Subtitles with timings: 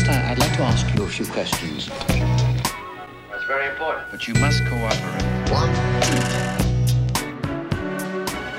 [0.00, 1.90] First, I, I'd like to ask you a few questions.
[3.30, 4.10] That's very important.
[4.10, 4.96] But you must cooperate.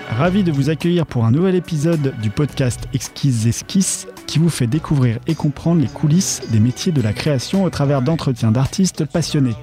[0.10, 4.68] Ravi de vous accueillir pour un nouvel épisode du podcast Exquises Esquisses qui vous fait
[4.68, 9.56] découvrir et comprendre les coulisses des métiers de la création au travers d'entretiens d'artistes passionnés.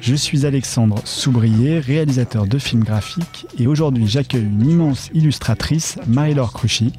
[0.02, 6.54] Je suis Alexandre Soubrier, réalisateur de films graphiques, et aujourd'hui j'accueille une immense illustratrice, Marie-Laure
[6.54, 6.94] Cruchy,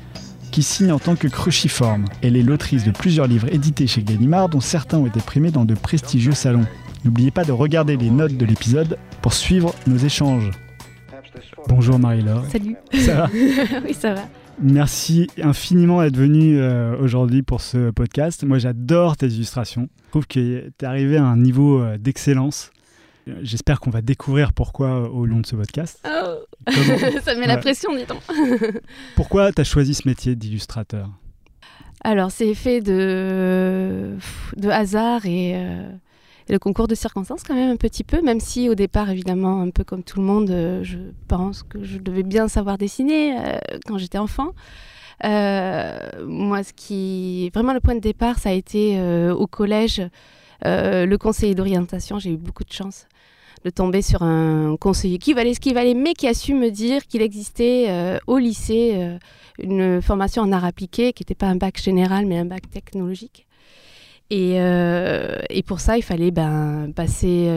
[0.50, 2.06] qui signe en tant que cruciforme.
[2.22, 5.64] Elle est l'autrice de plusieurs livres édités chez Gallimard, dont certains ont été primés dans
[5.64, 6.66] de prestigieux salons.
[7.04, 10.50] N'oubliez pas de regarder les notes de l'épisode pour suivre nos échanges.
[11.68, 12.44] Bonjour Marie-Laure.
[12.50, 12.76] Salut.
[12.92, 13.30] Ça va
[13.84, 14.22] Oui, ça va.
[14.60, 18.42] Merci infiniment d'être venu euh, aujourd'hui pour ce podcast.
[18.44, 19.88] Moi, j'adore tes illustrations.
[20.06, 22.70] Je trouve que tu es arrivé à un niveau euh, d'excellence.
[23.42, 25.98] J'espère qu'on va découvrir pourquoi euh, au long de ce podcast.
[26.06, 26.36] Oh.
[26.64, 28.20] Comment- ça me met la pression, dis donc.
[29.16, 31.08] Pourquoi tu as choisi ce métier d'illustrateur?
[32.04, 34.16] Alors, c'est fait de,
[34.56, 35.90] de hasard et, euh,
[36.48, 39.60] et le concours de circonstances, quand même, un petit peu, même si au départ, évidemment,
[39.60, 43.36] un peu comme tout le monde, euh, je pense que je devais bien savoir dessiner
[43.38, 44.52] euh, quand j'étais enfant.
[45.24, 47.50] Moi, ce qui.
[47.54, 49.00] Vraiment, le point de départ, ça a été
[49.32, 50.02] au collège,
[50.64, 52.18] euh, le conseiller d'orientation.
[52.18, 53.06] J'ai eu beaucoup de chance
[53.64, 56.70] de tomber sur un conseiller qui valait ce qui valait, mais qui a su me
[56.70, 59.18] dire qu'il existait euh, au lycée euh,
[59.58, 63.46] une formation en art appliqué qui n'était pas un bac général, mais un bac technologique.
[64.28, 67.48] Et, euh, et pour ça, il fallait ben, passer,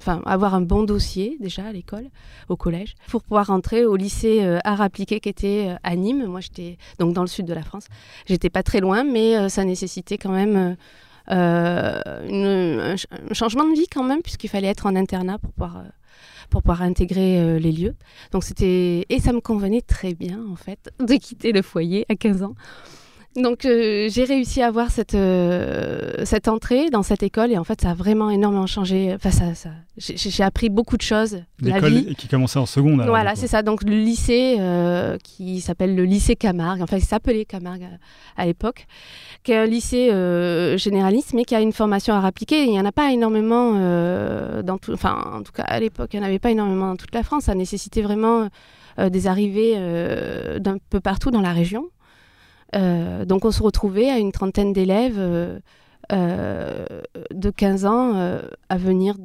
[0.00, 2.06] enfin, avoir un bon dossier déjà à l'école,
[2.48, 6.26] au collège, pour pouvoir rentrer au lycée art appliqué qui était à Nîmes.
[6.26, 7.86] Moi, j'étais donc dans le sud de la France.
[8.26, 10.76] J'étais pas très loin, mais ça nécessitait quand même
[11.28, 15.88] ch- un changement de vie quand même, puisqu'il fallait être en internat pour pouvoir, euh,
[16.50, 17.94] pour pouvoir intégrer euh, les lieux.
[18.32, 22.14] Donc c'était et ça me convenait très bien en fait de quitter le foyer à
[22.16, 22.54] 15 ans.
[23.36, 27.64] Donc euh, j'ai réussi à avoir cette euh, cette entrée dans cette école et en
[27.64, 29.10] fait ça a vraiment énormément changé.
[29.14, 31.42] Enfin ça, ça j'ai appris beaucoup de choses.
[31.60, 33.00] L'école qui commençait en seconde.
[33.00, 33.62] alors, Voilà, c'est ça.
[33.62, 38.44] Donc le lycée euh, qui s'appelle le lycée Camargue, enfin il s'appelait Camargue à, à
[38.44, 38.86] l'époque,
[39.44, 40.08] qui est un lycée
[40.76, 42.64] généraliste, mais qui a une formation à appliquer.
[42.64, 43.72] Il n'y en a pas énormément
[44.62, 46.96] dans tout, enfin en tout cas à l'époque, il n'y en avait pas énormément dans
[46.96, 47.44] toute la France.
[47.44, 48.48] Ça nécessitait vraiment
[48.98, 49.76] des arrivées
[50.60, 51.86] d'un peu partout dans la région.
[52.74, 55.58] Euh, donc on se retrouvait à une trentaine d'élèves euh,
[56.12, 56.84] euh,
[57.32, 59.16] de 15 ans à venir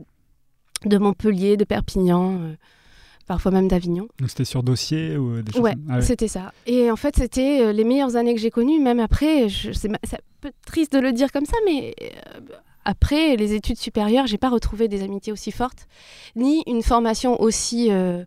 [0.86, 2.40] de Montpellier, de Perpignan,
[3.26, 4.08] parfois même d'Avignon.
[4.20, 6.02] Donc c'était sur dossier ou des choses Ouais, Ah ouais.
[6.02, 6.54] c'était ça.
[6.66, 9.48] Et en fait, c'était les meilleures années que j'ai connues, même après.
[9.50, 11.96] C'est un peu triste de le dire comme ça, mais
[12.88, 15.88] après les études supérieures, j'ai pas retrouvé des amitiés aussi fortes,
[16.38, 18.24] ni une formation aussi euh,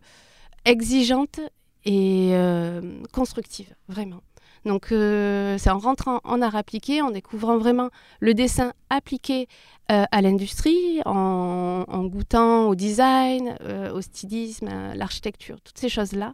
[0.65, 1.39] exigeante
[1.83, 2.79] et euh,
[3.11, 4.21] constructive, vraiment.
[4.65, 7.89] Donc, euh, c'est en rentrant en art appliqué, en découvrant vraiment
[8.19, 9.47] le dessin appliqué
[9.91, 16.33] euh, à l'industrie, en, goûtant au design, euh, au stylisme, à l'architecture, toutes ces choses-là.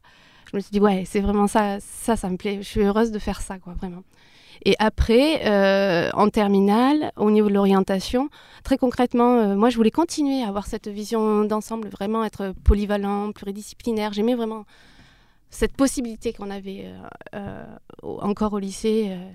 [0.51, 2.57] Je me suis dit, ouais, c'est vraiment ça, ça, ça me plaît.
[2.61, 4.03] Je suis heureuse de faire ça, quoi, vraiment.
[4.65, 8.29] Et après, en terminale, au niveau de l'orientation,
[8.63, 14.13] très concrètement, moi, je voulais continuer à avoir cette vision d'ensemble, vraiment être polyvalent, pluridisciplinaire.
[14.13, 14.65] J'aimais vraiment
[15.57, 16.99] cette possibilité qu'on avait euh,
[17.33, 17.65] euh,
[18.03, 19.31] encore au lycée euh,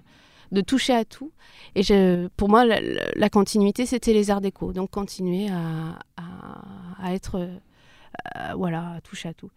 [0.53, 1.33] de toucher à tout.
[1.75, 1.83] Et
[2.37, 4.72] pour moi, la, continuité, c'était les arts déco.
[4.72, 7.49] Donc, continuer à, être,
[8.55, 9.50] voilà, à toucher à tout.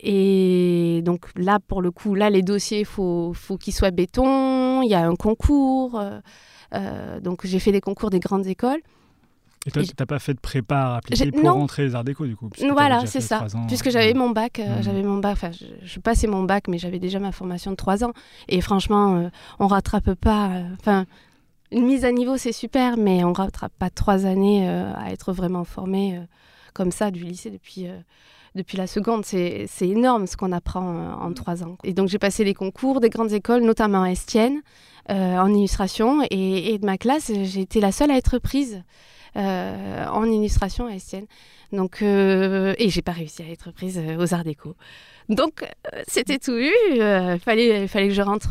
[0.00, 4.80] Et donc là, pour le coup, là, les dossiers, il faut, faut qu'ils soient béton.
[4.82, 6.00] Il y a un concours.
[7.20, 8.80] donc, j'ai fait les concours des grandes écoles.
[9.66, 11.54] Et toi, Et- t'as pas fait de prépa appliquée pour non.
[11.54, 13.44] rentrer les arts déco du coup Voilà, c'est ça.
[13.54, 13.66] ans.
[13.66, 14.82] Puisque j'avais mon bac, euh, Mhm.
[14.82, 15.32] j'avais mon bac.
[15.32, 18.12] Enfin, je, je passais mon bac, mais j'avais déjà ma formation de trois ans.
[18.48, 20.48] Et franchement, euh, on rattrape pas.
[20.50, 21.04] euh, Enfin,
[21.72, 25.32] une mise à niveau, c'est super, mais on rattrape pas trois années euh, à être
[25.32, 26.20] vraiment formé euh,
[26.72, 27.86] comme ça du lycée depuis.
[27.88, 27.98] euh,
[28.54, 31.76] depuis la seconde, c'est énorme ce qu'on apprend euh, en trois ans.
[31.84, 34.62] Et donc j'ai passé les concours des grandes écoles, notamment à Estienne,
[35.10, 36.22] euh, en illustration.
[36.30, 38.82] Et, et de ma classe, j'ai été la seule à être prise
[39.36, 41.26] euh, en illustration à Estienne.
[41.72, 44.74] Donc, euh, et j'ai pas réussi à être prise euh, aux Arts Déco.
[45.28, 46.72] Donc, euh, c'était tout eu.
[46.92, 48.50] Il fallait, fallait, que je rentre,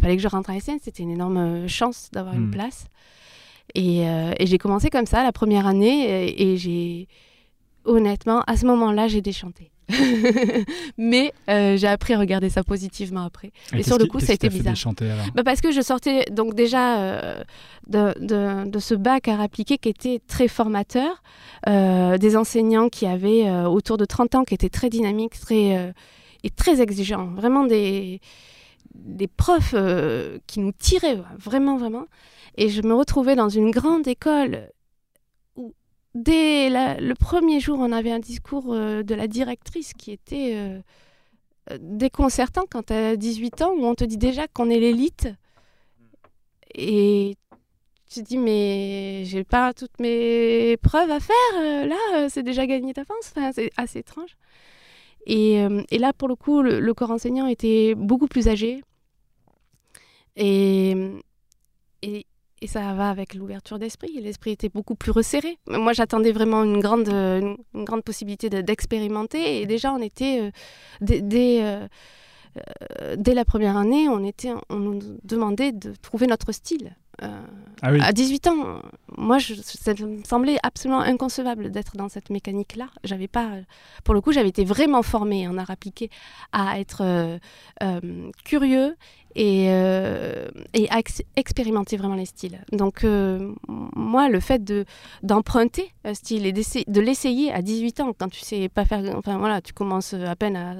[0.00, 0.78] fallait que je rentre à Estienne.
[0.82, 2.86] C'était une énorme chance d'avoir une place.
[3.74, 6.28] Et, euh, et j'ai commencé comme ça la première année.
[6.28, 7.08] Et, et j'ai,
[7.84, 9.70] honnêtement, à ce moment-là, j'ai déchanté.
[10.98, 13.52] Mais euh, j'ai appris à regarder ça positivement après.
[13.74, 14.74] Et, sur le coup, ça a été bizarre.
[15.34, 17.42] Bah parce que je sortais donc déjà euh,
[17.86, 21.22] de, de, de ce bac à appliqué qui était très formateur,
[21.68, 25.94] euh, des enseignants qui avaient autour de 30 ans, qui étaient très dynamiques, très,
[26.42, 28.20] et très exigeants, vraiment des,
[28.94, 29.74] des profs
[30.46, 32.06] qui nous tiraient, vraiment, vraiment.
[32.56, 34.68] Et je me retrouvais dans une grande école
[36.14, 40.80] dès le premier jour, on avait un discours euh, de la directrice qui était euh,
[41.70, 45.28] euh, déconcertant quand tu as 18 ans, où on te dit déjà qu'on est l'élite.
[46.74, 47.36] Et
[48.10, 52.92] tu te dis, mais j'ai pas toutes mes preuves à faire, là, c'est déjà gagné
[52.92, 53.32] d'avance.
[53.36, 54.36] Enfin, c'est assez étrange.
[55.26, 58.82] Et, là, pour le coup, le, corps enseignant était beaucoup plus âgé.
[60.36, 60.94] Et,
[62.62, 64.20] et ça va avec l'ouverture d'esprit.
[64.20, 65.58] L'esprit était beaucoup plus resserré.
[65.68, 69.60] Moi, j'attendais vraiment une grande, possibilité de- d'expérimenter.
[69.60, 70.50] Et déjà, on était, euh,
[71.00, 71.86] dès, dès, euh,
[73.02, 76.96] euh, dès la première année, on, était, on nous demandait de trouver notre style.
[77.22, 77.40] Euh,
[77.82, 78.00] Ah oui.
[78.02, 78.80] à 18 ans,
[79.16, 82.88] moi, ça me semblait absolument inconcevable d'être dans cette mécanique-là.
[83.04, 83.50] J'avais pas,
[84.02, 86.10] pour le coup, j'avais été vraiment formée en art appliqué
[86.52, 87.38] à être euh,
[87.82, 88.00] euh,
[88.44, 88.96] curieux
[89.36, 92.58] et, euh, et à ex- expérimenter vraiment les styles.
[92.72, 93.04] Donc,
[93.68, 94.84] moi, le fait de
[95.22, 99.38] d'emprunter un style et de l'essayer à 18 ans, quand tu sais pas faire, enfin
[99.38, 100.74] voilà, tu commences à peine à,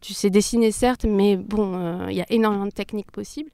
[0.00, 3.50] tu sais dessiner certes, mais bon, il y a énormément de techniques possibles.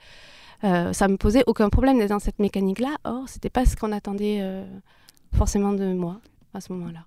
[0.64, 2.96] Euh, ça me posait aucun problème d'être dans cette mécanique-là.
[3.04, 4.64] Or, c'était pas ce qu'on attendait euh,
[5.34, 6.20] forcément de moi
[6.54, 7.00] à ce moment-là.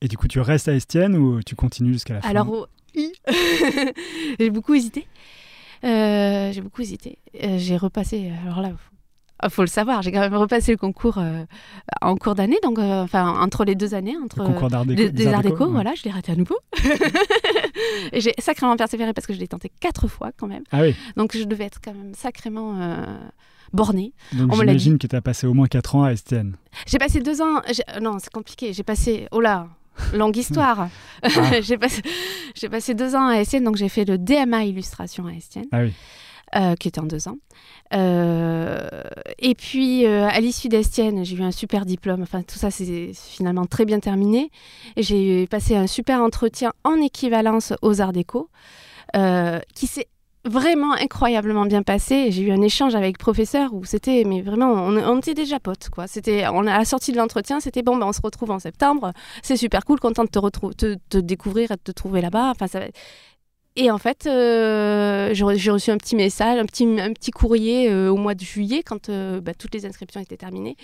[0.00, 2.66] Et du coup, tu restes à Estienne ou tu continues jusqu'à la fin Alors, au-
[4.38, 5.06] j'ai beaucoup hésité.
[5.84, 7.18] Euh, j'ai beaucoup hésité.
[7.42, 8.30] Euh, j'ai repassé.
[8.44, 8.70] Alors là,
[9.42, 10.02] faut, faut le savoir.
[10.02, 11.18] J'ai quand même repassé le concours
[12.02, 15.02] en cours d'année, donc enfin entre les deux années, entre Le concours d'art déco.
[15.02, 15.64] des, des arts déco.
[15.64, 15.70] ouais.
[15.72, 16.56] Voilà, je l'ai raté à nouveau.
[18.12, 20.62] Et j'ai sacrément persévéré parce que je l'ai tenté quatre fois quand même.
[20.72, 23.04] Ah oui, Donc je devais être quand même sacrément euh,
[23.72, 24.12] bornée.
[24.32, 26.56] donc j'imagine que tu as passé au moins 4 ans à Estienne.
[26.86, 27.60] J'ai passé deux ans.
[27.94, 28.72] euh, Non, c'est compliqué.
[28.72, 29.26] J'ai passé.
[29.30, 29.68] Oh là,
[30.14, 30.88] longue histoire.
[31.22, 31.28] Ah.
[31.62, 32.02] j'ai passé,
[32.70, 35.92] passé deux ans à Estienne, donc j'ai fait le DMA illustration à Estienne, Ah oui.
[36.54, 37.38] Euh, qui était en deux ans.
[37.94, 38.86] Euh,
[39.38, 42.20] et puis euh, à l'issue d'Estienne, j'ai eu un super diplôme.
[42.20, 44.50] Enfin, tout ça, c'est finalement très bien terminé.
[44.98, 48.50] J'ai passé un super entretien en équivalence aux Arts Déco,
[49.74, 50.08] qui s'est
[50.44, 52.30] vraiment incroyablement bien passé.
[52.30, 55.88] J'ai eu un échange avec le professeur où c'était, mais vraiment, on, était déjà potes,
[55.88, 56.06] quoi.
[56.06, 59.12] C'était, on à la sortie de l'entretien, c'était bon, ben, on se retrouve en septembre.
[59.42, 62.50] C'est super cool, content de te te, te découvrir et de te trouver là-bas.
[62.50, 62.80] Enfin, ça
[63.76, 67.30] Et en fait, euh, j'ai re- j'ai reçu un petit message, un petit, un petit
[67.30, 70.76] courrier euh, au mois de juillet, quand euh, bah, toutes les inscriptions étaient terminées,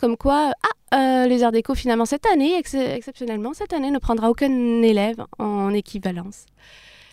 [0.00, 0.52] comme quoi,
[0.90, 5.24] ah, les Arts Déco, finalement, cette année, ex- exceptionnellement, cette année ne prendra aucun élève
[5.38, 6.46] en équivalence.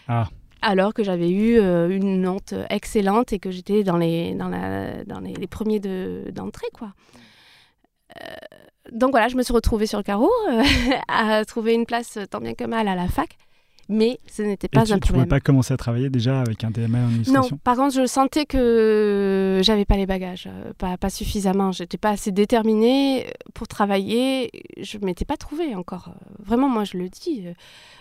[0.07, 0.27] Ah.
[0.63, 5.19] Alors que j'avais eu une note excellente et que j'étais dans les, dans la, dans
[5.19, 6.93] les, les premiers de- d'entrée, quoi.
[8.91, 10.31] Donc voilà, je me suis retrouvée sur le carreau,
[11.07, 13.37] à trouver une place tant bien que mal à la fac,
[13.91, 15.27] mais ce n'était pas tu, un tu pouvais problème.
[15.27, 17.59] pas commencer à travailler déjà avec un DMA en Non, illustration?
[17.63, 21.71] par contre, je sentais que j'avais pas les bagages, euh, pas, pas suffisamment.
[21.71, 24.49] J'étais pas assez déterminée pour travailler.
[24.81, 26.13] Je m'étais pas trouvée encore.
[26.43, 27.43] Vraiment, moi, je le dis.
[27.45, 27.53] euh,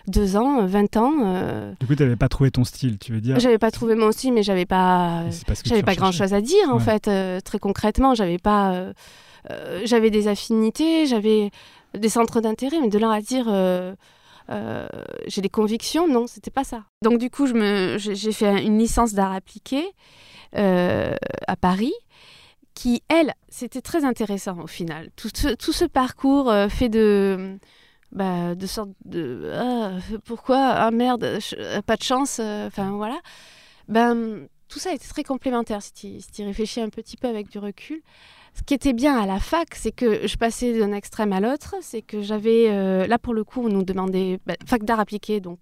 [0.07, 3.11] Deux ans, euh, 20 ans, euh, Du coup, tu n'avais pas trouvé ton style, tu
[3.11, 3.39] veux dire?
[3.39, 5.25] J'avais pas trouvé mon style, mais j'avais pas,
[5.65, 6.29] j'avais pas grand recherchais.
[6.29, 7.07] chose à dire en fait.
[7.07, 8.93] euh, très concrètement, j'avais pas, euh,
[9.85, 11.51] j'avais des affinités, j'avais
[11.97, 13.45] des centres d'intérêt, mais de là à dire.
[14.51, 14.87] Euh,
[15.27, 16.83] j'ai des convictions, non, c'était pas ça.
[17.01, 17.47] Donc du coup,
[17.97, 19.83] j'ai fait une licence d'art appliqué
[20.57, 21.15] euh,
[21.47, 21.93] à Paris,
[22.73, 25.09] qui, elle, c'était très intéressant au final.
[25.15, 27.57] Tout ce, parcours euh, fait de,
[28.11, 29.91] bah, de sorte de, ah,
[30.25, 31.39] pourquoi, ah merde,
[31.85, 33.19] pas de chance, enfin voilà.
[33.87, 37.59] Ben, tout ça était très complémentaire si tu si réfléchis un petit peu avec du
[37.59, 38.01] recul.
[38.55, 41.75] Ce qui était bien à la fac, c'est que je passais d'un extrême à l'autre.
[41.81, 45.39] C'est que j'avais, euh, là pour le coup, on nous demandait, bah, fac d'art appliqué,
[45.39, 45.59] donc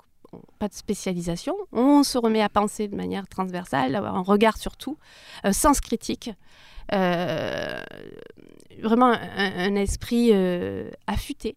[0.60, 1.56] pas de spécialisation.
[1.72, 4.98] On se remet à penser de manière transversale, avoir un regard sur tout,
[5.46, 6.32] euh, sens critique.
[6.94, 7.80] Euh,
[8.82, 9.20] vraiment un,
[9.72, 11.56] un esprit euh, affûté.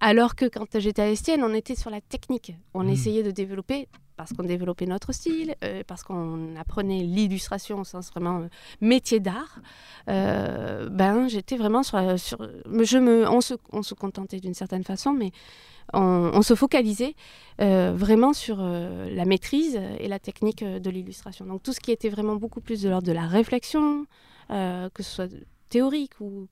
[0.00, 2.52] Alors que quand j'étais à Estienne, on était sur la technique.
[2.74, 2.90] On Mhm.
[2.90, 8.10] essayait de développer, parce qu'on développait notre style, euh, parce qu'on apprenait l'illustration au sens
[8.10, 8.48] vraiment euh,
[8.80, 9.60] métier d'art.
[10.08, 15.12] euh, ben, j'étais vraiment sur, je me, on se, on se contentait d'une certaine façon,
[15.12, 15.32] mais
[15.92, 17.14] on, se focalisait
[17.58, 21.44] vraiment sur la maîtrise et la technique de l'illustration.
[21.44, 24.06] Donc tout ce qui était vraiment beaucoup plus de l'ordre de la réflexion,
[24.48, 25.30] que ce soit
[25.68, 26.48] théorique ou,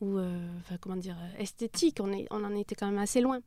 [0.00, 3.40] ou euh, enfin, comment dire, esthétique, on, est, on en était quand même assez loin.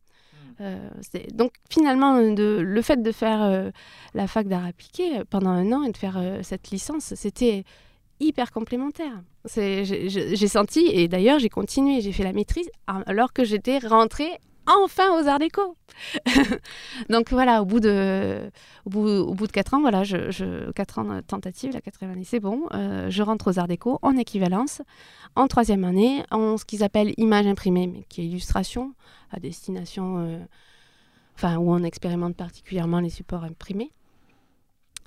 [0.60, 3.72] Euh, c'est- donc finalement, de, le fait de faire euh,
[4.14, 7.64] la fac d'art appliqué euh, pendant un an et de faire euh, cette licence, c'était
[8.20, 9.24] hyper complémentaire.
[9.56, 14.32] J'ai senti, et d'ailleurs j'ai continué, j'ai fait la maîtrise alors que j'étais rentrée
[14.68, 15.76] enfin aux Arts Déco.
[17.10, 18.50] Donc voilà, au bout de,
[18.86, 21.82] au bout, au bout de 4 ans, voilà, je, je 4 ans de tentative, la
[21.82, 22.68] quatrième année, c'est bon.
[22.74, 24.82] euh, je rentre aux Arts Déco en équivalence,
[25.36, 28.94] en troisième année, en ce qu'ils appellent image imprimée, mais qui est illustration
[29.32, 30.40] à destination, euh,
[31.36, 33.92] enfin, où on expérimente particulièrement les supports imprimés.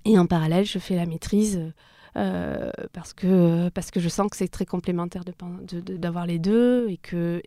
[0.05, 1.73] Et en parallèle, je fais la maîtrise.
[2.17, 7.43] euh, parce, que, je sens que c'est très complémentaire d'avoir les deux et que,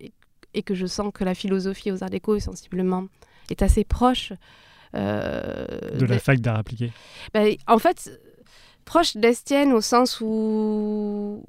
[0.57, 3.05] et que je sens que la philosophie aux arts déco est sensiblement
[3.49, 4.33] est assez proche
[4.95, 6.91] euh, De la fac d'art appliqué.
[7.33, 7.99] ben, en fait,
[8.85, 11.43] proche d'Estienne au sens où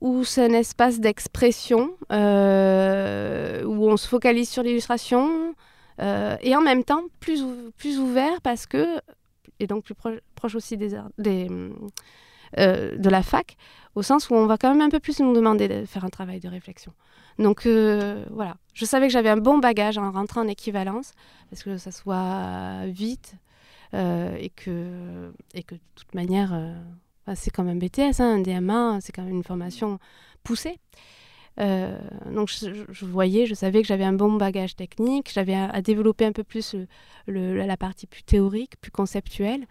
[0.00, 5.54] où c'est un espace d'expression euh, où on se focalise sur l'illustration
[6.00, 8.84] euh, et en même temps plus ou- plus ouvert parce que
[9.60, 11.48] et donc plus proche, proche aussi des, arts- des
[12.58, 13.56] euh, de la fac
[13.94, 16.10] au sens où on va quand même un peu plus nous demander de faire un
[16.10, 16.92] travail de réflexion.
[17.38, 21.12] Donc euh, voilà, je savais que j'avais un bon bagage en rentrant en équivalence
[21.50, 23.34] parce que ça soit vite
[23.94, 26.50] euh, et, que, et que de toute manière,
[27.26, 29.98] bah, c'est quand même BTS, hein, un DMA, c'est quand même une formation
[30.42, 30.78] poussée.
[31.58, 36.32] Donc je, voyais, je savais que j'avais un bon bagage technique, j'avais à, développer un
[36.32, 36.74] peu plus
[37.26, 39.66] le- la partie plus théorique, plus conceptuelle.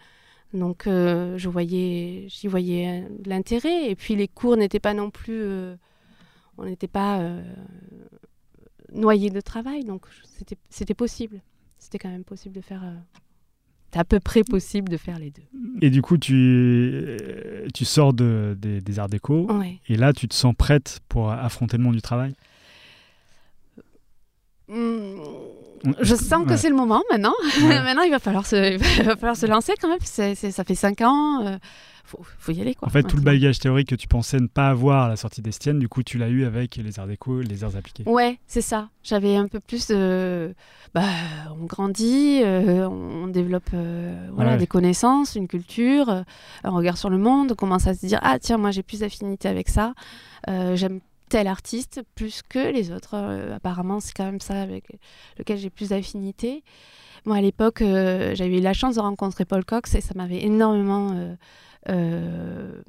[0.53, 3.89] Donc euh, je voyais, j'y voyais euh, de l'intérêt.
[3.89, 5.75] Et puis les cours n'étaient pas non plus, euh,
[6.57, 7.41] on n'était pas euh,
[8.93, 11.41] noyé de travail, donc c'était c'était possible.
[11.79, 12.83] C'était quand même possible de faire.
[12.83, 12.93] euh,
[13.93, 15.41] c'est à peu près possible de faire les deux.
[15.81, 19.79] Et du coup, tu, euh, tu sors de, des, des arts déco Ouais.
[19.89, 22.33] et là, tu te sens prête pour affronter le monde du travail?
[24.69, 25.17] Hmm,
[26.01, 26.57] Je sens que Ouais.
[26.57, 27.33] c'est le moment maintenant.
[27.61, 27.81] Ouais.
[27.83, 29.99] maintenant, il va falloir se, il va falloir se lancer quand même.
[30.01, 31.45] Ça fait cinq ans.
[31.45, 31.57] euh,
[32.03, 32.87] faut, faut y aller quoi.
[32.89, 35.41] En fait, tout le bagage théorique que tu pensais ne pas avoir à la sortie
[35.41, 38.03] d'Estienne, du coup, tu l'as eu avec les arts déco les arts appliqués.
[38.05, 38.89] Ouais, c'est ça.
[39.03, 40.53] J'avais un peu plus de.
[40.93, 41.03] Bah,
[41.61, 44.57] on grandit, euh, on développe euh, voilà, Ouais.
[44.57, 46.09] des connaissances, une culture,
[46.65, 47.53] un regard sur le monde.
[47.53, 49.93] On commence à se dire Ah, tiens, moi j'ai plus d'affinité avec ça.
[50.49, 50.99] Euh, J'aime
[51.31, 53.15] tel artiste plus que les autres.
[53.15, 54.85] Euh, apparemment, c'est quand même ça avec
[55.37, 56.63] lequel j'ai plus d'affinité.
[57.25, 60.43] Moi, à l'époque, euh, j'avais eu la chance de rencontrer Paul Cox et ça m'avait
[60.43, 61.15] énormément
[61.89, 62.81] euh,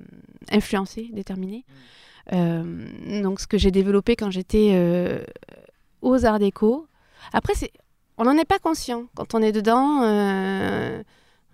[0.50, 1.64] influencé, déterminé.
[2.32, 5.22] Euh, donc, ce que j'ai développé quand j'étais
[6.00, 6.88] aux Arts Déco.
[7.32, 7.70] Après, c'est,
[8.18, 10.00] on n'en est pas conscient quand on est dedans.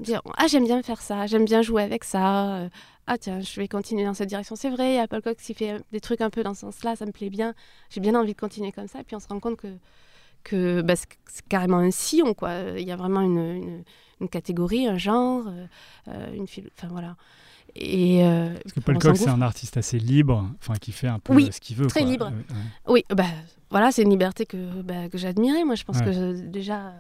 [0.01, 2.57] Dire ah j'aime bien faire ça, j'aime bien jouer avec ça.
[2.57, 2.69] euh,
[3.07, 4.55] ah tiens, je vais continuer dans cette direction.
[4.57, 6.61] C'est vrai, il y a Paul Cox qui fait des trucs un peu dans ce
[6.61, 7.55] sens-là, ça me plaît bien.
[7.91, 9.01] J'ai bien envie de continuer comme ça.
[9.01, 9.69] Et puis on se rend compte que
[10.45, 11.09] que bah, c'est
[11.49, 12.53] carrément un sillon quoi.
[12.77, 13.85] Il y a vraiment une, une,
[14.21, 15.67] une catégorie, un genre, euh,
[16.09, 17.17] euh, une enfin voilà.
[17.75, 21.19] Et euh, Parce que Paul Cox, c'est un artiste assez libre, enfin, qui fait un
[21.19, 21.87] peu Oui, ce qu'il veut.
[21.87, 22.11] très quoi.
[22.11, 22.27] libre.
[22.27, 22.55] Ouais.
[22.89, 23.25] Oui, bah
[23.71, 25.65] voilà, c'est une liberté que, bah, que j'admirais.
[25.65, 26.05] Moi, je pense Ouais.
[26.07, 26.95] que je- déjà,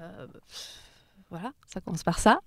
[1.31, 2.41] voilà, ça commence par ça.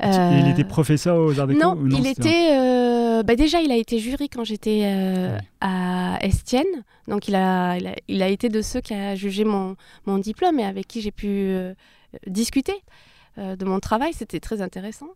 [0.00, 2.50] Et il Euh, était professeur aux arts déco non, ou il était.
[2.52, 5.40] euh, bah déjà, il a été jury quand j'étais euh, Ouais.
[5.60, 6.84] à Estienne.
[7.08, 9.74] Donc, il a, il, a, il a été de ceux qui a jugé mon,
[10.06, 11.54] mon diplôme et avec qui j'ai pu
[12.26, 12.74] discuter
[13.36, 14.12] de mon travail.
[14.12, 15.08] C'était très intéressant.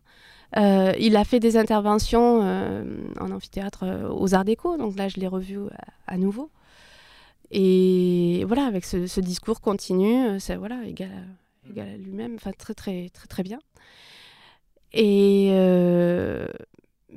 [0.57, 2.39] Il a fait des interventions
[3.19, 4.77] en amphithéâtre aux Arts Déco.
[4.77, 5.57] Donc là, je l'ai revu
[6.07, 6.49] à, à nouveau.
[7.51, 11.21] Et voilà, avec ce, ce discours continu, c'est voilà, égal à,
[11.69, 13.59] égal à lui-même, enfin très très très très bien.
[14.93, 16.47] Et euh,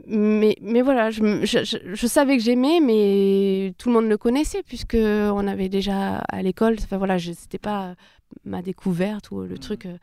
[0.07, 4.09] mais, mais voilà, je, me- je, je- je savais que j'aimais, mais tout le monde
[4.09, 6.77] le connaissait puisque on avait déjà à l'école.
[6.83, 7.95] Enfin voilà, c'était pas
[8.45, 9.87] ma découverte ou le truc.
[9.87, 9.97] euh,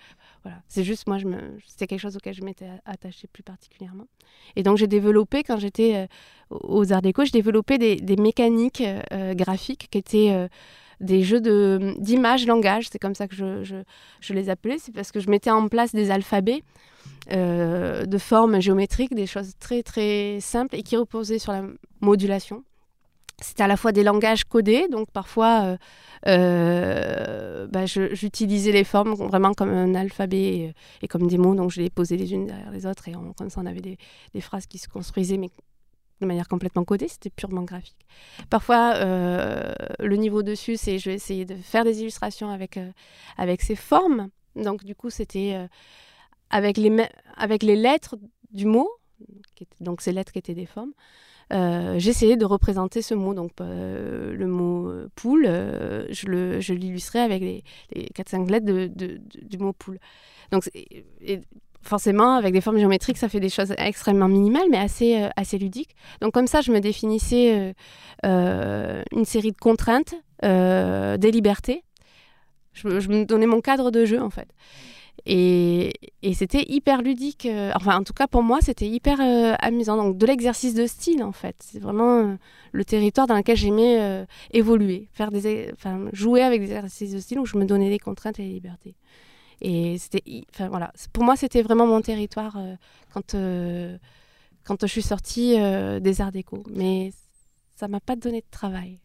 [0.43, 1.17] voilà, c'est juste moi,
[1.65, 4.05] c'était quelque chose auquel je m'étais attachée plus particulièrement.
[4.55, 6.07] Et donc j'ai développé quand j'étais euh,
[6.51, 8.83] aux Arts Déco, j'ai développé des, des mécaniques
[9.33, 10.47] graphiques qui étaient
[10.99, 12.87] des jeux de d'images, langage.
[12.91, 14.77] C'est comme ça que je, les appelais.
[14.79, 16.63] C'est parce que je mettais en place des alphabets
[17.31, 21.63] euh, de formes géométriques, des choses très très simples et qui reposaient sur la
[22.01, 22.63] modulation.
[23.41, 25.77] C'était à la fois des langages codés, donc parfois euh,
[26.27, 31.81] euh, bah, j'utilisais les formes vraiment comme un alphabet et, comme des mots, donc je
[31.81, 34.77] les posais les unes derrière les autres et comme ça on avait des, phrases qui
[34.77, 35.37] se construisaient
[36.21, 38.05] de manière complètement codée, c'était purement graphique.
[38.49, 42.91] Parfois, euh, le niveau dessus, c'est je vais essayer de faire des illustrations avec, euh,
[43.37, 44.29] avec ces formes.
[44.55, 45.67] Donc du coup, c'était euh,
[46.49, 47.05] avec, les
[47.35, 48.15] avec les lettres
[48.51, 48.89] du mot,
[49.55, 50.93] qui donc ces lettres qui étaient des formes,
[51.51, 53.33] j'essayais de représenter ce mot.
[53.33, 58.87] Donc le mot poule, je le- je l'illustrais avec les, les 4-5 lettres de-
[59.41, 59.99] du mot poule.
[60.51, 60.69] Donc
[61.87, 65.57] forcément, avec des formes géométriques, ça fait des choses extrêmement minimales, mais assez, euh, assez
[65.57, 65.95] ludiques.
[66.21, 67.73] Donc comme ça, je me définissais euh,
[68.25, 71.83] euh, une série de contraintes, des libertés,
[72.73, 74.47] Je, me donnais mon cadre de jeu, en fait.
[75.25, 77.47] Et, et c'était hyper ludique.
[77.73, 79.17] enfin, en tout cas, pour moi, c'était hyper
[79.59, 79.97] amusant.
[79.97, 81.55] Donc, de l'exercice de style, en fait.
[81.59, 82.37] C'est vraiment
[82.73, 85.71] le territoire dans lequel j'aimais évoluer, faire des,
[86.11, 88.93] jouer avec des exercices de style où je me donnais des contraintes et des libertés.
[89.61, 92.75] Et c'était, enfin voilà, pour moi, c'était vraiment mon territoire euh,
[93.13, 93.97] quand euh,
[94.65, 96.63] quand je suis sortie euh, des Arts Déco.
[96.75, 97.11] Mais
[97.75, 98.99] ça m'a pas donné de travail.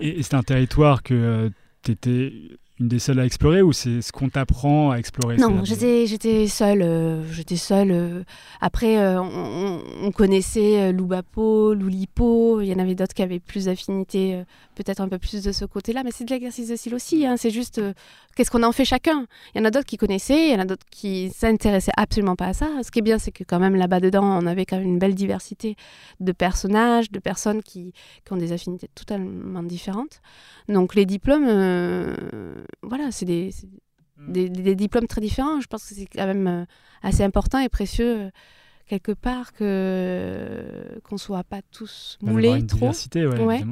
[0.00, 1.50] Et, et c'est un territoire que
[1.82, 2.32] tu étais
[2.80, 6.46] une des seules à explorer ou c'est ce qu'on t'apprend à explorer Non, j'étais, j'étais
[6.48, 6.82] seule.
[6.82, 7.90] euh, j'étais seule.
[7.92, 8.24] euh.
[8.60, 12.60] Après, euh, on, on- on connaissait Loubapo, Loulipo.
[12.60, 14.44] Il y en avait d'autres qui avaient plus d'affinité, euh,
[14.74, 16.02] peut-être un peu plus de ce côté-là.
[16.04, 17.26] Mais c'est de l'exercice de style aussi.
[17.26, 17.36] hein.
[17.36, 17.92] C'est juste euh,
[18.36, 19.26] qu'est-ce qu'on en fait chacun.
[19.54, 22.36] Il y en a d'autres qui connaissaient, il y en a d'autres qui s'intéressaient absolument
[22.36, 22.68] pas à ça.
[22.82, 24.98] Ce qui est bien, c'est que quand même là-bas dedans, on avait quand même une
[24.98, 25.76] belle diversité
[26.20, 27.92] de personnages, de personnes qui,
[28.24, 30.20] qui ont des affinités totalement différentes.
[30.68, 32.14] Donc les diplômes, euh,
[32.82, 33.68] voilà, c'est des, c'est
[34.28, 35.60] des, diplômes très différents.
[35.60, 36.64] Je pense que c'est quand même euh,
[37.02, 38.30] assez important et précieux
[38.86, 42.86] quelque part que qu'on soit pas tous moulés trop.
[43.26, 43.58] ouais, Ouais.
[43.58, 43.64] ouais.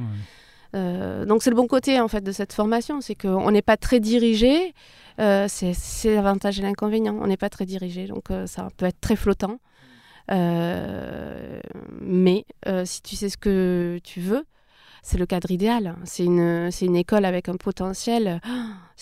[0.75, 3.77] Euh, donc c'est le bon côté en fait de cette formation, c'est qu'on n'est pas
[3.77, 4.75] très dirigé.
[5.21, 7.19] Euh, c'est l'avantage et l'inconvénient.
[7.21, 9.59] On n'est pas très dirigé, donc euh, ça peut être très flottant.
[12.01, 12.45] Mais
[12.85, 14.45] si tu sais ce que tu veux,
[15.03, 15.97] c'est le cadre idéal.
[16.05, 18.41] C'est une, c'est une école avec un potentiel.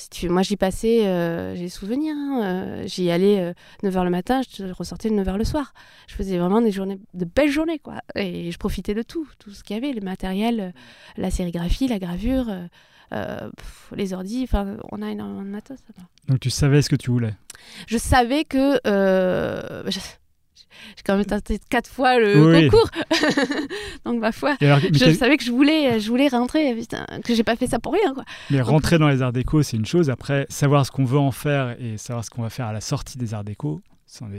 [0.00, 2.14] Si tu, moi, j'y passais, euh, j'ai des souvenirs.
[2.17, 3.52] hein, euh, j'y allais euh,
[3.83, 5.75] 9h le matin, je ressortais de 9h le soir.
[6.07, 7.97] Je faisais vraiment des journées, de belles journées, quoi.
[8.14, 10.71] Et je profitais de tout, tout ce qu'il y avait, le matériel, euh,
[11.17, 12.69] la sérigraphie, la gravure, euh,
[13.12, 14.43] euh, pff, les ordis.
[14.45, 15.78] Enfin, on a énormément de matos.
[16.28, 17.35] Donc tu savais ce que tu voulais.
[17.88, 18.78] Je savais que.
[18.87, 19.99] euh, je-
[20.97, 22.68] j'ai quand même tenté quatre fois le Oui.
[22.68, 22.88] concours.
[24.04, 24.56] Donc, ma foi.
[24.61, 27.78] Alors, Je savais que je voulais, je voulais rentrer, putain, que j'ai pas fait ça
[27.78, 28.25] pour rien, quoi.
[28.50, 30.11] Mais rentrer dans les arts déco, c'est une chose.
[30.11, 32.80] Après, savoir ce qu'on veut en faire et savoir ce qu'on va faire à la
[32.80, 33.80] sortie des arts déco,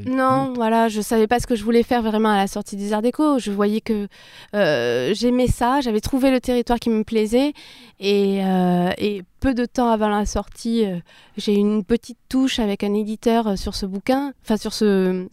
[0.07, 2.91] Non, voilà, je savais pas ce que je voulais faire vraiment à la sortie des
[2.91, 3.37] Arts Déco.
[3.37, 4.07] Je voyais que
[4.55, 7.53] euh, j'aimais ça, j'avais trouvé le territoire qui me plaisait.
[7.99, 10.97] Et, euh, et peu de temps avant la sortie, euh,
[11.37, 15.27] j'ai eu une petite touche avec un éditeur sur ce bouquin, enfin sur ce,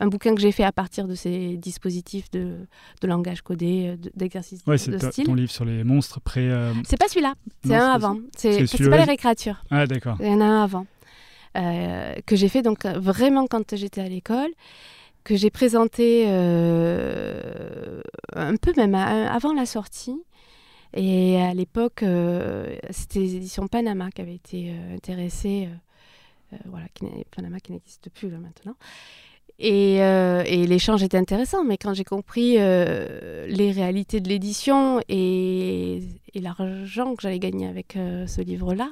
[0.00, 2.56] un bouquin que j'ai fait à partir de ces dispositifs de,
[3.02, 5.26] de langage codé, euh, de- d'exercice Ouais, de c'est ta- style.
[5.26, 6.50] ton livre sur les monstres pré.
[6.50, 7.34] euh, C'est pas celui-là,
[7.64, 8.18] c'est un c'est avant.
[8.36, 9.62] C'est c'est c'est pas les récréatures.
[9.70, 10.16] Ah, d'accord.
[10.20, 10.86] Il y en a un avant.
[11.56, 14.50] euh, que j'ai fait donc vraiment quand j'étais à l'école,
[15.24, 18.00] que j'ai présenté euh,
[18.34, 20.16] un peu même à- avant la sortie.
[20.94, 22.02] Et à l'époque,
[22.90, 25.68] c'était les éditions Panama qui avaient été intéressées,
[26.64, 28.74] voilà, qui Panama qui n'existe plus là, maintenant.
[29.62, 35.00] Et, euh, et l'échange était intéressant, mais quand j'ai compris euh, les réalités de l'édition
[35.10, 38.88] et, et l'argent que j'allais gagner avec euh, ce livre-là,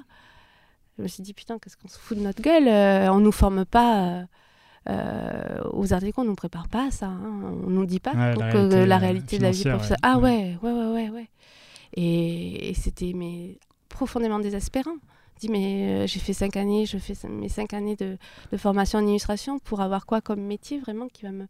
[0.99, 2.69] je me suis dit, putain, qu'est-ce qu'on se fout de notre gueule
[3.11, 4.25] On nous forme pas
[5.73, 7.07] aux arts déco, on nous prépare pas à ça.
[7.07, 7.41] hein.
[7.67, 9.91] On nous dit pas Ouais, donc, la euh, réalité, la réalité de la vie professionnelle.
[9.91, 9.97] ouais.
[10.03, 10.57] Ah Ouais.
[10.63, 11.11] ouais, ouais, ouais, ouais.
[11.11, 11.29] ouais.
[11.95, 14.97] Et, et c'était mais, profondément désespérant.
[15.41, 18.19] Je dis, mais euh, j'ai fait cinq années, je fais mes cinq années de,
[18.51, 21.47] de formation en illustration pour avoir quoi comme métier vraiment qui va me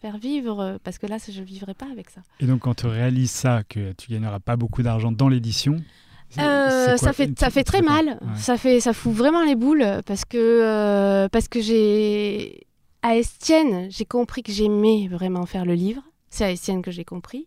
[0.00, 2.22] faire vivre euh, Parce que là, je ne vivrai pas avec ça.
[2.40, 5.76] Et donc, quand tu réalises ça, que tu gagneras pas beaucoup d'argent dans l'édition,
[6.38, 8.06] Euh, ça fait ça fait très mal.
[8.20, 8.36] Ouais.
[8.36, 12.66] Ça fait ça fout vraiment les boules parce que euh, parce que j'ai
[13.02, 16.02] à Estienne j'ai compris que j'aimais vraiment faire le livre.
[16.28, 17.46] C'est à Estienne que j'ai compris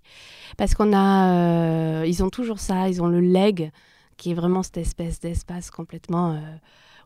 [0.57, 2.87] parce qu'on a euh, ils ont toujours ça.
[2.87, 3.71] Ils ont le leg
[4.19, 6.39] qui est vraiment cette espèce d'espace complètement euh,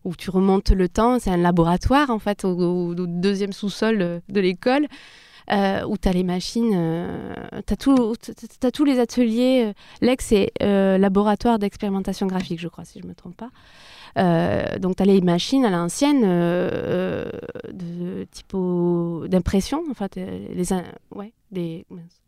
[0.04, 1.20] où tu remontes le temps.
[1.20, 4.88] C'est un laboratoire en fait au, deuxième sous-sol euh, de l'école.
[5.52, 6.74] euh, où tu as les machines,
[7.68, 9.66] tu as, tous les ateliers.
[9.68, 13.50] euh, L'ex, c'est euh, laboratoire d'expérimentation graphique, je crois, si je ne me trompe pas.
[14.18, 17.30] Euh, donc, tu as les machines à l'ancienne euh,
[17.66, 20.72] euh, de d'impression, en fait, euh, les,
[21.14, 21.34] ouais,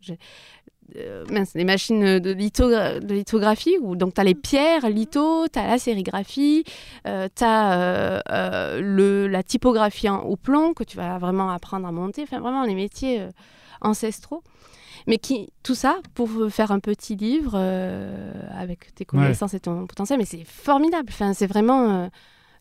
[0.02, 0.20] j'ai-
[0.98, 5.48] euh, mince, les machines de, lithogra- de lithographie, où donc tu as les pierres, litho,
[5.48, 6.64] tu as la sérigraphie,
[7.04, 12.24] tu as le, la typographie en, au plomb que tu vas vraiment apprendre à monter,
[12.24, 13.30] enfin vraiment les métiers euh,
[13.82, 14.44] ancestraux.
[15.08, 19.86] Mais qui, tout ça pour faire un petit livre euh, avec tes connaissances et ton
[19.86, 21.10] potentiel, mais c'est formidable.
[21.10, 21.90] Enfin, c'est vraiment.
[21.92, 22.08] euh,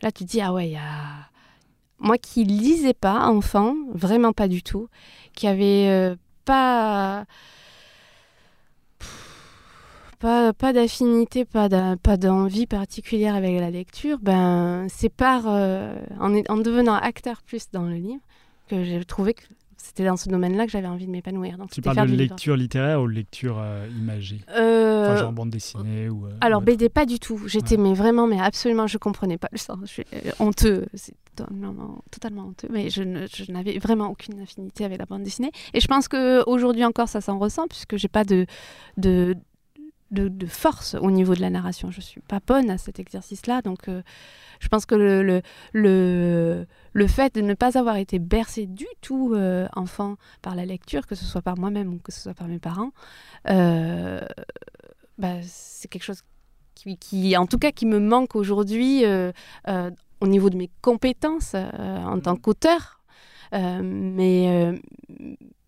[0.03, 1.31] là, tu te dis, ah ouais, il y a.
[2.01, 4.89] Moi qui lisais pas, enfant, vraiment pas du tout,
[5.35, 7.25] qui avait euh, pas.
[10.25, 16.95] Pas, pas d'affinité, pas d'envie particulière avec la lecture, ben, c'est par, euh, en, devenant
[16.95, 18.23] acteur plus dans le livre
[18.71, 19.43] que j'ai trouvé que
[19.77, 21.59] c'était dans ce domaine-là que j'avais envie de m'épanouir.
[21.71, 24.41] Tu parles de lecture littéraire ou lecture euh, imagée?
[24.57, 26.25] Euh, Enfin, genre bande dessinée ou.
[26.25, 27.43] euh, Alors ou- BD pas du tout.
[27.47, 29.77] J'étais mais vraiment mais absolument je comprenais pas le sens.
[29.83, 32.69] Je suis euh, honteux, c'est totalement, totalement honteux.
[32.71, 33.03] Mais je,
[33.53, 35.53] n'avais vraiment aucune affinité avec la bande dessinée.
[35.75, 38.47] Et je pense que aujourd'hui encore ça s'en ressent puisque j'ai pas de
[38.97, 39.37] de,
[40.15, 41.91] de de force au niveau de la narration.
[41.91, 43.61] Je suis pas bonne à cet exercice-là.
[43.63, 44.03] Donc euh,
[44.61, 48.87] je pense que le, le le le fait de ne pas avoir été bercé du
[49.01, 52.35] tout euh, enfant par la lecture, que ce soit par moi-même ou que ce soit
[52.35, 52.93] par mes parents.
[53.51, 54.21] euh,
[55.19, 56.23] bah, c'est quelque chose
[56.75, 59.31] qui, qui, en tout cas, qui me manque aujourd'hui euh,
[60.21, 63.01] au niveau de mes compétences en tant qu'auteur,
[63.53, 64.73] euh, mais,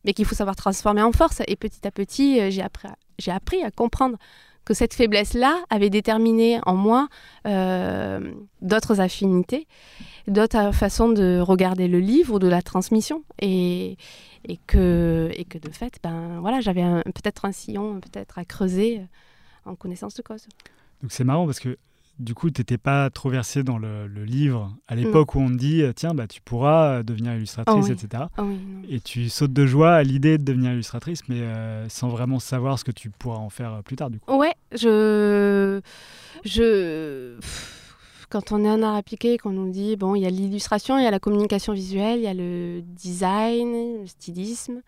[0.05, 1.43] mais qu'il faut savoir transformer en force.
[1.47, 4.19] Et petit à petit, j'ai appris, à- j'ai appris à comprendre
[4.65, 7.09] que cette faiblesse-là avait déterminé en moi
[7.47, 9.69] euh, d'autres affinités,
[10.27, 13.23] d'autres façons de regarder le livre ou de la transmission.
[13.41, 13.97] Et,
[14.45, 18.99] et, que, et que de fait, ben, voilà, j'avais peut-être un sillon peut-être à creuser
[18.99, 20.47] euh, en connaissance de cause.
[21.01, 21.79] Donc c'est marrant parce que
[22.19, 25.49] du coup, tu n'étais pas trop versé dans le, le livre à l'époque où on
[25.49, 27.93] te dit euh, tiens, bah, tu pourras euh, devenir illustratrice, Oh oui.
[27.93, 28.25] etc.
[28.37, 28.59] Ah oui.
[28.89, 32.79] Et tu sautes de joie à l'idée de devenir illustratrice, mais euh, sans vraiment savoir
[32.79, 34.35] ce que tu pourras en faire plus tard, du coup.
[34.37, 35.81] Ouais, je.
[36.45, 37.37] je...
[38.29, 41.05] Quand on est en art appliqué, qu'on nous dit, bon, il y a l'illustration, il
[41.05, 44.81] y a la communication visuelle, il y a le design, le stylisme.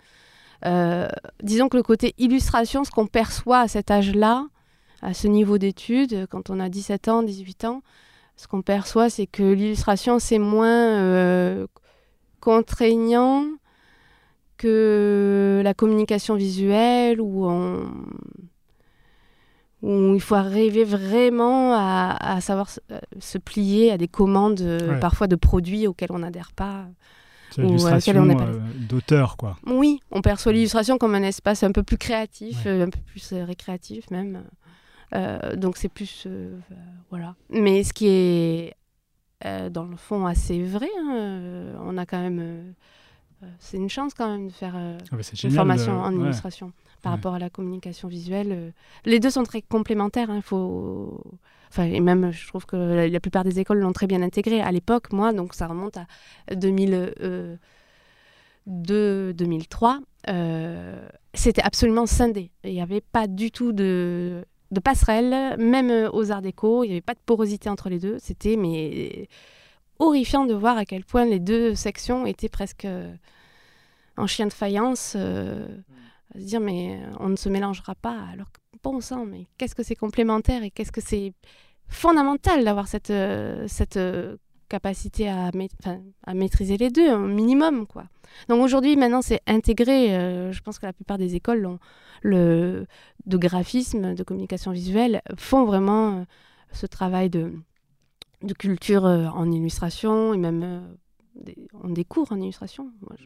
[0.67, 1.09] Euh,
[1.43, 4.47] disons que le côté illustration, ce qu'on perçoit à cet âge-là,
[5.03, 7.83] à ce niveau d'études, quand on a 17 ans, 18 ans,
[8.37, 10.69] ce qu'on perçoit, c'est que l'illustration, c'est moins
[11.01, 11.67] euh,
[12.41, 13.45] contraignant
[14.57, 17.89] que la communication visuelle, où on
[19.81, 24.61] où il faut arriver vraiment à, à savoir se, euh, se plier à des commandes
[24.61, 24.99] euh, Ouais.
[24.99, 26.87] parfois de produits auxquels on n'adhère pas.
[27.53, 28.59] C'est euh, l'illustration euh,
[28.89, 29.57] d'auteur, quoi.
[29.69, 32.71] Oui, on perçoit l'illustration comme un espace un peu plus créatif, Ouais.
[32.73, 34.43] euh, un peu plus euh, récréatif même.
[35.15, 36.25] Euh, donc c'est plus...
[36.27, 36.59] euh,
[37.11, 37.35] voilà.
[37.51, 38.75] Mais ce qui est
[39.45, 42.75] euh, dans le fond assez vrai, hein, on a quand même...
[43.59, 46.25] c'est une chance quand même de faire euh, Ah bah, une formation de- en ouais.
[46.25, 47.17] illustration par Ouais.
[47.17, 48.53] rapport à la communication visuelle.
[48.53, 48.71] euh,
[49.05, 50.31] les deux sont très complémentaires.
[50.31, 51.23] hein, faut...
[51.71, 54.61] enfin, et même, je trouve que la, la plupart des écoles l'ont très bien intégré.
[54.61, 56.07] À l'époque, moi, donc ça remonte à
[56.57, 62.51] 2002, 2003, euh, c'était absolument scindé.
[62.65, 66.89] Il n'y avait pas du tout de, de passerelle, même euh, aux arts déco, il
[66.89, 68.19] n'y avait pas de porosité entre les deux.
[68.21, 69.29] C'était mais
[69.99, 73.13] horrifiant de voir à quel point les deux sections étaient presque euh,
[74.17, 75.15] en chien de faïence.
[75.17, 75.67] euh,
[76.35, 79.47] à se dire mais euh, on ne se mélangera pas alors que bon sang mais
[79.57, 81.33] qu'est-ce que c'est complémentaire et qu'est-ce que c'est
[81.89, 84.37] fondamental d'avoir cette euh, cette euh,
[84.69, 85.51] capacité à,
[86.35, 88.05] maîtriser les deux un minimum quoi.
[88.49, 91.79] Donc aujourd'hui maintenant c'est intégré euh, je pense que la plupart des écoles
[92.23, 92.87] le
[93.27, 96.25] de graphisme de communication visuelle font vraiment euh,
[96.73, 97.53] ce travail de
[98.59, 100.83] culture euh, en illustration et même
[101.35, 102.91] des, cours en illustration.
[103.17, 103.25] Je-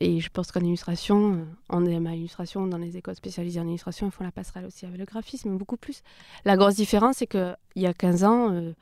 [0.00, 4.06] et je pense qu'en illustration, euh, en DMA illustration, dans les écoles spécialisées en illustration,
[4.06, 6.02] ils font la passerelle aussi avec le graphisme, beaucoup plus.
[6.44, 8.72] La grosse différence, c'est qu'il y a 15 ans, euh,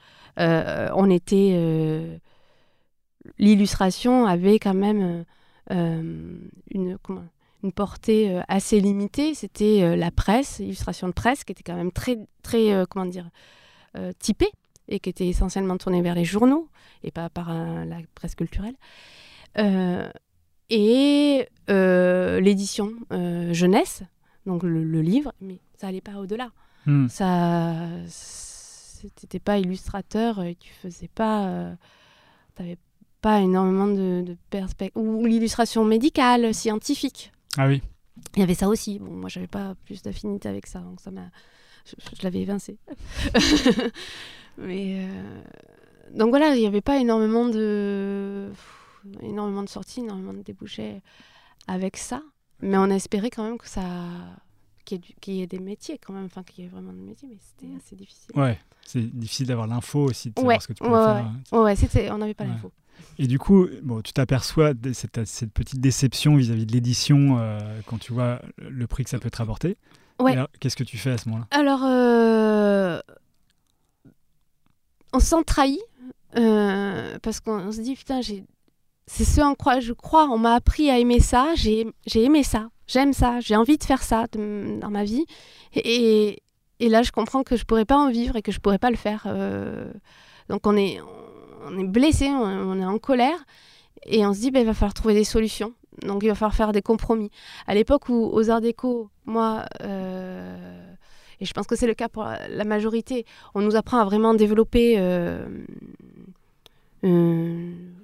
[0.41, 2.21] euh, on était.
[3.39, 5.25] L'illustration avait quand même
[5.71, 9.35] une, une portée assez limitée.
[9.35, 13.31] C'était la presse, illustration de presse, qui était quand même très, très comment dire,
[14.19, 14.51] typée
[14.89, 16.69] et qui était essentiellement tournée vers les journaux
[17.03, 18.75] et pas par la presse culturelle.
[20.71, 24.03] Et euh, l'édition euh, jeunesse,
[24.47, 26.51] donc le, le livre, mais ça allait pas au-delà.
[26.87, 27.09] Hmm.
[27.09, 27.75] Ça,
[28.09, 31.75] c'était pas illustrateur, et tu faisais pas, euh,
[32.55, 32.79] t'avais
[33.21, 37.33] pas énormément de, de perspectives ou l'illustration médicale, scientifique.
[37.57, 37.83] Ah oui.
[38.37, 38.99] Il y avait ça aussi.
[38.99, 41.31] Bon, moi, j'avais pas plus d'affinité avec ça, donc ça m'a,
[41.87, 42.79] je, je l'avais évincé.
[44.59, 45.43] mais euh,
[46.15, 48.51] donc voilà, il n'y avait pas énormément de
[49.23, 51.03] énormément de sorties, énormément de débouchés
[51.67, 52.23] avec ça.
[52.61, 53.83] Mais on a espéré quand même que ça
[54.85, 57.29] qu'il y, ait y des métiers quand même, enfin qu'il y ait vraiment des métiers,
[57.31, 58.31] mais c'était assez difficile.
[58.39, 58.59] Ouais.
[58.85, 61.33] C'est difficile d'avoir l'info aussi, de savoir Ouais, ce que tu peux ouais, faire.
[61.53, 62.71] ouais, ouais, c'était, on n'avait pas l'info.
[63.19, 67.59] Et du coup, bon, tu t'aperçois de cette, cette petite déception vis-à-vis de l'édition euh,
[67.87, 69.77] quand tu vois le prix que ça peut te rapporter.
[70.21, 70.37] Ouais.
[70.61, 71.47] Qu'est-ce que tu fais à ce moment-là?
[71.51, 73.01] Alors, euh,
[75.13, 75.81] on se sent trahi
[76.37, 78.45] euh, parce qu'on on se dit putain, j'ai...
[79.07, 80.29] c'est ce en quoi je crois.
[80.31, 81.55] On m'a appris à aimer ça.
[81.55, 82.69] J'ai, aimé ça.
[82.87, 83.41] J'aime ça.
[83.41, 85.25] J'ai envie de faire ça dans ma vie.
[85.75, 86.43] Et,
[86.81, 88.91] et là, je comprends que je pourrais pas en vivre et que je pourrais pas
[88.91, 89.25] le faire.
[89.27, 89.93] euh.
[90.49, 91.01] donc, on est,
[91.67, 93.45] on est blessé, on, est en colère.
[94.07, 95.73] Et on se dit, ben, il va falloir trouver des solutions.
[96.03, 97.31] Donc il va falloir faire des compromis.
[97.67, 100.95] À l'époque où aux Arts Déco, moi, euh,
[101.41, 104.35] et je pense que c'est le cas pour la majorité, on nous apprend à vraiment
[104.35, 105.47] développer euh,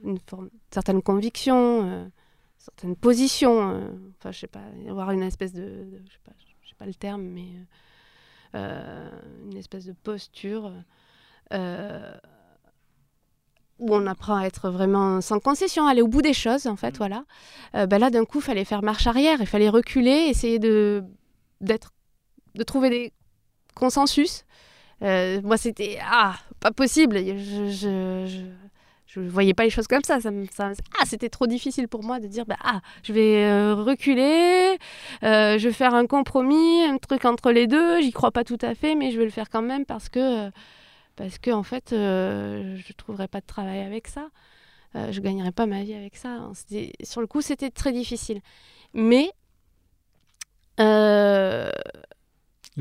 [0.04, 2.06] une, forme, certaines convictions, euh,
[2.58, 3.70] certaines positions.
[3.72, 6.32] euh, enfin, je sais pas, avoir une espèce de, de- je sais pas,
[6.62, 7.48] je sais pas le terme, mais
[8.54, 9.10] euh,
[9.50, 10.72] une espèce de posture.
[11.52, 12.12] euh,
[13.78, 16.98] où on apprend à être vraiment sans concession, aller au bout des choses, en fait,
[16.98, 17.24] voilà.
[17.74, 21.02] Euh, ben là, d'un coup, il fallait faire marche arrière, il fallait reculer, essayer de,
[21.62, 21.92] d'être,
[22.56, 23.12] de trouver des
[23.74, 24.44] consensus.
[25.02, 28.44] Euh, moi, c'était, ah, pas possible, je, je, je,
[29.12, 30.20] je voyais pas les choses comme ça.
[30.20, 33.44] ça, me- ça- ah, c'était trop difficile pour moi de dire, bah, ah, je vais
[33.44, 34.78] euh, reculer,
[35.24, 38.58] euh, je vais faire un compromis, un truc entre les deux, j'y crois pas tout
[38.62, 40.46] à fait, mais je vais le faire quand même parce que...
[40.46, 40.50] euh,
[41.16, 41.96] parce que en fait, je
[42.76, 44.28] ne trouverais pas de travail avec ça.
[44.94, 46.48] Je ne gagnerais pas ma vie avec ça.
[46.54, 48.40] C'était- Sur le coup, c'était très difficile.
[48.94, 49.30] Mais
[50.78, 50.84] Il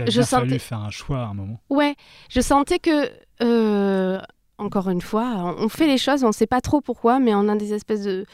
[0.04, 1.60] a Je bien fallu sentais- faire un choix à un moment.
[1.70, 1.96] ouais,
[2.30, 3.10] je sentais que,
[3.42, 4.22] euh,
[4.60, 7.48] encore une fois, on fait les choses, on ne sait pas trop pourquoi, mais on
[7.48, 8.26] a des espèces de...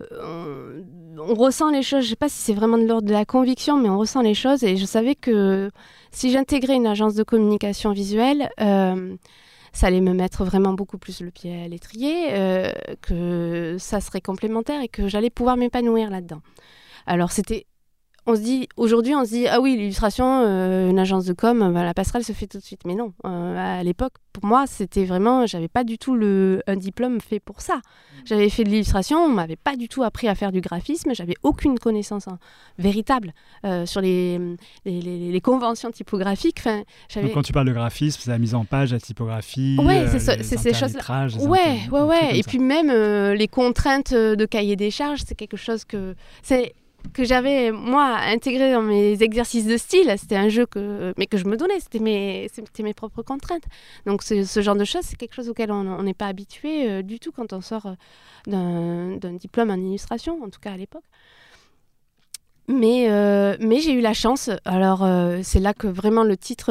[0.00, 0.82] euh,
[1.18, 3.12] on, on ressent les choses, je ne sais pas si c'est vraiment de l'ordre de
[3.12, 4.62] la conviction, mais on ressent les choses.
[4.62, 5.70] Et je savais que
[6.10, 9.16] si j'intégrais une agence de communication visuelle, euh,
[9.72, 14.22] ça allait me mettre vraiment beaucoup plus le pied à l'étrier, euh, que ça serait
[14.22, 16.40] complémentaire et que j'allais pouvoir m'épanouir là-dedans.
[17.06, 17.66] Alors c'était,
[18.30, 21.72] on se dit aujourd'hui, on se dit ah oui l'illustration, euh, une agence de com,
[21.72, 22.82] bah, la passerelle se fait tout de suite.
[22.84, 26.76] Mais non, euh, à l'époque pour moi c'était vraiment, j'avais pas du tout le un
[26.76, 27.80] diplôme fait pour ça.
[28.26, 31.34] J'avais fait de l'illustration, on m'avait pas du tout appris à faire du graphisme, j'avais
[31.42, 32.38] aucune connaissance hein,
[32.78, 33.32] véritable
[33.64, 34.38] euh, sur les,
[34.84, 36.58] les, les- les conventions typographiques.
[36.60, 36.82] Enfin,
[37.22, 40.42] Donc quand tu parles de graphisme, c'est la mise en page, la typographie, Ouais, c'est
[40.42, 41.26] ces choses-là.
[41.48, 42.38] Ouais, ouais, ouais.
[42.38, 42.48] Et ça.
[42.50, 42.92] puis même
[43.32, 46.74] les contraintes de cahier des charges, c'est quelque chose que c'est
[47.12, 50.12] que j'avais moi intégré dans mes exercices de style.
[50.18, 51.80] C'était un jeu que mais que je me donnais.
[51.80, 53.64] C'était mes c'était mes propres contraintes.
[54.06, 57.02] Donc ce, ce genre de choses, c'est quelque chose auquel on n'est pas habitué euh,
[57.02, 57.94] du tout quand on sort euh,
[58.46, 61.04] d'un d'un diplôme en illustration, en tout cas à l'époque.
[62.70, 64.50] Mais, euh, mais j'ai eu la chance.
[64.66, 65.08] Alors,
[65.42, 66.70] c'est là que vraiment le titre.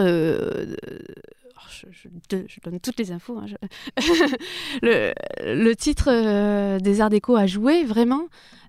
[1.80, 3.38] Je, je- de- je donne toutes les infos.
[3.38, 3.56] hein, je-
[4.82, 8.24] le, le titre euh, des Arts Déco à jouer, vraiment,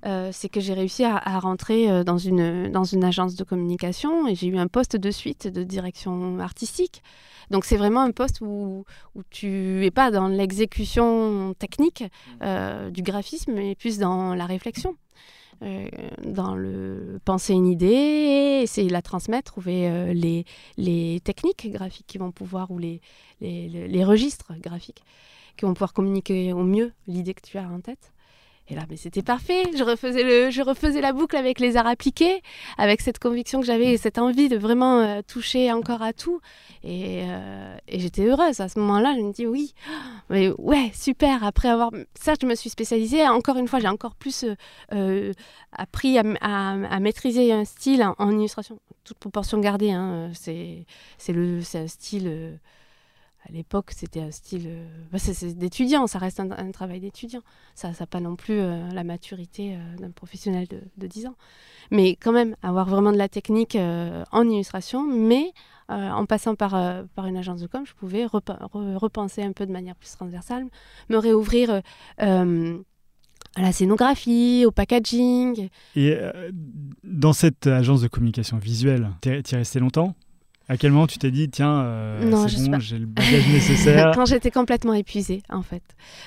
[0.07, 3.44] euh, c'est que j'ai réussi à, à rentrer euh, dans une, dans une agence de
[3.44, 7.03] communication et j'ai eu un poste de suite de direction artistique.
[7.51, 12.05] Donc, c'est vraiment un poste où, où tu es pas dans l'exécution technique
[12.42, 14.97] euh, du graphisme, mais plus dans la réflexion
[16.25, 20.44] dans le penser une idée, essayer de la transmettre, trouver euh, les,
[20.77, 23.01] les techniques graphiques qui vont pouvoir, ou les,
[23.40, 25.03] les- les registres graphiques
[25.57, 28.12] qui vont pouvoir communiquer au mieux l'idée que tu as en tête.
[28.70, 29.64] Et là, mais c'était parfait.
[29.76, 32.42] Je refaisais, le, je refaisais la boucle avec les arts appliqués,
[32.76, 36.40] avec cette conviction que j'avais et cette envie de vraiment euh, toucher encore à tout.
[36.85, 38.61] Et, euh, et j'étais heureuse.
[38.61, 39.74] À ce moment-là, je me dis oui,
[40.31, 41.44] mais ouais, super.
[41.44, 41.90] Après avoir.
[42.14, 43.26] Ça, je me suis spécialisée.
[43.26, 44.44] Encore une fois, j'ai encore plus
[44.92, 45.33] euh,
[45.72, 48.78] appris à, maîtriser un style en, illustration.
[49.04, 49.92] Toute proportion gardée.
[49.92, 50.85] hein, c'est
[51.28, 52.59] un style.
[53.46, 55.18] À l'époque, c'était un style euh, bah,
[55.55, 57.40] d'étudiant, ça reste un, travail d'étudiant.
[57.74, 61.37] Ça n'a pas non plus euh, la maturité euh, d'un professionnel de, de 10 ans.
[61.90, 65.53] Mais quand même, avoir vraiment de la technique en illustration, mais
[65.88, 66.72] en passant par,
[67.14, 70.11] par une agence de com, je pouvais repen- re- repenser un peu de manière plus
[70.11, 70.66] transversale,
[71.09, 71.81] me réouvrir
[72.18, 72.44] à
[73.57, 75.70] la scénographie, au packaging.
[75.96, 76.14] Et
[77.05, 80.14] dans cette agence de communication visuelle, t'y es resté longtemps?
[80.70, 84.26] À quel moment tu t'es dit, tiens, euh, c'est bon, j'ai le bagage nécessaire Quand
[84.26, 85.83] j'étais complètement épuisée, en fait.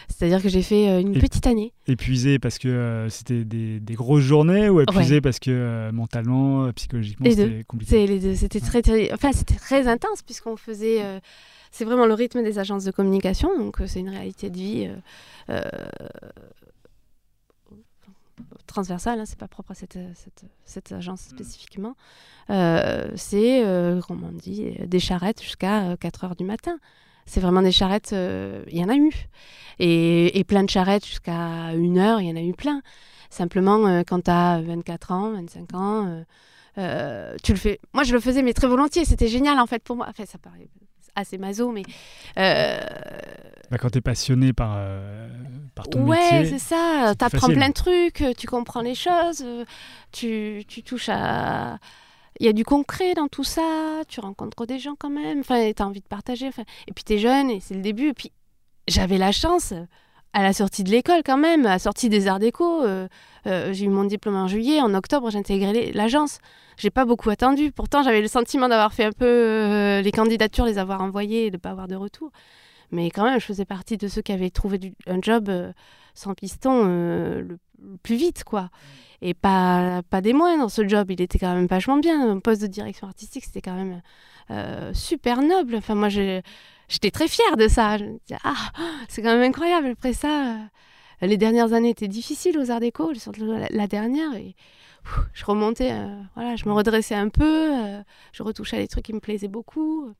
[0.07, 1.73] C'est-à-dire que j'ai fait euh, une Et- petite année.
[1.87, 6.71] Épuisé parce que euh, c'était des, des grosses journées ou épuisé parce que euh, mentalement,
[6.73, 8.07] psychologiquement, c'était compliqué?
[8.07, 8.33] Les deux.
[8.35, 11.01] C'était très, très- enfin, c'était très intense puisqu'on faisait.
[11.71, 14.95] c'est vraiment le rythme des agences de communication, donc c'est une réalité de vie euh,
[15.51, 15.61] euh,
[18.67, 19.19] transversale.
[19.19, 21.95] Hein, c'est pas propre à cette, cette, cette agence spécifiquement.
[22.49, 26.77] Euh, c'est, euh, comment on dit, des charrettes jusqu'à 4 heures du matin.
[27.25, 28.13] C'est vraiment des charrettes.
[28.13, 29.11] euh, Il y en a eu,
[29.79, 32.19] et, et plein de charrettes jusqu'à 1 heure.
[32.21, 32.81] Il y en a eu plein.
[33.29, 36.07] Simplement, euh, quand tu as 24 ans, 25 ans.
[36.07, 36.23] euh,
[36.77, 37.79] euh, tu le fais.
[37.93, 39.05] Moi, je le faisais, mais très volontiers.
[39.05, 40.07] C'était génial, en fait, pour moi.
[40.09, 40.67] Enfin, ça paraît
[41.15, 41.83] assez maso, mais.
[42.37, 42.79] euh,
[43.69, 45.27] Bah, Quand t'es passionné par, euh,
[45.75, 47.13] par ton ouais, métier, c'est ça.
[47.17, 47.55] Tu apprends facile.
[47.55, 49.45] plein de trucs, tu comprends les choses,
[50.11, 51.77] tu, tu touches à.
[52.39, 55.71] Il y a du concret dans tout ça, tu rencontres des gens quand même, enfin,
[55.75, 56.47] tu as envie de partager.
[56.47, 58.07] Enfin, et puis, tu es jeune et c'est le début.
[58.09, 58.31] Et puis,
[58.87, 59.73] j'avais la chance,
[60.33, 62.83] à la sortie de l'école quand même, à la sortie des arts déco.
[62.83, 63.07] euh,
[63.47, 66.39] euh, j'ai eu mon diplôme en juillet, en octobre j'ai intégré l'agence.
[66.77, 67.71] J'ai pas beaucoup attendu.
[67.71, 71.51] Pourtant j'avais le sentiment d'avoir fait un peu euh, les candidatures, les avoir envoyées et
[71.51, 72.31] de pas avoir de retour.
[72.91, 75.49] Mais quand même, je faisais partie de ceux qui avaient trouvé un job
[76.13, 77.57] sans piston le,
[78.03, 78.69] plus vite, quoi.
[79.21, 82.31] Et pas, pas des moindres, ce job, il était quand même vachement bien.
[82.31, 84.01] Un poste de direction artistique, c'était quand même
[84.93, 85.75] super noble.
[85.75, 86.41] Enfin, moi, j'ai-
[86.91, 87.97] j'étais très fière de ça.
[87.97, 88.71] Je me disais, ah,
[89.07, 89.87] c'est quand même incroyable.
[89.87, 90.55] Après ça,
[91.21, 94.35] euh, les dernières années étaient difficiles aux Arts Déco, surtout la, la dernière.
[94.35, 94.55] Et
[95.03, 98.01] pff, je remontais, euh, voilà, je me redressais un peu, euh,
[98.33, 100.13] je retouchais à des trucs qui me plaisaient beaucoup.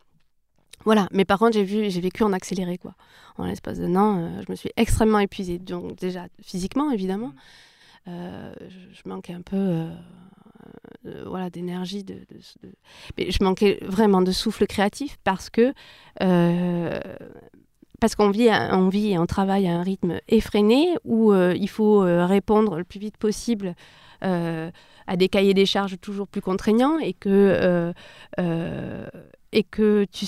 [0.84, 2.96] Voilà, mais par contre, j'ai vu, j'ai vécu en accéléré, quoi.
[3.38, 5.60] En l'espace d'un an, je me suis extrêmement épuisée.
[5.60, 7.34] Donc, déjà, physiquement, évidemment.
[8.08, 8.12] Je,
[8.92, 9.88] je manquais un peu
[11.06, 12.04] euh, euh, voilà, d'énergie.
[12.04, 12.16] De,
[13.18, 15.74] Mais je manquais vraiment de souffle créatif parce que.
[16.22, 17.00] euh,
[18.00, 22.00] parce qu'on vit, on vit et on travaille à un rythme effréné où il faut
[22.00, 23.76] répondre le plus vite possible
[24.22, 27.94] à des cahiers des charges toujours plus contraignants et que,
[29.52, 30.26] et que tu,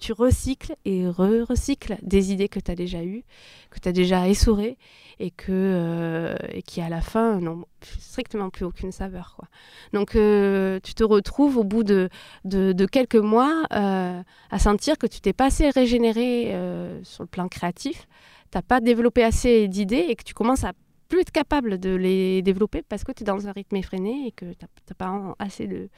[0.00, 3.22] tu recycles et re-recycles des idées que tu as déjà eues,
[3.70, 4.78] que tu as déjà essorées
[5.18, 7.66] et, que, euh, et qui à la fin n'ont
[7.98, 9.34] strictement plus aucune saveur.
[9.36, 9.48] Quoi.
[9.92, 12.08] Donc euh, tu te retrouves au bout de,
[12.44, 16.54] de, quelques mois euh, à sentir que tu t'es pas assez régénéré
[17.02, 18.06] sur le plan créatif,
[18.50, 20.72] tu n'as pas développé assez d'idées et que tu commences à
[21.08, 24.32] plus être capable de les développer parce que tu es dans un rythme effréné et
[24.32, 25.90] que tu n'as pas assez de,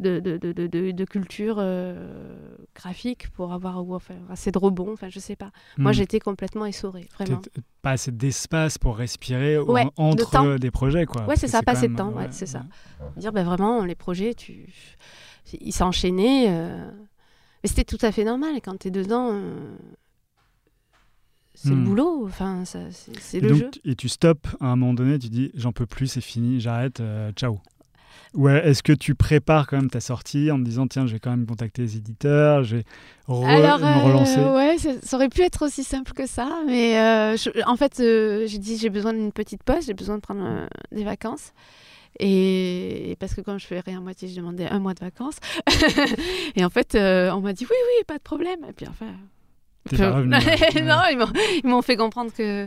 [0.00, 4.92] de, de, de, de- culture euh, graphique pour avoir enfin, assez de rebond.
[4.92, 5.50] Enfin, je sais pas.
[5.76, 5.94] Moi, Hmm.
[5.94, 7.40] j'étais complètement essorée, vraiment.
[7.82, 11.26] Pas assez d'espace pour respirer Ouais, en- de entre des projets, quoi.
[11.26, 12.64] Ouais, c'est ça, pas assez de temps, ouais, c'est ça.
[13.16, 14.72] Dire, ben vraiment, les projets, tu...
[15.60, 16.46] ils s'enchaînaient.
[16.48, 16.90] euh,
[17.64, 18.60] Mais c'était tout à fait normal.
[18.62, 19.76] Quand tu es dedans, euh,
[21.54, 21.84] c'est le Hmm.
[21.84, 22.24] boulot.
[22.26, 23.70] Enfin, c'est le donc, jeu.
[23.72, 26.60] tu- Et tu stops à un moment donné, tu dis j'en peux plus, c'est fini,
[26.60, 27.58] j'arrête, euh, ciao.
[28.34, 31.18] Ouais, est-ce que tu prépares quand même ta sortie en me disant tiens, je vais
[31.18, 32.84] quand même contacter les éditeurs, je vais
[33.26, 34.40] re- Alors, me euh, relancer?
[34.40, 38.00] ouais, ça, ça aurait pu être aussi simple que ça, mais euh, je- en fait,
[38.00, 41.52] euh, j'ai dit j'ai besoin d'une petite pause, j'ai besoin de prendre euh, des vacances.
[42.20, 45.00] Et, et parce que comme je fais rien à moitié, je demandais un mois de
[45.00, 45.36] vacances.
[46.56, 48.60] et en fait, euh, on m'a dit oui, oui, pas de problème.
[48.68, 50.18] Et puis enfin, ouais.
[50.82, 51.32] non, ils m'ont-
[51.64, 52.66] ils m'ont fait comprendre que,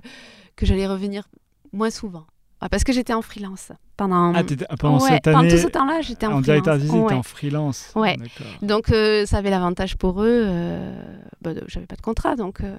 [0.55, 1.27] que j'allais revenir
[1.73, 2.25] moins souvent.
[2.63, 4.33] Ah, parce que j'étais en freelance pendant.
[4.35, 6.81] Ah, t'étais- pendant Ouais, cette pendant tout ce temps-là, j'étais en, en freelance.
[6.89, 7.13] t'es Ouais.
[7.13, 7.91] en freelance.
[7.95, 8.17] Ouais.
[8.61, 11.03] Donc euh, ça avait l'avantage pour eux, euh,
[11.41, 12.77] bah, j'avais pas de contrat, donc, euh,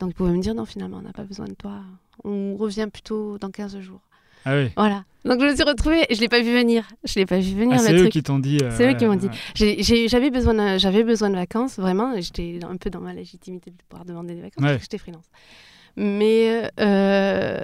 [0.00, 1.74] donc ils pouvaient me dire non finalement on n'a pas besoin de toi,
[2.24, 4.00] on revient plutôt dans 15 jours.
[4.44, 4.70] Ah oui.
[4.76, 5.04] Voilà.
[5.24, 7.76] Donc je me suis retrouvée, je l'ai pas vu venir, je l'ai pas vu venir
[7.76, 8.58] Ah, c'est eux qui t'ont dit.
[8.60, 9.28] euh, C'est eux ouais, qui m'ont dit.
[9.28, 9.76] ouais.
[10.08, 13.76] J'avais besoin, de, j'avais besoin de vacances, vraiment, j'étais un peu dans ma légitimité de
[13.88, 14.70] pouvoir demander des vacances Ouais.
[14.70, 15.26] parce que j'étais freelance.
[15.96, 17.60] Mais euh,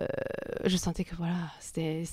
[0.64, 2.05] je sentais que voilà, c'était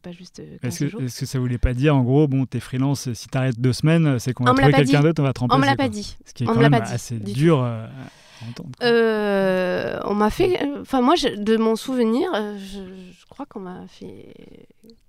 [0.00, 2.60] pas juste 15 Est-ce que, est-ce que ça voulait pas dire en gros, bon, t'es
[2.60, 5.58] freelance, si t'arrêtes deux semaines, c'est qu'on va trouver quelqu'un d'autre, on va te remplacer.
[5.58, 6.16] On me l'a pas dit.
[6.24, 8.70] Ce qui est On quand même dit, assez du dur euh, à entendre.
[8.82, 10.58] Euh, on m'a fait.
[10.80, 12.78] Enfin, moi, je- de mon souvenir, euh, je,
[13.20, 14.34] je crois qu'on m'a fait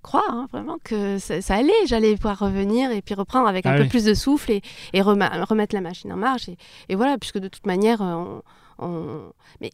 [0.02, 1.72] croire hein, vraiment que ça, ça allait.
[1.86, 4.62] J'allais pouvoir revenir et puis reprendre avec un Ah peu plus de souffle et,
[4.93, 6.50] et remettre la machine en marche.
[6.50, 6.58] Et,
[6.89, 8.41] et voilà, puisque de toute manière, euh,
[8.80, 8.86] on.
[8.86, 9.72] on- Mais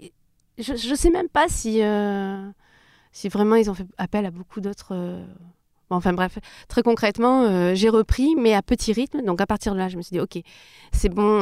[0.57, 2.49] je ne sais même pas si, euh,
[3.11, 4.93] si vraiment ils ont fait appel à beaucoup d'autres.
[4.93, 5.25] euh,
[5.89, 9.23] enfin bref, très concrètement, euh, j'ai repris, mais à petit rythme.
[9.23, 10.39] Donc à partir de là, je me suis dit, ok,
[10.91, 11.39] c'est bon,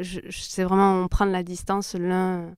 [0.00, 2.54] je, sais vraiment prendre la distance l'un.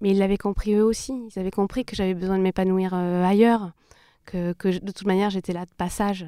[0.00, 1.12] Mais ils l'avaient compris eux aussi.
[1.34, 3.72] Ils avaient compris que j'avais besoin de m'épanouir ailleurs.
[4.30, 6.26] Que, de toute manière, j'étais là de passage.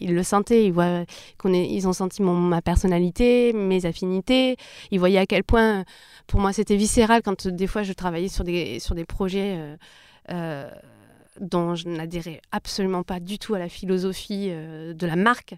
[0.00, 0.64] Ils le sentaient.
[0.64, 1.04] Ils, voient
[1.36, 4.56] qu'on est, ils ont senti mon, ma personnalité, mes affinités.
[4.90, 5.84] Ils voyaient à quel point,
[6.26, 9.56] pour moi, c'était viscéral quand euh, des fois je travaillais sur des, sur des projets
[9.58, 9.76] euh,
[10.30, 10.70] euh,
[11.40, 15.54] dont je n'adhérais absolument pas du tout à la philosophie de la marque.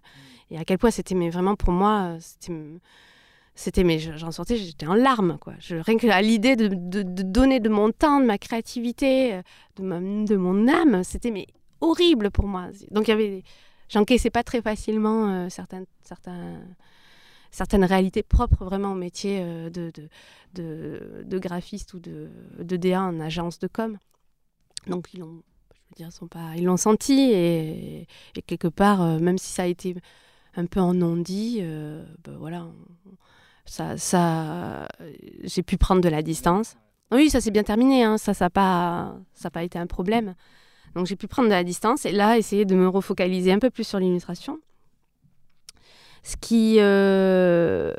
[0.50, 2.52] Et à quel point c'était mais vraiment pour moi, c'était
[3.54, 6.68] c'était mais je- j'en sortais j'étais en larmes quoi je, rien que à l'idée de,
[6.68, 9.40] de- donner de mon temps de ma créativité
[9.76, 11.46] de, de mon âme c'était mais
[11.80, 13.10] horrible pour moi donc
[13.88, 15.48] j'encaissais pas très facilement euh,
[17.50, 23.68] certaines réalités propres vraiment au métier euh, de, graphiste ou de, DA en agence de
[23.68, 23.98] com
[24.86, 25.42] donc ils l'ont
[25.98, 28.06] je veux dire ils l'ont senti et,
[28.46, 29.96] quelque part euh, même si ça a été
[30.56, 32.66] un peu en non-dit euh, ben voilà
[33.96, 34.88] ça,
[35.44, 36.76] j'ai pu prendre de la distance.
[37.12, 40.34] Oui, ça s'est bien terminé, hein, ça, n'a pas été un problème.
[40.94, 43.70] Donc j'ai pu prendre de la distance et là, essayer de me refocaliser un peu
[43.70, 44.58] plus sur l'illustration.
[46.22, 47.94] Ce qui, euh,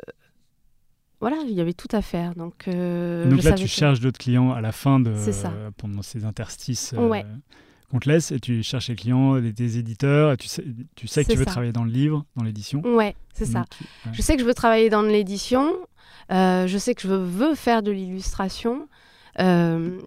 [1.20, 2.34] voilà, il y avait tout à faire.
[2.34, 5.52] Donc, euh, Donc je là, tu que- cherches d'autres clients à la fin de ça.
[5.76, 7.24] pendant ces interstices euh, Ouais.
[7.90, 10.32] qu'on te laisse et tu cherches les clients, des éditeurs.
[10.32, 10.64] Et tu sais,
[10.94, 11.50] tu sais que tu veux ça.
[11.50, 12.80] travailler dans le livre, dans l'édition.
[12.84, 13.60] Ouais, c'est ça.
[13.60, 14.14] Donc, tu- ouais.
[14.14, 15.72] Je sais que je veux travailler dans l'édition.
[16.30, 18.88] euh, je sais que je veux, veux faire de l'illustration.
[19.40, 19.98] Euh,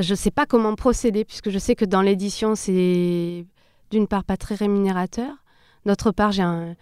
[0.00, 3.44] je sais pas comment procéder puisque je sais que dans l'édition c'est
[3.90, 5.30] d'une part pas très rémunérateur.
[5.86, 6.74] D'autre part j'ai un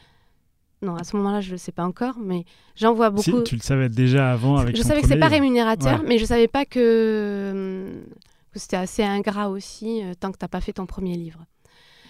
[0.82, 2.44] non à ce moment-là je le sais pas encore mais
[2.76, 3.44] j'en vois Si, beaucoup.
[3.44, 6.06] tu le savais déjà avant avec je savais que premier pas rémunérateur Ouais.
[6.08, 8.02] mais je savais pas que, hum,
[8.52, 11.44] que c'était assez ingrat aussi euh, tant que t'as pas fait ton premier livre.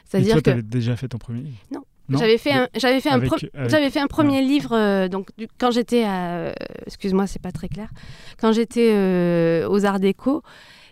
[0.04, 1.58] C'est-à-dire que tu avais déjà fait ton premier livre?
[1.72, 1.82] Non.
[2.08, 4.72] Non j'avais fait un j'avais fait un Avec- pro- avec- j'avais fait un premier livre,
[4.76, 6.52] euh, donc du- quand j'étais à, euh,
[6.86, 7.90] excuse-moi, c'est pas très clair.
[8.38, 10.42] Quand j'étais euh, aux Arts Déco,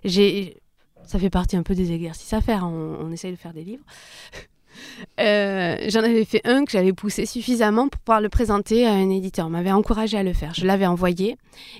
[0.04, 2.64] ça fait partie un peu des exercices à faire.
[2.64, 3.84] On, on essaye de faire des livres.
[5.18, 9.10] Euh, J'en avais fait un que j'avais poussé suffisamment pour pouvoir le présenter à un
[9.10, 9.46] éditeur.
[9.46, 10.54] On m'avait encouragé à le faire.
[10.54, 11.36] Je l'avais envoyé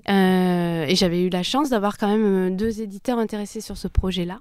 [0.08, 3.88] euh, et j'avais eu la chance d'avoir quand même euh, deux éditeurs intéressés sur ce
[3.88, 4.40] projet-là.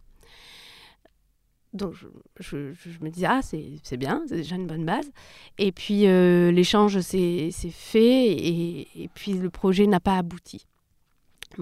[1.74, 1.94] Donc
[2.40, 2.58] je,
[3.02, 5.10] me disais, ah, c'est bien, c'est déjà une bonne base.
[5.60, 10.66] Et puis euh, l'échange s'est fait et puis le projet n'a pas abouti.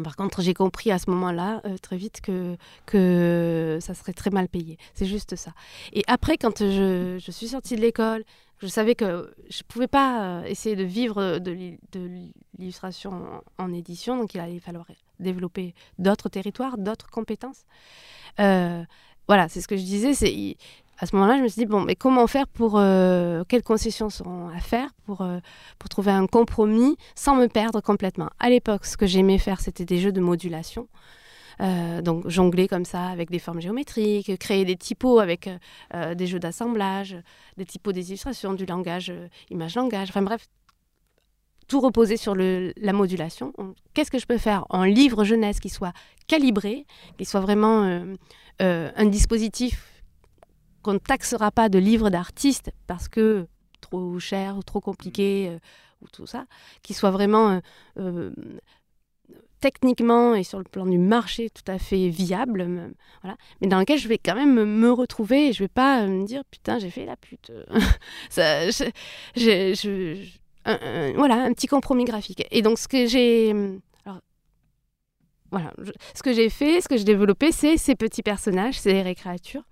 [0.03, 4.29] Par contre, j'ai compris à ce moment-là euh, très vite que, que ça serait très
[4.29, 4.77] mal payé.
[4.93, 5.51] C'est juste ça.
[5.93, 8.23] Et après, quand je, je suis sortie de l'école,
[8.59, 12.09] je savais que je ne pouvais pas euh, essayer de vivre de l'il- de
[12.57, 14.87] l'illustration en, édition, donc il allait falloir
[15.19, 17.65] développer d'autres territoires, d'autres compétences.
[18.39, 18.83] Euh,
[19.27, 20.13] voilà, c'est ce que je disais.
[20.99, 24.09] À ce moment-là, je me suis dit bon, mais comment faire pour euh, quelles concessions
[24.09, 25.39] seront à faire pour euh,
[25.77, 28.29] pour trouver un compromis sans me perdre complètement?
[28.39, 30.87] À l'époque, ce que j'aimais faire, c'était des jeux de modulation.
[31.59, 35.49] Euh, donc jongler comme ça avec des formes géométriques, créer des typos avec
[36.15, 37.17] des jeux d'assemblage,
[37.57, 39.11] des typos des illustrations, du langage
[39.49, 40.47] image-langage, enfin bref,
[41.67, 43.53] tout reposer sur la modulation.
[43.57, 45.93] On- Qu'est-ce que je peux faire en livre jeunesse qui soit
[46.27, 46.85] calibré,
[47.17, 48.05] qui soit vraiment
[48.59, 49.96] un dispositif
[50.81, 53.47] qu'on ne taxera pas de livre d'artiste parce que
[53.81, 55.59] trop cher ou trop compliqué euh,
[56.01, 56.45] ou tout ça,
[56.83, 57.59] qui soit vraiment euh,
[57.99, 58.31] euh,
[59.59, 62.67] techniquement et sur le plan du marché tout à fait viable,
[63.23, 66.25] voilà, mais dans lequel je vais quand même me- retrouver et je vais pas me
[66.25, 67.51] dire putain j'ai fait la pute.
[68.29, 68.91] Ça, je-
[69.35, 72.45] je- je- je- un- un- voilà, un petit compromis graphique.
[72.51, 73.53] Et donc ce que j'ai
[75.49, 75.73] voilà,
[76.13, 79.63] ce que j'ai fait, ce que j'ai développé, c'est ces petits personnages, ces récréatures.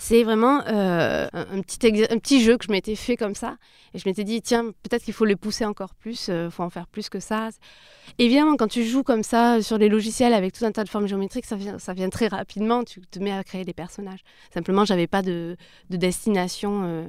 [0.00, 3.56] C'est vraiment euh, un, petit un petit jeu que je m'étais fait comme ça.
[3.92, 6.70] Et je m'étais dit, tiens, peut-être qu'il faut le pousser encore plus, il faut en
[6.70, 7.50] faire plus que ça.
[8.18, 11.08] Évidemment, quand tu joues comme ça sur les logiciels avec tout un tas de formes
[11.08, 14.20] géométriques, ça vient, ça vient très rapidement, tu te mets à créer des personnages.
[14.54, 15.56] Simplement, j'avais pas de,
[15.90, 17.04] de destination euh,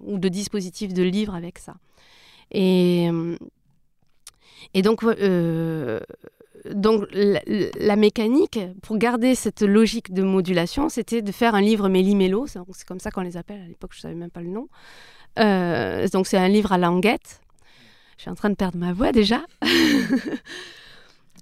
[0.00, 1.76] ou de dispositif de livre avec ça.
[2.50, 3.36] Et, euh,
[4.74, 6.00] et donc, euh,
[6.72, 12.46] donc la, mécanique, pour garder cette logique de modulation, c'était de faire un livre méli-mélo,
[12.46, 14.68] c'est comme ça qu'on les appelle, à l'époque je savais même pas le nom.
[15.38, 17.40] Euh, donc c'est un livre à languette.
[18.16, 19.42] Je suis en train de perdre ma voix déjà.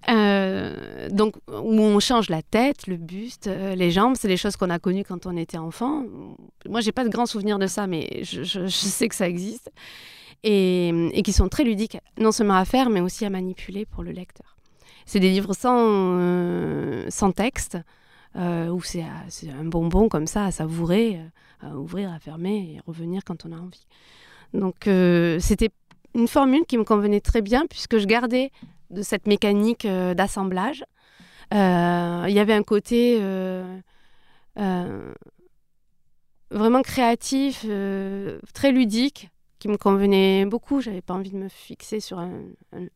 [0.09, 4.55] Euh, donc où on change la tête, le buste, euh, les jambes, c'est les choses
[4.57, 6.05] qu'on a connues quand on était enfant.
[6.69, 9.69] Moi, j'ai pas de grands souvenirs de ça, mais je, sais que ça existe
[10.45, 14.12] et qui sont très ludiques, non seulement à faire, mais aussi à manipuler pour le
[14.12, 14.56] lecteur.
[15.07, 17.79] C'est des livres sans, euh, sans texte,
[18.37, 21.19] euh, où c'est à- c'est un bonbon comme ça à savourer,
[21.63, 23.87] euh, à ouvrir, à fermer et revenir quand on a envie.
[24.53, 25.71] Donc euh, c'était
[26.15, 28.51] une formule qui me convenait très bien puisque je gardais
[28.91, 30.85] de cette mécanique euh, d'assemblage.
[31.55, 33.79] Euh, Il y avait un côté euh,
[34.59, 35.13] euh,
[36.51, 40.81] vraiment créatif, euh, très ludique, qui me convenait beaucoup.
[40.81, 42.31] J'avais pas envie de me fixer sur un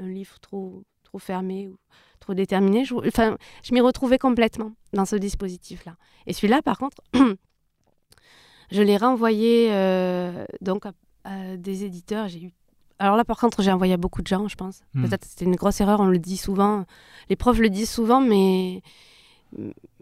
[0.00, 1.76] livre trop, trop fermé ou
[2.20, 2.84] trop déterminé.
[2.84, 5.96] Je, enfin, je m'y retrouvais complètement dans ce dispositif-là.
[6.26, 6.96] Et celui-là, par contre,
[8.70, 10.92] je l'ai renvoyé euh, donc à,
[11.24, 12.28] à des éditeurs.
[12.28, 12.52] J'ai eu
[13.00, 14.82] alors là, par contre, j'ai envoyé à beaucoup de gens, je pense.
[14.92, 15.06] Hmm.
[15.06, 16.84] Peut-être que c'était une grosse erreur, on le dit souvent.
[17.30, 18.82] Les profs le disent souvent, mais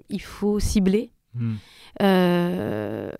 [0.09, 1.13] il faut cibler.
[1.33, 1.55] Hmm.
[2.03, 3.13] Euh,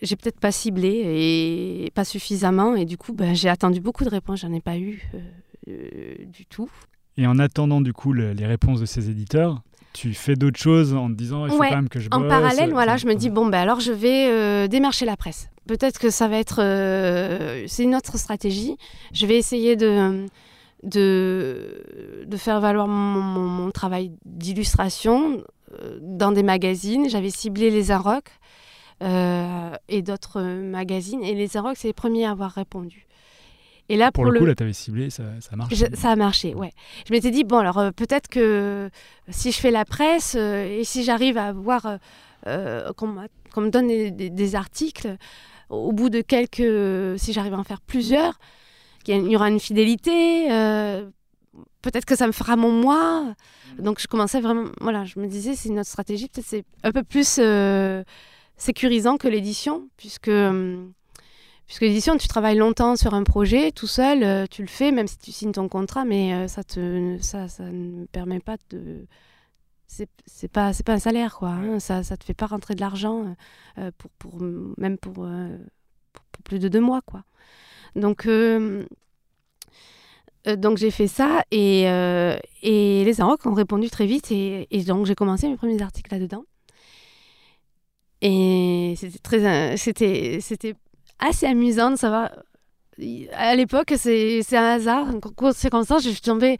[0.00, 4.08] j'ai peut-être pas ciblé et pas suffisamment, et du coup, ben, j'ai attendu beaucoup de
[4.08, 5.20] réponses, j'en ai pas eu euh,
[5.66, 6.70] du tout.
[7.16, 9.62] Et en attendant du coup le- les réponses de ces éditeurs,
[9.92, 12.18] tu fais d'autres choses en te disant il faut Ouais, quand même que je En
[12.20, 15.16] bosse, parallèle, euh, voilà, je me dis bon ben alors je vais euh, démarcher la
[15.16, 15.48] presse.
[15.66, 18.76] Peut-être que ça va être, euh, c'est une autre stratégie.
[19.12, 20.26] Je vais essayer de
[20.82, 25.42] de, de faire valoir mon, mon- mon travail d'illustration
[25.80, 27.08] euh, dans des magazines.
[27.08, 27.90] J'avais ciblé les
[29.02, 31.22] euh, et d'autres magazines.
[31.24, 33.06] Et les Inrocks, c'est les premiers à avoir répondu.
[33.88, 35.74] Et là, pour, pour, le coup, le, là, t'avais ciblé, ça, ça marche.
[35.74, 36.72] je- ça a marché, ouais.
[37.06, 38.88] Je m'étais dit, bon, alors euh, peut-être que
[39.28, 41.96] si je fais la presse euh, et si j'arrive à avoir, euh,
[42.46, 45.16] euh, qu'on me donne des, des- des articles,
[45.70, 47.18] au bout de quelques.
[47.18, 48.38] Si j'arrive à en faire plusieurs,
[49.04, 51.08] qu'il y a- il y aura une fidélité, euh,
[51.82, 53.34] peut-être que ça me fera mon moi.
[53.78, 54.70] Donc je commençais vraiment.
[54.80, 58.02] Voilà, je me disais, c'est notre stratégie, peut-être c'est un peu plus euh,
[58.56, 60.30] sécurisant que l'édition, puisque.
[61.66, 65.06] Puisque l'édition, tu travailles longtemps sur un projet, tout seul, euh, tu le fais, même
[65.06, 69.06] si tu signes ton contrat, mais euh, ça te, ça, ça ne permet pas de,
[69.86, 71.50] c'est pas, c'est pas un salaire quoi.
[71.50, 71.78] hein.
[71.80, 73.34] Ça, ça te fait pas rentrer de l'argent,
[73.78, 74.42] euh, pour, pour,
[74.76, 75.56] même pour, euh,
[76.12, 77.24] pour, pour plus de deux mois quoi.
[77.96, 78.84] Donc, euh,
[80.58, 85.06] donc j'ai fait ça et, et les Arocs ont répondu très vite et, et donc
[85.06, 86.44] j'ai commencé mes premiers articles là-dedans.
[88.20, 90.74] Et c'était très, c'était, c'était
[91.18, 92.30] assez amusant de savoir.
[93.32, 96.04] À l'époque, c'est un hasard, un concours de circonstances.
[96.04, 96.58] Je suis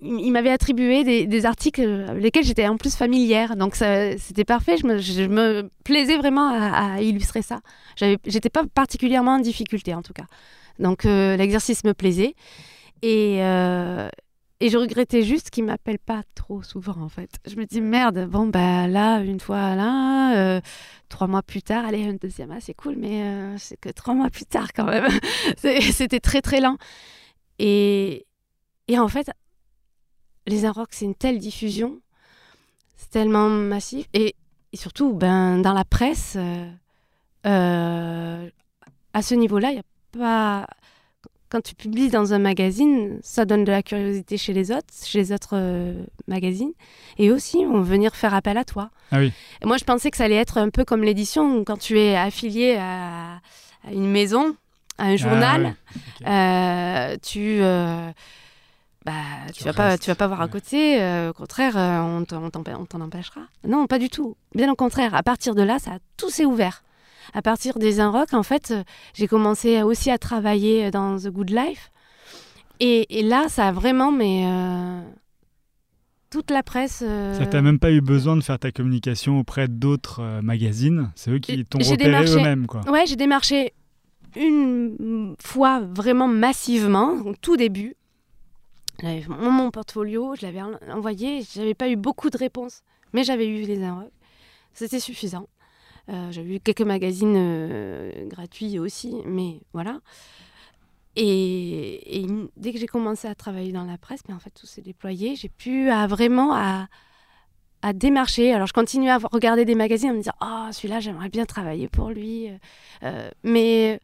[0.00, 3.56] il m'avait attribué des, des articles avec lesquels j'étais en plus familière.
[3.56, 4.76] Donc c'était parfait.
[4.76, 7.60] Je me, je me plaisais vraiment à, illustrer ça.
[7.96, 10.26] J'étais pas particulièrement en difficulté en tout cas.
[10.78, 12.34] Donc euh, l'exercice me plaisait.
[13.02, 14.08] Et, euh,
[14.62, 17.30] et je regrettais juste qu'il m'appelle pas trop souvent en fait.
[17.48, 20.60] Je me dis merde, bon bah là, une fois là, euh,
[21.08, 24.14] trois mois plus tard, allez, un deuxième, ah, c'est cool, mais euh, c'est que trois
[24.14, 25.08] mois plus tard quand même.
[25.56, 26.76] C'était très très lent.
[27.58, 28.24] Et,
[28.86, 29.32] et en fait,
[30.46, 32.00] les Inrocks, c'est une telle diffusion,
[32.96, 34.06] c'est tellement massif.
[34.14, 34.36] Et,
[34.72, 36.38] et surtout, ben, dans la presse,
[37.46, 38.48] euh,
[39.12, 39.82] à ce niveau-là, il n'y a
[40.12, 40.66] pas.
[41.52, 45.18] Quand tu publies dans un magazine, ça donne de la curiosité chez les autres, chez
[45.18, 46.72] les autres euh, magazines.
[47.18, 48.88] Et aussi, on va venir faire appel à toi.
[49.10, 49.32] Ah oui.
[49.62, 52.16] Et moi, je pensais que ça allait être un peu comme l'édition, quand tu es
[52.16, 53.34] affilié à,
[53.86, 54.56] à une maison,
[54.96, 55.92] à un journal, Ah
[56.22, 56.26] ok.
[56.26, 58.10] euh, tu, euh,
[59.04, 59.12] bah,
[59.48, 61.02] tu, Tu vas pas, tu vas pas voir à côté.
[61.02, 63.42] euh, au contraire, on t'en- empêchera.
[63.68, 64.36] Non, pas du tout.
[64.54, 65.14] Bien au contraire.
[65.14, 66.82] À partir de là, ça a tout s'est ouvert.
[67.34, 68.82] À partir des Inrocks, en fait, euh,
[69.14, 71.90] j'ai commencé aussi à travailler dans The Good Life.
[72.80, 75.00] Et, et là, ça a vraiment, mais euh,
[76.30, 77.02] toute la presse.
[77.06, 81.10] euh, Ça t'a même pas eu besoin de faire ta communication auprès d'autres euh, magazines.
[81.14, 82.34] C'est eux qui t'ont repéré démarché.
[82.34, 82.80] eux-mêmes, quoi.
[82.90, 83.72] Ouais, j'ai démarché
[84.36, 87.94] une fois vraiment massivement, au tout début.
[89.00, 93.24] J'avais mon, mon portfolio, je l'avais en- envoyé, j'avais pas eu beaucoup de réponses, mais
[93.24, 94.12] j'avais eu les Inrocks.
[94.74, 95.48] C'était suffisant.
[96.08, 100.00] Euh, j'avais eu quelques magazines euh, gratuits aussi, mais voilà.
[101.14, 102.26] Et, et
[102.56, 105.36] dès que j'ai commencé à travailler dans la presse, mais en fait tout s'est déployé.
[105.36, 106.88] J'ai pu à, vraiment à,
[107.82, 108.52] à démarcher.
[108.52, 111.88] Alors je continue à regarder des magazines en me disant ah celui-là j'aimerais bien travailler
[111.88, 112.48] pour lui.
[113.02, 114.00] Euh, mais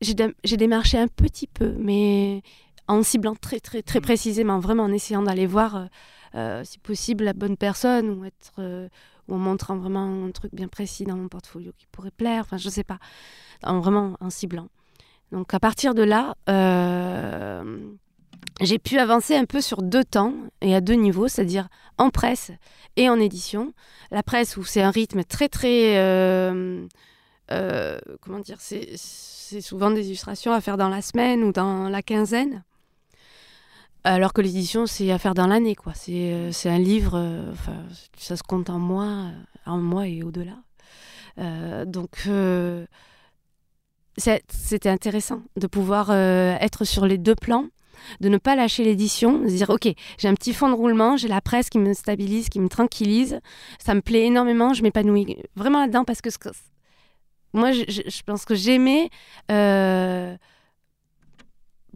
[0.00, 2.42] j'ai dé- j'ai démarché un petit peu, mais
[2.88, 5.86] en ciblant très très très précisément, vraiment en essayant d'aller voir euh,
[6.34, 8.88] euh, si possible la bonne personne ou être euh,
[9.28, 12.42] ou en montrant vraiment un truc bien précis dans mon portfolio qui pourrait plaire.
[12.42, 12.98] Enfin je sais pas,
[13.62, 14.68] en, vraiment en ciblant.
[15.32, 17.78] Donc à partir de là, euh,
[18.60, 21.68] j'ai pu avancer un peu sur deux temps et à deux niveaux, c'est-à-dire
[21.98, 22.52] en presse
[22.96, 23.72] et en édition.
[24.10, 26.86] La presse où c'est un rythme très très euh,
[27.52, 31.88] euh, comment dire, c'est c'est souvent des illustrations à faire dans la semaine ou dans
[31.88, 32.64] la quinzaine.
[34.06, 35.92] Alors que l'édition, c'est à faire dans l'année, quoi.
[35.92, 37.52] C'est euh, un livre, euh,
[38.16, 39.30] ça se compte en mois, euh,
[39.66, 40.54] en mois et au-delà.
[41.86, 42.28] Donc,
[44.16, 47.66] c'était intéressant de pouvoir être sur les deux plans,
[48.20, 49.88] de ne pas lâcher l'édition, de se dire, OK,
[50.18, 53.40] j'ai un petit fond de roulement, j'ai la presse qui me stabilise, qui me tranquillise,
[53.78, 56.30] ça me plaît énormément, je m'épanouis vraiment là-dedans parce que
[57.52, 59.10] moi, je, pense que j'aimais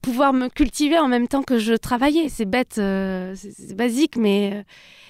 [0.01, 2.29] pouvoir me cultiver en même temps que je travaillais.
[2.29, 4.65] C'est bête, euh, c'est basique, mais,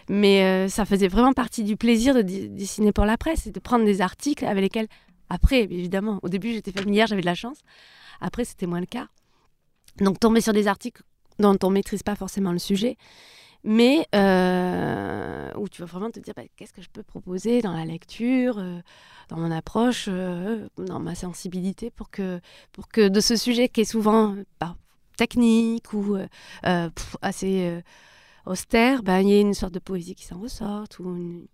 [0.08, 3.60] mais euh, ça faisait vraiment partie du plaisir de dessiner pour la presse et de
[3.60, 4.88] prendre des articles avec lesquels,
[5.28, 7.58] après, évidemment, au début j'étais familière, j'avais de la chance.
[8.20, 9.08] Après, c'était moins le cas.
[9.98, 11.02] Donc, tomber sur des articles
[11.38, 12.96] dont on maîtrise pas forcément le sujet,
[13.64, 17.72] mais euh, où tu vas vraiment te dire bah, qu'est-ce que je peux proposer dans
[17.76, 18.80] la lecture, euh,
[19.28, 22.40] dans mon approche, euh, dans ma sensibilité pour que,
[22.72, 24.76] pour que de ce sujet qui est souvent bah,
[25.16, 26.16] technique ou
[26.62, 27.82] pff, assez
[28.46, 31.46] austère, ben, il y ait une sorte de poésie qui s'en ressorte ou une,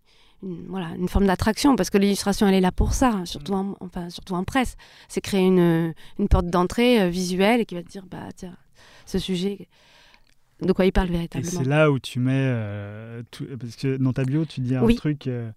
[0.43, 3.55] une- voilà, une forme d'attraction parce que l'illustration elle est là pour ça, hein, surtout,
[3.55, 4.77] en, enfin, surtout en presse.
[5.09, 8.57] C'est créer une, une porte d'entrée euh, visuelle et qui va te dire bah tiens,
[9.07, 9.69] ce sujet,
[10.63, 11.51] de quoi il parle Et véritablement.
[11.63, 12.33] c'est là où tu mets.
[12.35, 14.97] euh, tout- parce que dans ta bio, tu dis un Oui.
[14.97, 15.27] truc.
[15.27, 15.51] euh,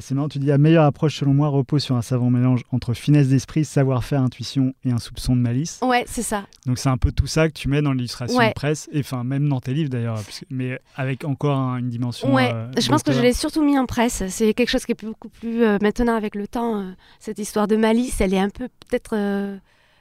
[0.00, 2.94] c'est marrant, tu dis la meilleure approche selon moi repose sur un savant mélange entre
[2.94, 5.80] finesse d'esprit, savoir-faire, intuition et un soupçon de malice.
[5.82, 6.46] Ouais, c'est ça.
[6.66, 8.50] Donc c'est un peu tout ça que tu mets dans l'illustration Ouais.
[8.50, 10.20] de presse, et enfin même dans tes livres d'ailleurs,
[10.50, 12.32] mais avec encore un- une dimension.
[12.32, 14.22] Ouais, euh, je pense que je l'ai surtout mis en presse.
[14.28, 16.92] C'est quelque chose qui est beaucoup plus maintenant avec le temps.
[17.18, 19.16] cette histoire de malice, elle est un peu peut-être.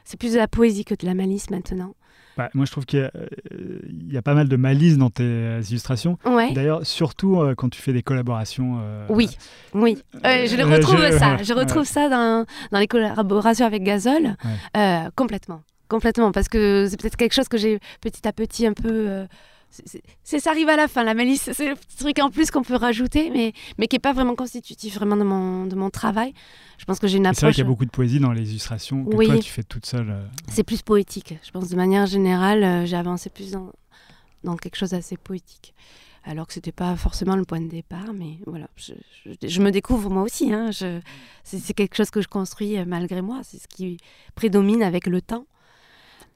[0.03, 1.93] c'est plus de la poésie que de la malice maintenant.
[2.37, 3.79] Bah, moi je trouve qu'il y, a, euh,
[4.11, 6.17] y a pas mal de malice dans tes euh, illustrations.
[6.25, 6.53] Ouais.
[6.53, 8.79] D'ailleurs, surtout euh, quand tu fais des collaborations.
[8.81, 9.29] euh, Oui,
[9.73, 9.97] oui.
[10.23, 11.37] Je le retrouve je- ça.
[11.41, 14.35] Je retrouve ça dans, dans les collaborations avec Gazol.
[14.75, 15.03] Ouais.
[15.15, 15.61] Complètement.
[15.89, 16.31] Complètement.
[16.31, 19.25] Parce que c'est peut-être quelque chose que j'ai petit à petit un peu.
[19.79, 21.49] Euh, c'est- ça arrive à la fin, la malice.
[21.53, 24.95] C'est le truc en plus qu'on peut rajouter, mais, mais qui n'est pas vraiment constitutif
[24.95, 26.33] vraiment de mon, de mon travail.
[26.77, 27.55] Je pense que j'ai une C'est vrai approche.
[27.55, 29.27] qu'il y a beaucoup de poésie dans les illustrations que Oui.
[29.27, 30.09] toi tu fais toute seule.
[30.09, 30.25] euh.
[30.49, 31.35] C'est plus poétique.
[31.43, 33.71] Je pense de manière générale, euh, j'ai avancé plus dans,
[34.43, 35.73] dans quelque chose d'assez poétique.
[36.23, 38.91] Alors que c'était pas forcément le point de départ, mais voilà, je,
[39.25, 40.51] je- je me découvre moi aussi.
[40.53, 40.71] hein.
[41.45, 43.39] C'est quelque chose que je construis euh, malgré moi.
[43.43, 43.97] C'est ce qui
[44.35, 45.45] prédomine avec le temps.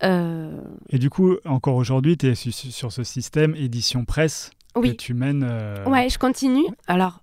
[0.03, 4.97] Euh, Et du coup, encore aujourd'hui, tu es sur ce système édition presse que oui,
[4.97, 5.43] tu mènes.
[5.43, 6.65] euh, ouais, je continue.
[6.87, 7.19] Alors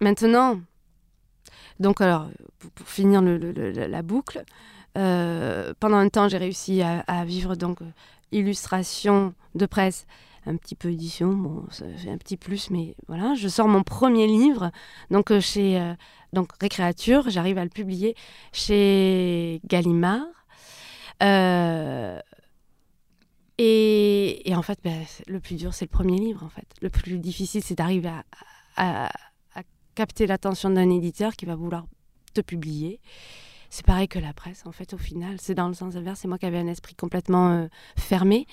[0.00, 0.60] maintenant,
[1.80, 2.28] donc alors
[2.74, 4.44] pour, finir le- le- le- la boucle,
[4.98, 7.78] euh, pendant un temps j'ai réussi à, à vivre donc
[8.32, 10.06] illustration de presse,
[10.46, 13.82] un petit peu édition, bon ça fait un petit plus, mais voilà, je sors mon
[13.84, 14.70] premier livre
[15.10, 15.94] donc chez euh,
[16.32, 18.16] donc Récréature, j'arrive à le publier
[18.52, 20.26] chez Gallimard.
[21.22, 22.18] Euh,
[23.58, 26.66] et, en fait, c'est- le plus dur, c'est le premier livre, en fait.
[26.80, 28.10] Le plus difficile, c'est d'arriver
[28.76, 29.10] à,
[29.94, 31.84] capter l'attention d'un éditeur qui va vouloir
[32.32, 32.98] te publier.
[33.68, 35.36] C'est pareil que la presse, en fait, au final.
[35.38, 36.20] C'est dans le sens inverse.
[36.20, 37.66] C'est moi qui avais un esprit complètement euh,
[37.98, 38.46] fermé,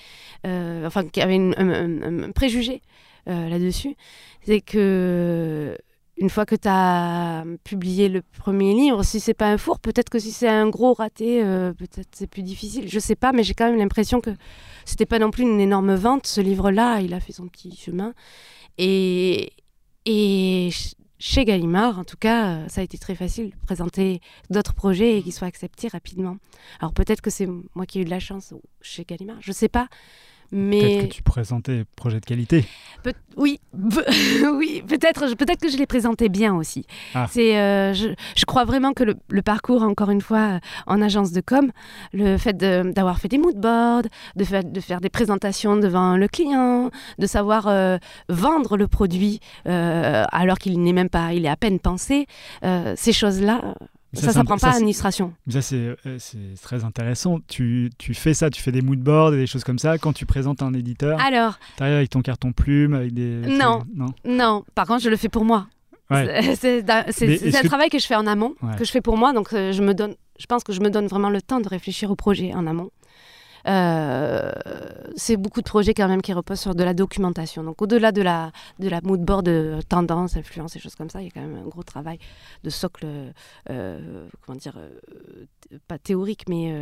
[0.46, 2.82] euh, enfin, qui avait un, un- préjugé
[3.26, 3.96] là-dessus.
[4.42, 5.78] C'est que
[6.20, 10.10] une fois que tu as publié le premier livre, si c'est pas un four, peut-être
[10.10, 12.88] que si c'est un gros raté, euh, peut-être c'est plus difficile.
[12.88, 14.30] Je sais pas, mais j'ai quand même l'impression que
[14.84, 16.26] c'était pas non plus une énorme vente.
[16.26, 18.12] Ce livre-là, il a fait son petit chemin.
[18.76, 19.52] Et,
[20.04, 24.20] et ch- chez Gallimard, en tout cas, euh, ça a été très facile de présenter
[24.50, 26.36] d'autres projets et qu'ils soient acceptés rapidement.
[26.80, 28.52] Alors peut-être que c'est moi qui ai eu de la chance
[28.82, 29.88] chez Gallimard, je sais pas.
[30.96, 32.64] Peut-être que tu présentais des projets de qualité.
[33.02, 33.60] Peut- oui,
[34.54, 36.86] oui, peut-être, peut-être que je l'ai présenté bien aussi.
[37.14, 37.26] Ah.
[37.30, 41.00] C'est, euh, je, je crois vraiment que le, le parcours, encore une fois, euh, en
[41.02, 41.70] agence de com,
[42.12, 44.02] le fait de- d'avoir fait des mood boards,
[44.36, 47.98] de, fa- de faire des présentations devant le client, de savoir euh,
[48.28, 52.26] vendre le produit euh, alors qu'il n'est même pas, il est à peine pensé,
[52.96, 53.74] ces choses-là,
[54.12, 55.32] ça, c'est s'apprend int- pas l'administration.
[55.48, 57.38] Ça, c'est euh, c'est très intéressant.
[57.48, 59.98] Tu, tu fais ça, tu fais des mood boards et des choses comme ça.
[59.98, 63.40] Quand tu présentes un éditeur, Alors, tu arrives avec ton carton plume, avec des.
[63.46, 63.84] Non.
[63.94, 64.06] Non.
[64.24, 65.66] non, par contre, je le fais pour moi.
[66.10, 66.54] Ouais.
[66.56, 68.74] C'est- un que- travail que je fais en amont, Ouais.
[68.76, 69.32] que je fais pour moi.
[69.32, 71.68] Donc, euh, je me donne, je pense que je me donne vraiment le temps de
[71.68, 72.90] réfléchir au projet en amont.
[73.66, 74.52] Euh,
[75.16, 77.62] c'est beaucoup de projets quand même qui reposent sur de la documentation.
[77.64, 81.20] Donc, au-delà de la, de la mood board de tendance, influence et choses comme ça,
[81.20, 82.18] il y a quand même un gros travail
[82.64, 83.06] de socle,
[83.70, 85.46] euh, comment dire, euh,
[85.88, 86.72] pas théorique, mais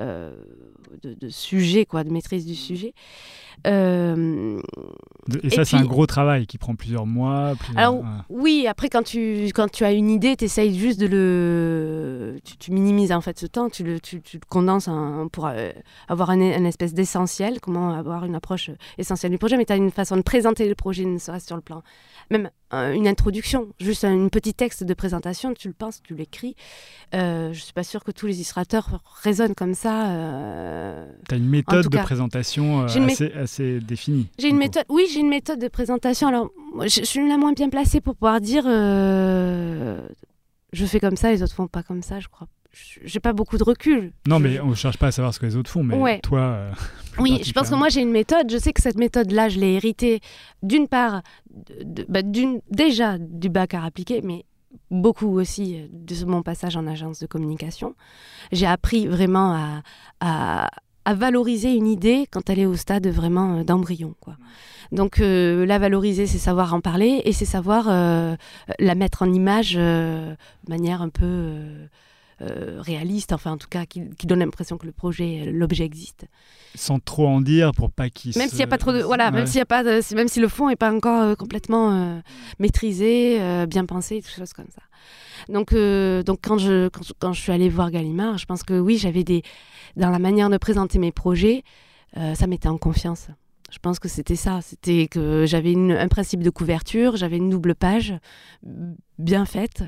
[0.00, 0.32] euh, euh,
[1.02, 2.94] de, de sujet, quoi, de maîtrise du sujet.
[3.66, 4.60] Euh,
[5.42, 7.54] Et, ça, c'est un gros travail qui prend plusieurs mois.
[7.58, 8.04] plusieurs- Alors, ouais.
[8.30, 12.38] Oui, après, quand tu, quand tu as une idée, tu essayes juste de le.
[12.44, 15.46] Tu, tu minimises en fait ce temps, tu le, tu, tu le condenses en- pour
[15.46, 15.70] euh,
[16.08, 19.76] avoir un, un espèce d'essentiel, comment avoir une approche essentielle du projet, mais tu as
[19.76, 21.82] une façon de présenter le projet, ne serait-ce sur le plan.
[22.30, 26.14] Même euh, une introduction, juste un une petit texte de présentation, tu le penses, tu
[26.14, 26.54] l'écris.
[27.14, 30.10] Euh, je suis pas sûre que tous les illustrateurs raisonnent comme ça.
[30.10, 34.28] euh, Tu as une méthode de présentation euh, mé- assez, définie.
[34.38, 36.28] J'ai une méthode, oui, j'ai une méthode de présentation.
[36.28, 36.50] Alors,
[36.82, 40.06] je, je suis la moins bien placée pour pouvoir dire euh,
[40.74, 42.46] je fais comme ça, les autres font pas comme ça, je crois.
[42.72, 44.12] Je- J'ai pas beaucoup de recul.
[44.26, 45.96] Non, Je- mais on ne cherche pas à savoir ce que les autres font, mais
[45.96, 46.20] Ouais.
[46.20, 46.40] toi.
[46.40, 46.72] euh,
[47.18, 48.50] Oui, je pense que moi j'ai une méthode.
[48.50, 50.20] Je sais que cette méthode-là, je l'ai héritée
[50.62, 51.22] d'une part,
[51.82, 54.44] de- bah, déjà du bac à appliquer, mais
[54.90, 57.94] beaucoup aussi euh, de mon passage en agence de communication.
[58.52, 59.82] J'ai appris vraiment à,
[60.20, 60.70] à,
[61.06, 64.14] à valoriser une idée quand elle est au stade vraiment euh, d'embryon.
[64.20, 64.36] Quoi.
[64.92, 68.36] Donc euh, la valoriser, c'est savoir en parler et c'est savoir euh,
[68.78, 70.36] la mettre en image de
[70.68, 71.24] manière un peu
[72.40, 76.26] réaliste, enfin en tout cas qui, qui donne l'impression que le projet, euh, l'objet existe.
[76.74, 79.00] Sans trop en dire pour pas qu'ils Même se- s'il n'y a pas trop de
[79.02, 81.34] voilà, même s'il y a pas de- même si le fond est pas encore euh,
[81.34, 82.20] complètement euh,
[82.58, 84.82] maîtrisé, euh, bien pensé, des choses comme ça.
[85.52, 88.62] Donc euh, donc quand je quand, je- quand je suis allée voir Gallimard, je pense
[88.62, 89.42] que oui, j'avais des
[89.96, 91.64] dans la manière de présenter mes projets,
[92.16, 93.28] euh, ça mettait en confiance.
[93.70, 94.60] Je pense que c'était ça.
[94.62, 98.14] C'était que j'avais un principe de couverture, j'avais une double page
[99.18, 99.82] bien faite.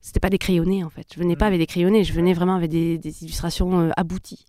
[0.00, 1.06] C'était pas des crayonnés en fait.
[1.14, 4.46] Je venais pas avec des crayonnés, je venais vraiment avec des, illustrations euh, abouties.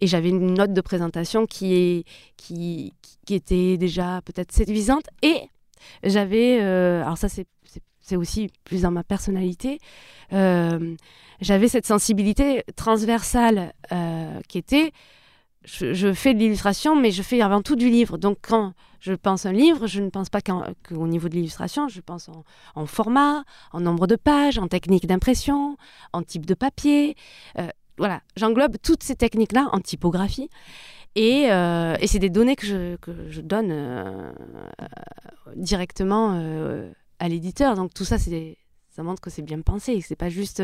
[0.00, 2.04] Et j'avais une note de présentation qui, est,
[2.36, 2.94] qui,
[3.26, 5.06] qui était déjà peut-être séduisante.
[5.22, 5.40] Et
[6.04, 9.78] j'avais, euh, alors ça c'est aussi plus dans ma personnalité,
[10.32, 10.94] euh,
[11.40, 13.72] j'avais cette sensibilité transversale
[14.48, 14.92] qui était
[15.64, 18.18] je, fais de l'illustration, mais je fais avant tout du livre.
[18.18, 22.00] Donc quand je pense un livre, je ne pense pas qu'au niveau de l'illustration, je
[22.00, 22.30] pense
[22.74, 25.76] en, format, en nombre de pages, en technique d'impression,
[26.12, 27.16] en type de papier.
[27.58, 30.50] Euh, voilà, j'englobe toutes ces techniques-là en typographie.
[31.14, 32.96] Et, euh, c'est des données que
[33.28, 34.32] je, donne euh,
[35.56, 36.32] directement
[37.18, 37.76] à l'éditeur.
[37.76, 40.62] Donc tout ça, ça montre que c'est bien pensé, que c'est pas juste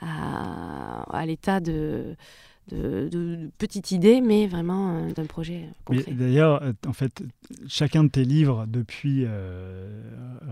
[0.00, 2.16] à l'état de
[2.70, 6.12] de, de, petites idées, mais vraiment euh, d'un projet concret.
[6.12, 7.22] D'ailleurs, euh, en fait,
[7.68, 10.00] chacun de tes livres depuis euh,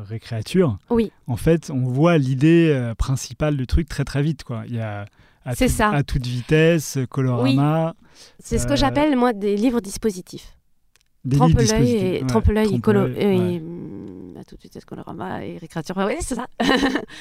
[0.03, 1.13] Récréature, oui.
[1.27, 4.45] en fait, on voit l'idée principale du truc très très vite.
[4.45, 4.65] Quoi.
[4.67, 5.07] Il y a
[5.45, 5.91] à, ça.
[5.91, 7.95] à toute vitesse, colorama.
[8.39, 10.57] C'est ce que j'appelle moi des livres dispositifs.
[11.29, 13.63] Trompe-l'œil et, trompe et, colo et
[14.39, 15.97] à toute vitesse colorama et récréature.
[15.99, 16.47] Oui, c'est ça.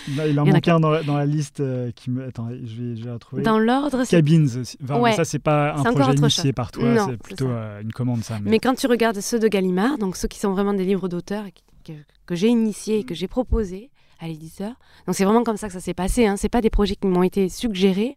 [0.08, 1.62] il en manque un dans la, dans la liste
[1.96, 2.26] qui me.
[2.26, 3.44] Attends, je vais, je vais retrouver.
[3.44, 4.18] Dans l'ordre, c'est.
[4.18, 4.48] Cabines.
[4.84, 8.40] Enfin, Ça, c'est pas un projet initié par toi, c'est plutôt euh, une commande, ça.
[8.42, 8.60] Mais...
[8.60, 11.44] quand tu regardes ceux de Gallimard, donc ceux qui sont vraiment des livres d'auteur
[11.86, 11.94] que,
[12.26, 13.90] que j'ai initiés et que j'ai proposés
[14.20, 14.74] à l'éditeur,
[15.06, 16.26] donc c'est vraiment comme ça que ça s'est passé.
[16.26, 16.36] Hein.
[16.38, 18.16] C'est pas des projets qui m'ont été suggérés.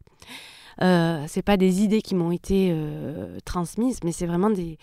[0.80, 4.78] Euh, c'est pas des idées qui m'ont été euh, transmises, mais c'est vraiment des,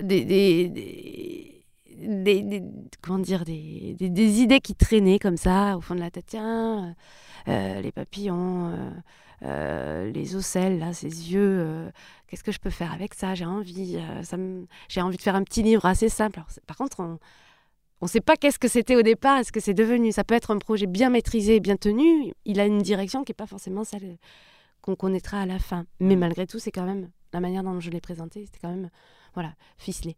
[0.00, 1.56] euh, des, des
[1.98, 2.62] des,
[3.02, 6.26] comment dire, des, des, idées qui traînaient comme ça au fond de la tête.
[6.28, 6.94] Tiens,
[7.48, 8.90] euh, les papillons, euh,
[9.42, 11.90] euh, les ocelles, là, ses yeux,
[12.26, 13.34] qu'est-ce que je peux faire avec ça?
[13.34, 14.36] J'ai envie, ça
[14.88, 16.40] j'ai envie de faire un petit livre assez simple.
[16.66, 17.18] par contre, on
[18.02, 20.12] ne sait pas qu'est-ce que c'était au départ, est-ce que c'est devenu.
[20.12, 22.32] Ça peut être un projet bien maîtrisé, bien tenu.
[22.44, 24.18] Il a une direction qui n'est pas forcément celle
[24.82, 25.86] qu'on connaîtra à la fin.
[26.00, 28.90] Mais malgré tout, c'est quand même la manière dont je l'ai présenté, c'était quand même
[29.36, 30.16] voilà, ficelé.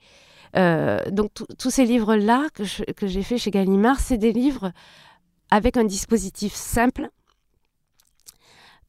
[0.57, 2.63] Euh, donc tous ces livres-là que,
[3.07, 4.73] j'ai fait chez Gallimard, c'est des livres
[5.51, 7.11] avec un dispositif simple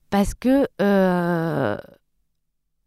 [0.10, 1.78] parce que euh,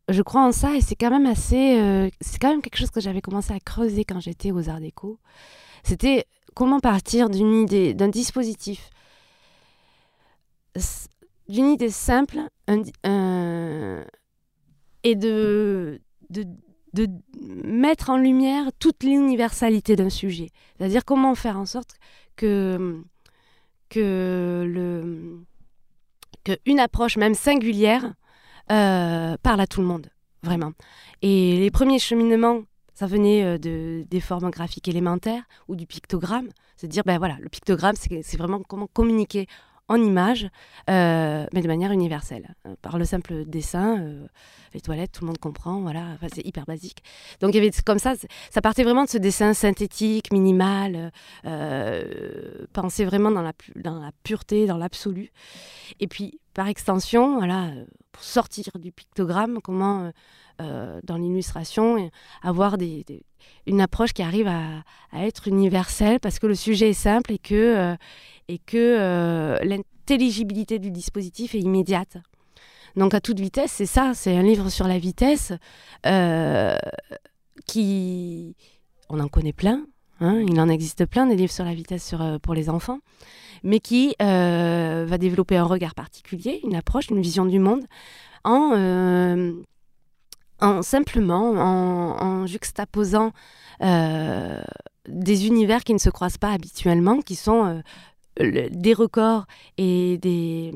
[0.08, 2.90] je crois en ça et c'est quand même assez, euh, c'est quand même quelque chose
[2.90, 5.18] que j'avais commencé à creuser quand j'étais aux Arts Déco.
[5.82, 8.88] C'était comment partir d'une idée, d'un dispositif,
[11.48, 12.38] d'une idée simple
[15.04, 16.46] et de, de
[16.94, 17.08] de
[17.64, 20.50] mettre en lumière toute l'universalité d'un sujet.
[20.76, 21.96] C'est-à-dire comment faire en sorte
[22.36, 23.02] que,
[23.88, 25.40] que, le,
[26.44, 28.14] que une approche même singulière
[28.70, 30.08] euh, parle à tout le monde,
[30.42, 30.72] vraiment.
[31.22, 32.62] Et les premiers cheminements,
[32.94, 36.48] ça venait euh, de, des formes graphiques élémentaires ou du pictogramme.
[36.76, 39.46] C'est dire, ben voilà, le pictogramme, c'est vraiment comment communiquer
[39.88, 40.48] en images,
[40.88, 42.54] euh, mais de manière universelle.
[42.66, 44.26] Euh, par le simple dessin, euh,
[44.74, 47.02] les toilettes, tout le monde comprend, voilà, c'est hyper basique.
[47.40, 48.14] Donc il y avait comme ça,
[48.50, 51.12] ça partait vraiment de ce dessin synthétique, minimal,
[52.72, 53.52] pensé vraiment dans la,
[54.22, 55.30] pureté, dans l'absolu.
[56.00, 57.70] Et puis, par extension, voilà,
[58.12, 60.10] pour sortir du pictogramme, comment,
[60.58, 62.10] dans l'illustration,
[62.42, 62.78] avoir
[63.66, 67.94] une approche qui arrive à, être universelle, parce que le sujet est simple et que
[68.48, 72.16] et que euh, l'intelligibilité du dispositif est immédiate.
[72.96, 75.52] Donc à toute vitesse, c'est ça, c'est un livre sur la vitesse
[76.06, 76.76] euh,
[77.66, 78.54] qui...
[79.08, 79.84] On en connaît plein,
[80.20, 82.98] hein, il en existe plein des livres sur la vitesse euh, pour les enfants,
[83.62, 87.84] mais qui va développer un regard particulier, une approche, une vision du monde,
[88.44, 89.52] en,
[90.60, 93.32] en simplement, en, en juxtaposant
[93.80, 97.82] des univers qui ne se croisent pas habituellement, qui sont
[98.38, 99.46] des records
[99.78, 100.72] et des,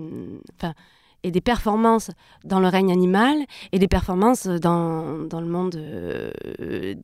[0.56, 0.74] enfin,
[1.22, 2.10] et des performances
[2.44, 3.36] dans le règne animal
[3.72, 6.30] et des performances dans, dans le monde euh,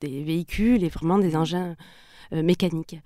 [0.00, 1.74] des véhicules et vraiment des engins
[2.32, 3.00] euh, mécaniques.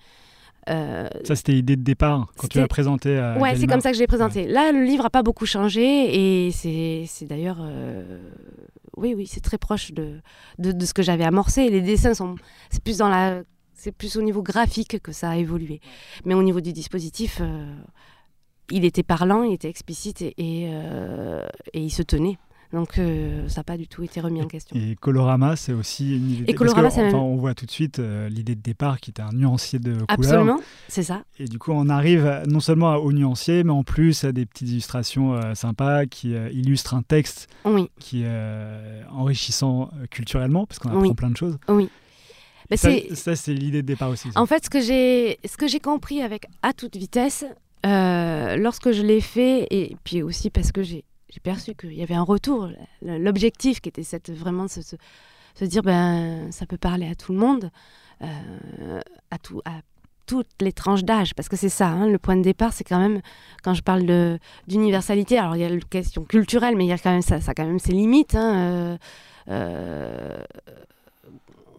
[0.68, 3.90] Euh, ça, c'était l'idée de départ quand tu l'as présenté à Ouais, c'est comme ça
[3.90, 4.48] que je l'ai présenté.
[4.48, 7.60] Là, le livre n'a pas beaucoup changé et c'est d'ailleurs.
[8.96, 10.20] oui, oui, c'est très proche de,
[10.58, 11.70] de, de ce que j'avais amorcé.
[11.70, 12.34] Les dessins sont.
[12.70, 13.42] C'est plus dans la
[13.76, 15.80] c'est plus au niveau graphique que ça a évolué.
[16.24, 17.72] Mais au niveau du dispositif, euh,
[18.70, 22.38] il était parlant, il était explicite et, et, euh, il se tenait.
[22.72, 24.74] Donc euh, ça n'a pas du tout été remis en question.
[24.74, 26.44] Et Colorama, c'est aussi une idée.
[26.48, 27.98] Et Colorama, que, enfin, on voit tout de suite
[28.28, 30.06] l'idée de départ qui était un nuancier de couleurs.
[30.08, 31.22] Absolument, c'est ça.
[31.38, 34.68] Et du coup, on arrive non seulement au nuancier, mais en plus à des petites
[34.68, 37.88] illustrations sympas qui illustrent un texte oui.
[38.00, 41.58] qui est enrichissant culturellement, parce qu'on apprend plein de choses.
[41.68, 41.88] Oui.
[42.70, 44.30] Ben, ça, c'est- ça, c'est l'idée de départ aussi.
[44.30, 44.40] ça.
[44.40, 47.44] En fait, ce que j'ai, compris avec à toute vitesse,
[47.84, 51.04] euh, lorsque je l'ai fait, et puis aussi parce que j'ai,
[51.42, 52.70] perçu qu'il y avait un retour,
[53.02, 54.96] l'objectif qui était cette, vraiment se, se,
[55.54, 57.70] se dire ben ça peut parler à tout le monde,
[58.22, 59.00] euh,
[59.30, 59.82] à tout, à
[60.24, 62.98] toutes les tranches d'âge, parce que c'est ça, hein, le point de départ, c'est quand
[62.98, 63.20] même
[63.62, 65.36] quand je parle d'universalité.
[65.38, 67.50] Alors il y a la question culturelle, mais il y a quand même ça, ça
[67.50, 68.34] a quand même ses limites.
[68.34, 68.98] Hein,
[69.48, 70.42] euh,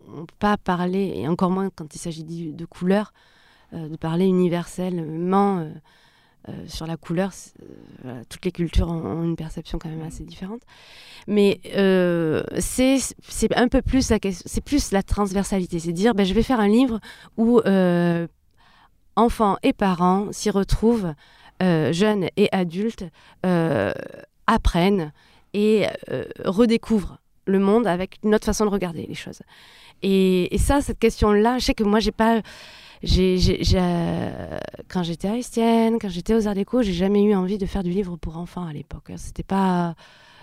[0.07, 3.13] on peut pas parler, et encore moins quand il s'agit d'y- de couleurs,
[3.73, 5.69] euh, de parler universellement euh,
[6.47, 7.31] euh, sur la couleur.
[8.03, 10.61] voilà, toutes les cultures ont, ont une perception quand même assez différente.
[11.27, 11.59] Mais
[12.59, 12.97] c'est
[13.55, 16.69] un peu plus la c'est plus la transversalité, c'est dire ben, je vais faire un
[16.69, 16.99] livre
[17.35, 17.59] où
[19.15, 21.13] enfants et parents s'y retrouvent,
[21.59, 23.03] jeunes et adultes
[24.47, 25.11] apprennent
[25.53, 25.87] et
[26.45, 29.41] redécouvrent le monde avec une autre façon de regarder les choses.
[30.03, 32.41] Et, et ça, cette question-là, je sais que moi, j'ai pas.
[33.03, 34.57] J'ai, j'ai- j'ai, euh,
[34.89, 37.83] quand j'étais à Estienne, quand j'étais aux Arts Déco, j'ai jamais eu envie de faire
[37.83, 39.11] du livre pour enfants à l'époque.
[39.17, 39.93] C'était pas,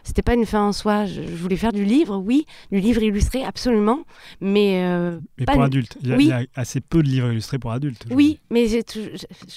[0.04, 1.04] c'était pas une fin en soi.
[1.04, 4.04] Je, je voulais faire du livre, oui, du livre illustré, absolument,
[4.40, 5.96] mais euh, Mais pas pour adultes.
[6.02, 6.24] Il y, a, Oui.
[6.26, 8.06] il y a assez peu de livres illustrés pour adultes.
[8.12, 9.00] oui, mais j'ai tou-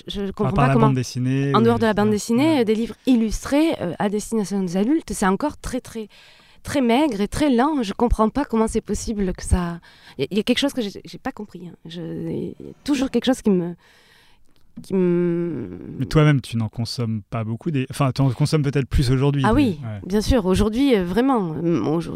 [0.07, 0.87] je, comprends pas la comment.
[0.87, 1.51] bande dessinée.
[1.53, 2.61] En ou- dehors de la bande dessinée, Ouais.
[2.61, 6.07] euh, des livres illustrés euh, à destination des adultes, c'est encore très très
[6.71, 7.81] très maigre et très lent.
[7.83, 9.79] Je comprends pas comment c'est possible que ça.
[10.17, 11.63] Il y, a- il y a quelque chose que j'ai pas compris.
[11.69, 11.75] hein.
[11.85, 13.75] Il y a toujours quelque chose qui me
[14.83, 15.69] qui me.
[15.97, 17.71] Mais toi-même, tu n'en consommes pas beaucoup.
[17.71, 17.87] Des...
[17.89, 19.41] Enfin, tu en consommes peut-être plus aujourd'hui.
[19.43, 19.99] Ah des- oui, ouais.
[20.05, 20.45] bien sûr.
[20.45, 21.55] Aujourd'hui, euh, vraiment.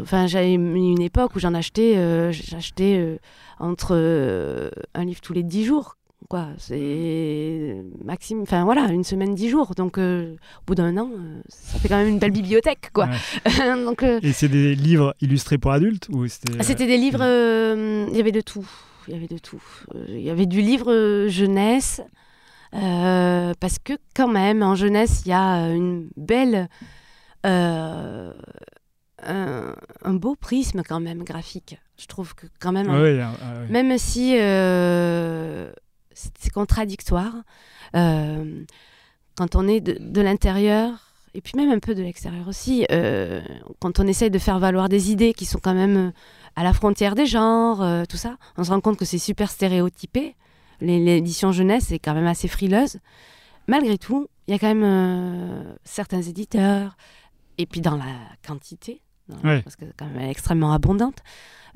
[0.00, 3.16] Enfin, j'avais une époque où j'en achetais, euh, j'achetais euh,
[3.58, 5.96] entre euh, un livre tous les dix jours.
[6.32, 8.44] Quoi, c'est maximum.
[8.44, 9.74] Enfin voilà, une semaine, dix jours.
[9.74, 13.06] Donc, euh, au bout d'un an, euh, ça fait quand même une belle bibliothèque, quoi.
[13.44, 13.76] Ouais.
[13.84, 17.20] Donc, euh, Et c'est des livres illustrés pour adultes ou c'était c'était des livres.
[17.22, 18.66] Il y avait de tout.
[19.08, 19.62] Il y avait de tout.
[20.08, 22.00] Il y avait du livre jeunesse.
[22.70, 26.70] parce que quand même, en jeunesse, il y a une belle,
[27.44, 28.32] un,
[30.02, 31.76] un beau prisme quand même graphique.
[32.02, 33.34] Je trouve que quand même, Ouais, ouais, ah,
[33.70, 35.70] même si euh,
[36.14, 37.34] c'est contradictoire,
[37.96, 38.64] euh,
[39.36, 43.40] quand on est de, de l'intérieur, et puis même un peu de l'extérieur aussi, euh,
[43.80, 46.10] quand on essaye de faire valoir des idées qui sont quand même euh,
[46.56, 49.50] à la frontière des genres, euh, tout ça, on se rend compte que c'est super
[49.50, 50.34] stéréotypé.
[50.80, 52.98] L'édition jeunesse est quand même assez frileuse.
[53.68, 56.96] Malgré tout, il y a quand même certains éditeurs,
[57.58, 58.04] et puis dans la
[58.46, 59.00] quantité,
[59.44, 59.62] Ouais.
[59.62, 61.18] parce que quand même elle est extrêmement abondante,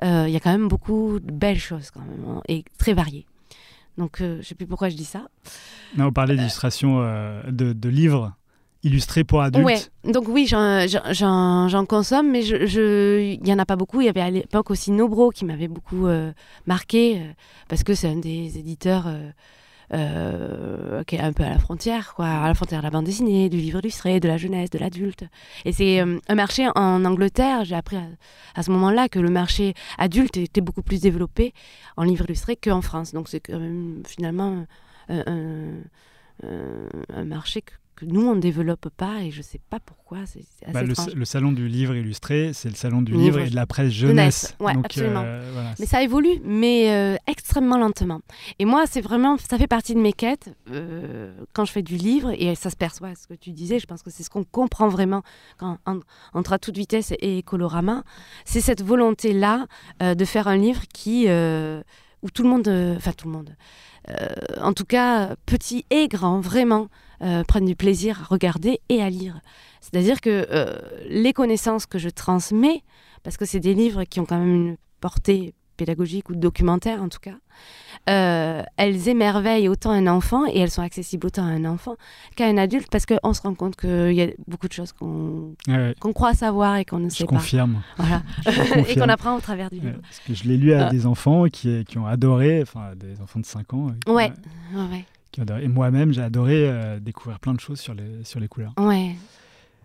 [0.02, 3.24] euh, il y a quand même beaucoup de belles choses quand même, et très variées.
[3.98, 5.22] Donc euh, je sais plus pourquoi je dis ça.
[5.96, 8.34] Non, on parlait d'illustration euh, de, de livres
[8.82, 9.64] illustrés pour adultes.
[9.64, 9.78] Ouais,
[10.12, 10.86] donc oui, j'en-
[11.86, 14.00] consomme, mais je- je- il n'y en a pas beaucoup.
[14.00, 16.32] Il y avait à l'époque aussi Nobro qui m'avait beaucoup euh,
[16.66, 17.32] marqué, euh,
[17.68, 19.06] parce que c'est un des éditeurs
[19.92, 22.90] euh, euh, qui est un peu à la frontière, quoi, à la frontière de la
[22.90, 25.24] bande dessinée, du livre illustré, de la jeunesse, de l'adulte.
[25.64, 27.96] Et c'est euh, un marché en Angleterre, j'ai appris
[28.54, 31.54] à, ce moment-là que le marché adulte était beaucoup plus développé
[31.96, 33.12] en livre illustré qu'en France.
[33.12, 34.66] Donc c'est quand même finalement
[35.08, 35.24] un
[37.24, 37.62] marché
[37.96, 40.18] que, nous, on ne développe pas et je ne sais pas pourquoi.
[40.26, 43.54] C'est Bah, le, salon du livre illustré, c'est le salon du Livre livre et de
[43.56, 44.42] la presse jeunesse.
[44.42, 45.22] jeunesse, ouais, Donc, absolument.
[45.24, 48.20] euh, voilà, Mais ça évolue, mais euh, extrêmement lentement.
[48.58, 51.96] Et moi, c'est vraiment, ça fait partie de mes quêtes euh, quand je fais du
[51.96, 54.44] livre, et ça se perçoit, ce que tu disais, je pense que c'est ce qu'on
[54.44, 55.22] comprend vraiment
[55.58, 55.98] quand, en-
[56.34, 58.04] entre à toute vitesse et Colorama,
[58.44, 59.66] c'est cette volonté-là
[60.00, 61.26] de faire un livre qui,
[62.22, 63.56] où tout le monde, euh, enfin tout le monde,
[64.08, 64.26] euh,
[64.60, 66.88] en tout cas petit et grand, vraiment,
[67.22, 69.40] euh, prennent du plaisir à regarder et à lire.
[69.80, 70.46] C'est-à-dire que
[71.08, 72.82] les connaissances que je transmets,
[73.22, 77.08] parce que c'est des livres qui ont quand même une portée pédagogique ou documentaire en
[77.08, 77.34] tout cas,
[78.08, 81.96] euh, elles émerveillent autant un enfant et elles sont accessibles autant à un enfant
[82.36, 85.54] qu'à un adulte parce qu'on se rend compte qu'il y a beaucoup de choses qu'on
[85.66, 87.36] Ouais, ouais, croit savoir et qu'on ne je sait pas.
[87.36, 87.82] confirme.
[87.96, 88.22] Voilà.
[88.44, 89.00] Je et confirme.
[89.02, 89.98] qu'on apprend au travers du livre.
[90.02, 90.90] parce que je l'ai lu à Ah.
[90.90, 93.88] des enfants qui, qui ont adoré, enfin des enfants de 5 ans.
[94.08, 94.32] euh, Ouais.
[94.74, 95.64] Ouais, qui adoré.
[95.64, 98.72] Et moi-même, j'ai adoré euh, découvrir plein de choses sur les, sur les couleurs.
[98.78, 99.16] Ouais.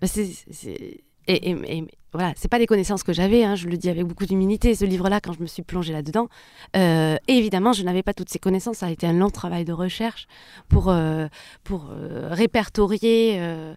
[0.02, 3.78] Bah, c'est- Et, et- et- voilà, c'est pas des connaissances que j'avais, hein, je le
[3.78, 4.76] dis avec beaucoup d'humilité.
[4.76, 6.28] Ce livre-là, quand je me suis plongée là-dedans,
[6.76, 8.78] euh, évidemment, je n'avais pas toutes ces connaissances.
[8.80, 10.28] Ça a été un long travail de recherche
[10.68, 11.28] pour, euh,
[11.64, 13.38] pour euh, répertorier.
[13.40, 13.74] euh,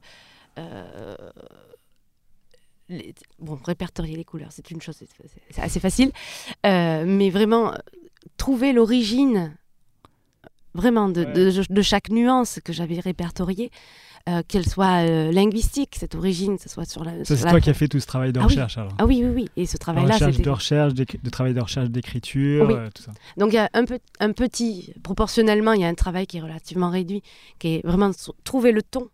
[2.89, 6.13] les- bon, répertorier les couleurs, c'est une chose, c'est- assez facile.
[6.65, 7.73] Mais vraiment,
[8.37, 9.57] trouver l'origine
[10.75, 11.33] vraiment de, Ouais.
[11.33, 13.71] de- de chaque nuance que j'avais répertoriée,
[14.29, 17.25] euh, qu'elle soit euh, linguistique, cette origine, que ce soit sur la.
[17.25, 18.49] Ça, c'est la- toi qui as fait tout ce travail de Ah oui.
[18.55, 18.93] recherche alors.
[18.99, 19.49] Ah oui, oui, oui.
[19.57, 22.75] Et ce travail-là, recherche, de recherche, de travail de recherche d'écriture, Oui.
[22.75, 23.12] euh, tout ça.
[23.37, 26.39] Donc il y a un, peu, un petit, proportionnellement, il y a un travail qui
[26.39, 27.22] est relativement réduit,
[27.59, 28.14] qui est vraiment de
[28.45, 29.09] trouver le ton,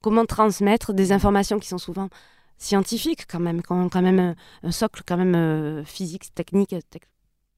[0.00, 2.08] comment transmettre des informations qui sont souvent
[2.56, 7.08] scientifiques quand même, qui ont quand même un, un socle quand même physique, technique, tec-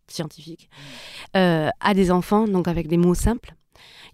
[0.08, 0.70] scientifique,
[1.36, 3.54] euh, à des enfants, donc avec des mots simples.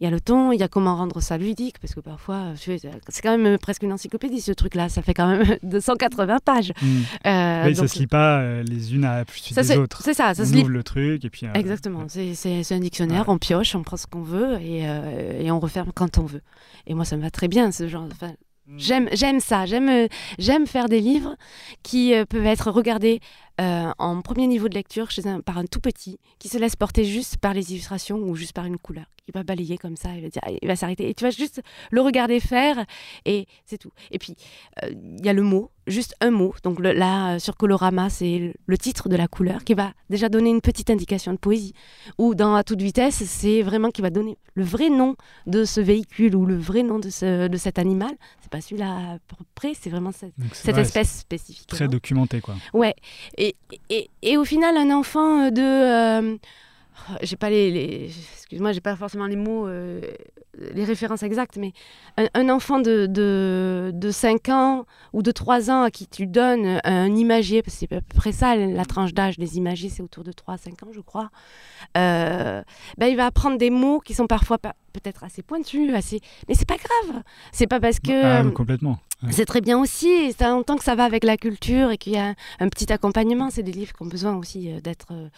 [0.01, 2.37] Il y a le ton, il y a comment rendre ça ludique, parce que parfois,
[2.37, 6.39] euh, sais, c'est quand même presque une encyclopédie ce truc-là, ça fait quand même 280
[6.45, 6.73] pages.
[6.83, 6.87] Mm.
[7.27, 10.03] Euh, Oui, ça se lit pas euh, les unes à suite ça, des autres.
[10.03, 11.47] c'est ça, ça on se lit ouvre le truc et puis.
[11.47, 12.35] euh, Exactement, c'est-
[12.75, 13.35] un dictionnaire, Ouais.
[13.35, 16.43] on pioche, on prend ce qu'on veut et, euh, et on referme quand on veut.
[16.87, 18.07] Et moi, ça me va très bien, ce genre.
[18.11, 18.33] enfin,
[18.69, 18.79] Mm.
[18.79, 20.07] J'aime, j'aime ça, j'aime, euh,
[20.39, 21.35] j'aime faire des livres
[21.83, 23.19] qui euh, peuvent être regardés
[23.61, 26.77] euh, en premier niveau de lecture chez un, par un tout petit, qui se laisse
[26.77, 29.05] porter juste par les illustrations ou juste par une couleur.
[29.29, 31.09] Il va balayer comme ça, il va, dire, il va s'arrêter.
[31.09, 32.85] Et tu vas juste le regarder faire
[33.25, 33.93] et c'est tout.
[34.11, 34.35] Et puis,
[34.83, 34.89] euh,
[35.19, 36.55] il y a le mot, juste un mot.
[36.65, 40.29] Donc le- là, euh, sur Colorama, c'est le- titre de la couleur qui va déjà
[40.29, 41.73] donner une petite indication de poésie.
[42.19, 45.15] Ou dans À toute vitesse, c'est vraiment qui va donner le vrai nom
[45.47, 48.11] de ce véhicule ou le vrai nom de, ce, de cet animal.
[48.41, 49.19] C'est pas celui-là
[49.55, 51.69] près, c'est vraiment cette, vrai, espèce spécifique.
[51.69, 52.57] Très documenté quoi.
[52.75, 52.95] Ouais.
[53.39, 53.41] Et,
[53.90, 55.61] et, et au final, un enfant de.
[55.61, 56.36] euh,
[57.22, 58.11] j'ai pas les.
[58.36, 60.01] Excuse-moi, j'ai pas forcément les mots, euh,
[60.74, 61.72] les références exactes, mais
[62.34, 64.84] un, enfant de, de, de 5 ans
[65.14, 68.14] ou de 3 ans à qui tu donnes un imagier, parce que c'est à peu
[68.14, 71.01] près ça, la tranche d'âge des imagiers, c'est autour de 3 à 5 ans, je
[71.01, 71.30] crois.
[71.97, 72.62] euh,
[72.99, 76.20] ben, il va apprendre des mots qui sont parfois peut-être assez pointus, assez...
[76.49, 77.22] mais c'est pas grave.
[77.53, 78.12] C'est pas parce que.
[78.12, 78.99] Ah, euh, complètement.
[79.31, 82.12] C'est très bien aussi, et ça entend que ça va avec la culture et qu'il
[82.14, 83.51] y a un, petit accompagnement.
[83.51, 85.07] C'est des livres qui ont besoin aussi euh, d'être.
[85.12, 85.29] euh,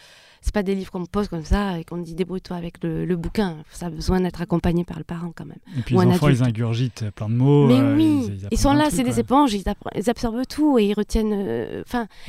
[0.41, 3.15] c'est pas des livres qu'on pose comme ça et qu'on dit débrouille-toi avec le, le
[3.15, 3.57] bouquin.
[3.71, 5.57] Ça a besoin d'être accompagné par le parent quand même.
[5.75, 6.47] Et puis ou les enfants, ils adulte.
[6.49, 7.65] ingurgitent plein de mots.
[7.67, 9.63] Mais euh, oui, ils, ils, sont là, c'est des éponges, ils,
[9.95, 11.33] ils absorbent tout et ils retiennent.
[11.33, 11.83] euh,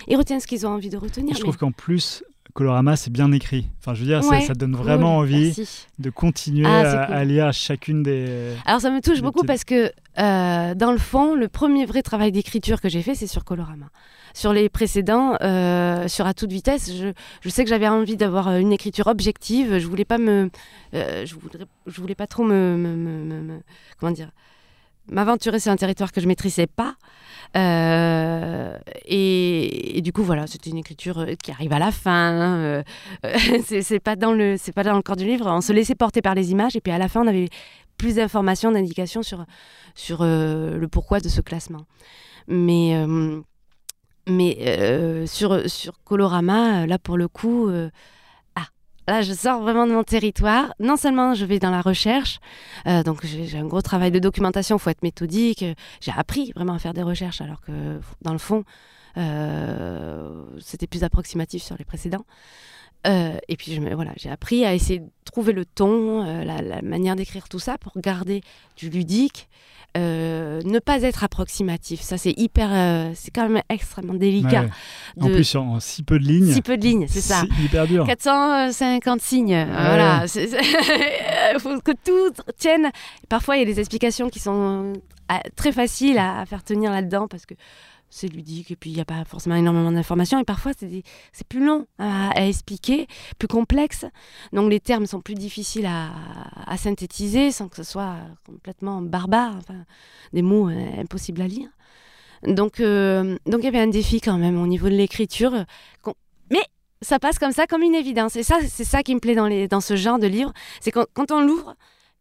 [0.08, 1.34] ils ce qu'ils ont envie de retenir.
[1.34, 3.66] Je trouve qu'en plus, Colorama, c'est bien écrit.
[3.80, 5.86] Enfin, je veux dire, ça- Ouais, ça, donne vraiment envie merci.
[5.98, 7.14] de continuer Ah, à, cool.
[7.16, 8.54] à lire chacune des.
[8.64, 12.02] Alors ça me touche beaucoup petits- parce que euh, dans le fond, le premier vrai
[12.02, 13.86] travail d'écriture que j'ai fait, c'est sur Colorama.
[14.34, 16.90] Sur les précédents, euh, sur à toute vitesse,
[17.42, 19.78] je, sais que j'avais envie d'avoir euh, une écriture objective.
[19.78, 20.50] Je voulais pas me,
[20.94, 23.60] euh, je voulais pas trop me, me- me- me- me-
[23.98, 24.30] comment dire,
[25.10, 26.96] m'aventurer sur un territoire que je maîtrisais pas.
[27.56, 32.32] Euh, et, du coup, voilà, c'était une écriture euh, qui arrive à la fin.
[32.34, 32.82] euh,
[33.24, 35.46] euh, c'est c'est pas dans le, c'est pas dans le corps du livre.
[35.48, 37.48] On se laissait porter par les images, et puis à la fin, on avait
[37.96, 39.44] plus d'informations, d'indications sur
[39.94, 41.86] sur euh, le pourquoi de ce classement.
[42.48, 43.40] Mais euh,
[44.28, 47.70] mais euh, sur sur Colorama, là pour le coup.
[48.54, 48.66] ah,
[49.08, 50.74] Là, je sors vraiment de mon territoire.
[50.80, 52.40] Non seulement je vais dans la recherche,
[53.04, 55.64] donc j'ai un gros travail de documentation, il faut être méthodique.
[56.00, 58.64] J'ai appris vraiment à faire des recherches, alors que dans le fond,
[60.60, 62.26] c'était plus approximatif sur les précédents.
[63.06, 66.44] Euh, et puis je me- voilà, j'ai appris à essayer de trouver le ton, euh,
[66.44, 68.40] la, la manière d'écrire tout ça pour garder
[68.76, 69.48] du ludique,
[69.96, 72.00] euh, ne pas être approximatif.
[72.00, 72.68] Ça c'est hyper,
[73.14, 74.62] c'est quand même extrêmement délicat.
[74.62, 75.22] Ouais.
[75.22, 77.44] En de- plus, en, en si peu de lignes, si peu de lignes, c'est ça.
[77.62, 78.04] hyper dur.
[78.06, 80.24] 450 signes, voilà.
[81.54, 82.90] Il faut que tout tienne.
[83.28, 84.92] Parfois, il y a des explications qui sont
[85.56, 87.54] très faciles à, à faire tenir là-dedans parce que
[88.10, 90.38] c'est ludique et puis il n'y a pas forcément énormément d'informations.
[90.38, 93.06] Et parfois, c'est plus long à, à expliquer,
[93.38, 94.04] plus complexe.
[94.52, 96.10] Donc, les termes sont plus difficiles à,
[96.66, 99.56] à synthétiser sans que ce soit complètement barbare.
[99.58, 99.84] Enfin,
[100.32, 101.68] des mots euh, impossibles à lire.
[102.46, 105.64] Donc, euh, donc, il y avait un défi quand même au niveau de l'écriture.
[106.50, 106.62] Mais
[107.02, 108.36] ça passe comme ça, comme une évidence.
[108.36, 110.52] Et ça, c'est ça qui me plaît dans, les, dans ce genre de livre.
[110.80, 111.74] C'est quand, quand on l'ouvre,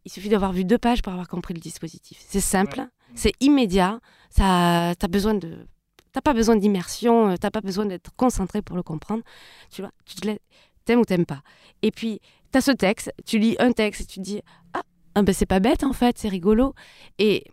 [0.05, 2.23] il suffit d'avoir vu deux pages pour avoir compris le dispositif.
[2.27, 3.99] C'est simple, c'est immédiat.
[4.29, 5.65] Ça, t'as besoin de,
[6.15, 9.21] t'as pas besoin d'immersion, euh, t'as pas besoin d'être concentré pour le comprendre.
[9.69, 10.29] Tu vois, tu te
[10.85, 11.41] t'aimes ou t'aimes pas.
[11.81, 14.41] Et puis, t'as ce texte, tu lis un texte et tu te dis
[14.73, 14.83] ah,
[15.15, 16.73] ah ben c'est pas bête en fait, c'est rigolo.
[17.19, 17.43] Et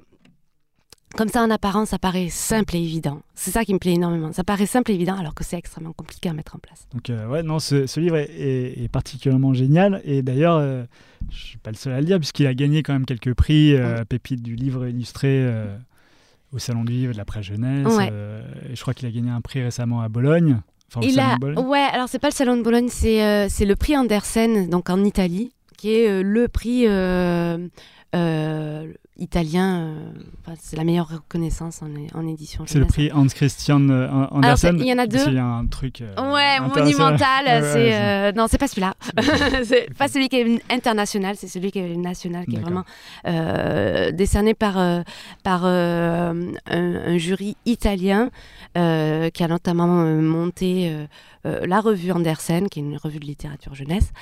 [1.16, 3.20] comme ça, en apparence, ça paraît simple et évident.
[3.34, 4.32] C'est ça qui me plaît énormément.
[4.32, 6.86] Ça paraît simple et évident alors que c'est extrêmement compliqué à mettre en place.
[6.94, 10.00] Donc, euh, ouais, non, ce, ce livre est, est- est particulièrement génial.
[10.04, 10.84] Et d'ailleurs, euh,
[11.30, 13.74] je suis pas le seul à le dire, puisqu'il a gagné quand même quelques prix,
[13.74, 15.28] euh, pépite du livre illustré
[16.52, 17.86] au Salon du Livre de la Presse Jeunesse.
[17.86, 18.08] Ouais.
[18.12, 20.60] euh, et je crois qu'il a gagné un prix récemment à Bologne.
[20.88, 23.74] Enfin, Il Salon a, ouais, alors c'est pas le salon de Bologne, c'est euh, le
[23.74, 27.66] prix Andersen, donc en Italie, qui est euh, le prix euh,
[28.14, 29.94] euh, italien,
[30.48, 31.88] euh, c'est la meilleure reconnaissance en,
[32.18, 32.64] en édition.
[32.66, 34.76] C'est le prix Hans Christian euh, Andersen.
[34.78, 35.24] il y en a deux.
[35.28, 36.00] Il y a un truc.
[36.02, 37.44] euh, Ouais, monumental.
[37.72, 38.94] C'est non, c'est pas celui-là.
[39.64, 42.84] c'est pas celui qui est international, c'est celui qui est national, qui est vraiment
[44.12, 44.74] décerné par
[45.42, 46.34] par un,
[46.66, 48.30] un jury italien
[48.74, 50.94] qui a notamment monté
[51.44, 54.12] la revue Andersen, qui est une revue de littérature jeunesse.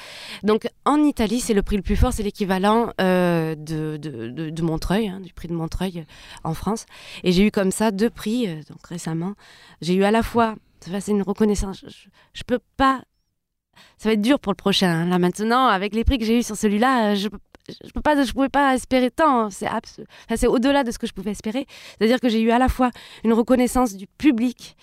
[0.42, 3.54] Donc en Italie, c'est le prix le plus fort, c'est l'équivalent euh,
[3.98, 6.04] de, Montreuil, hein, du prix de Montreuil euh,
[6.44, 6.86] en France.
[7.24, 9.34] Et j'ai eu comme ça deux prix, euh, donc récemment.
[9.80, 13.02] J'ai eu à la fois, c'est une reconnaissance, je, je peux pas,
[13.98, 14.88] ça va être dur pour le prochain.
[14.90, 15.06] hein.
[15.06, 17.28] Là maintenant, avec les prix que j'ai eu sur celui-là, euh, je
[17.68, 19.48] je peux pas, je pouvais pas espérer tant.
[19.50, 21.66] C'est abs- enfin, c'est au-delà de ce que je pouvais espérer.
[21.98, 22.90] C'est-à-dire que j'ai eu à la fois
[23.22, 24.76] une reconnaissance du public,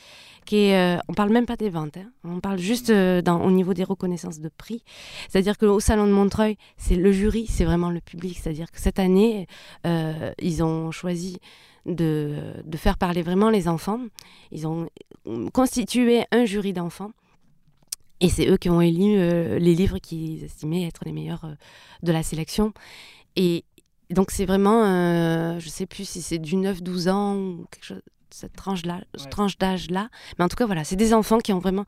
[0.47, 2.09] qui est, euh, on parle même pas des ventes, hein.
[2.23, 4.81] on parle juste euh, au niveau des reconnaissances de prix.
[5.29, 8.39] C'est-à-dire qu'au salon de Montreuil, c'est le jury, c'est vraiment le public.
[8.41, 9.45] C'est-à-dire que cette année,
[9.85, 11.37] euh, ils ont choisi
[11.85, 13.99] de, faire parler vraiment les enfants.
[14.51, 14.89] Ils ont
[15.53, 17.11] constitué un jury d'enfants.
[18.21, 21.45] Et c'est eux qui ont élu euh, les livres qu'ils estimaient être les meilleurs
[22.03, 22.73] de la sélection.
[23.35, 23.65] Et
[24.09, 28.01] donc c'est vraiment, je sais plus si c'est du 9-12 ans ou quelque chose,
[28.37, 29.29] cette tranche-là, Ouais.
[29.29, 30.09] tranche d'âge-là.
[30.37, 31.85] Mais en tout cas, voilà, c'est des enfants qui ont vraiment,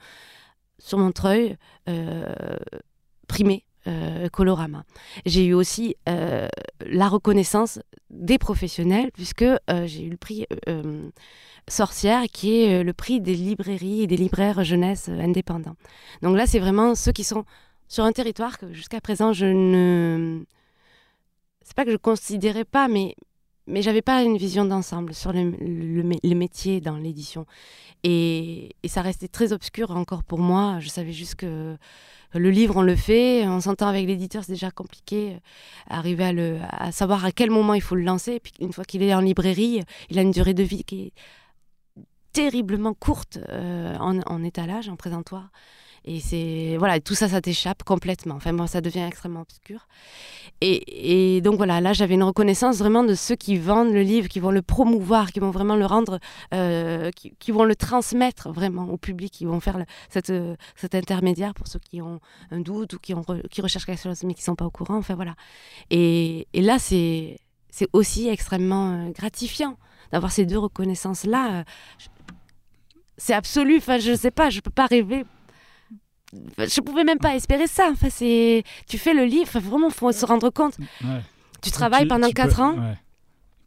[0.79, 2.25] sur Montreuil, euh,
[3.27, 4.83] primé euh, Colorama.
[5.25, 6.47] J'ai eu aussi euh,
[6.85, 7.79] la reconnaissance
[8.09, 10.45] des professionnels, puisque euh, j'ai eu le prix
[11.67, 15.75] Sorcière, qui est le prix des librairies et des libraires jeunesse indépendants.
[16.23, 17.45] Donc là, c'est vraiment ceux qui sont
[17.87, 20.43] sur un territoire que jusqu'à présent, je ne...
[21.61, 23.15] C'est pas que je considérais pas, mais,
[23.69, 27.45] mais j'avais pas une vision d'ensemble sur le, le, mé- le métier dans l'édition.
[28.03, 30.77] Et, ça restait très obscur encore pour moi.
[30.79, 31.77] Je savais juste que
[32.33, 35.33] le livre, on le fait, on s'entend avec l'éditeur, c'est déjà compliqué.
[35.33, 35.39] euh,
[35.89, 36.59] Arriver à, le,
[36.91, 38.39] savoir à quel moment il faut le lancer.
[38.39, 41.13] Puis une fois qu'il est en librairie, il a une durée de vie qui est
[42.33, 45.49] terriblement courte euh, en étalage, en présentoir.
[46.05, 48.35] Et c'est voilà, tout ça, ça t'échappe complètement.
[48.35, 49.87] Enfin, moi, ça devient extrêmement obscur.
[50.61, 54.27] Et, et donc voilà, là, j'avais une reconnaissance vraiment de ceux qui vendent le livre,
[54.27, 56.19] qui vont le promouvoir, qui vont vraiment le rendre,
[56.53, 59.77] euh, qui, qui vont le transmettre vraiment au public, qui vont faire
[60.09, 60.33] cette,
[60.75, 62.19] cet intermédiaire pour ceux qui ont
[62.51, 64.97] un doute ou qui, ont qui recherchent quelque chose mais qui sont pas au courant.
[64.97, 65.35] Enfin voilà.
[65.89, 67.37] Et, et là, c'est
[67.71, 69.77] c'est aussi extrêmement euh, gratifiant
[70.11, 71.63] d'avoir ces deux reconnaissances là.
[73.17, 73.77] C'est absolu.
[73.77, 75.25] Enfin, je sais pas, je peux pas rêver.
[76.57, 77.89] Je pouvais même pas espérer ça.
[77.91, 79.43] Enfin, c'est tu fais le livre.
[79.47, 80.77] Enfin, vraiment, faut se rendre compte.
[81.03, 81.21] Ouais.
[81.61, 82.73] Tu travailles Tu- pendant tu 4 peux- ans.
[82.77, 82.97] ouais.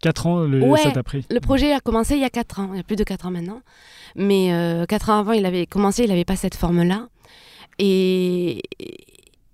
[0.01, 0.81] 4 ans, le, Ouais.
[0.81, 1.25] ça t'a pris.
[1.31, 3.27] Le projet a commencé il y a 4 ans, il y a plus de 4
[3.27, 3.61] ans maintenant.
[4.17, 4.49] Mais
[4.89, 7.09] 4 ans avant, il avait commencé, il n'avait pas cette forme-là.
[7.79, 8.63] Et,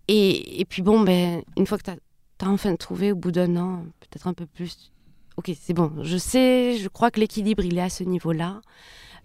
[0.08, 3.56] et, et puis bon, ben, une fois que tu as, enfin trouvé, au bout d'un
[3.56, 4.90] an, peut-être un peu plus,
[5.36, 8.60] ok, c'est bon, je sais, je crois que l'équilibre, il est à ce niveau-là.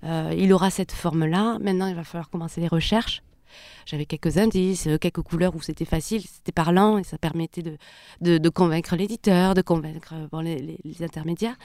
[0.03, 1.57] Euh, il aura cette forme-là.
[1.61, 3.21] Maintenant, il va falloir commencer les recherches.
[3.85, 7.77] J'avais quelques indices, euh, quelques couleurs où c'était facile, c'était parlant et ça permettait de,
[8.21, 11.55] de, convaincre l'éditeur, de convaincre euh, les, les- les intermédiaires.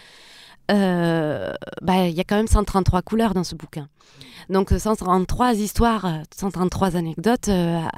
[0.70, 3.88] Euh, bah, il y a quand même 133 couleurs dans ce bouquin.
[4.50, 7.88] Donc euh, 133 histoires, euh, 133 anecdotes à,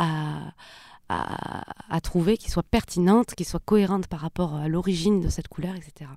[1.09, 5.49] à, à trouver qui soient pertinentes, qui soient cohérentes par rapport à l'origine de cette
[5.49, 6.11] couleur, etc.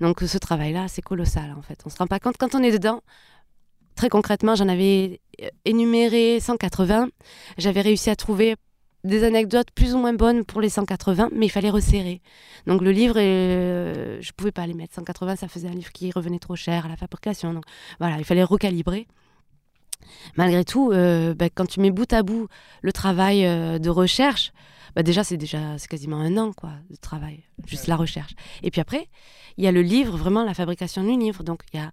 [0.00, 1.80] Donc ce travail-là, c'est colossal en fait.
[1.84, 3.02] On se rend pas compte quand on est dedans.
[3.96, 7.08] Très concrètement, j'en avais euh, énuméré 180.
[7.58, 8.56] J'avais réussi à trouver
[9.04, 12.22] des anecdotes plus ou moins bonnes pour les 180, mais il fallait resserrer.
[12.66, 14.94] Donc le livre, euh, je pouvais pas les mettre.
[14.94, 17.52] 180, ça faisait un livre qui revenait trop cher à la fabrication.
[17.52, 17.64] Donc
[17.98, 19.08] voilà, il fallait recalibrer.
[20.36, 22.48] Malgré tout, euh, bah, quand tu mets bout à bout
[22.80, 24.52] le travail de recherche,
[24.94, 28.34] bah, déjà c'est déjà c'est quasiment un an quoi de travail, juste la recherche.
[28.62, 29.08] Et puis après,
[29.56, 31.42] il y a le livre, vraiment la fabrication du livre.
[31.42, 31.90] Donc il y a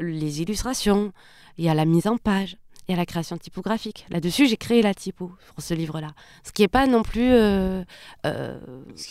[0.00, 1.12] les illustrations,
[1.58, 2.56] il y a la mise en page,
[2.90, 4.04] il y a la création typographique.
[4.10, 6.08] Là-dessus, j'ai créé la typo pour ce livre-là.
[6.42, 7.30] Ce qui n'est pas non plus.
[7.30, 7.84] euh,
[8.26, 8.58] euh,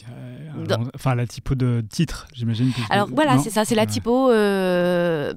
[0.05, 2.73] a Dans- Enfin, la typo de titre, j'imagine.
[2.73, 5.33] que- alors voilà, c'est ça, c'est la typo, euh,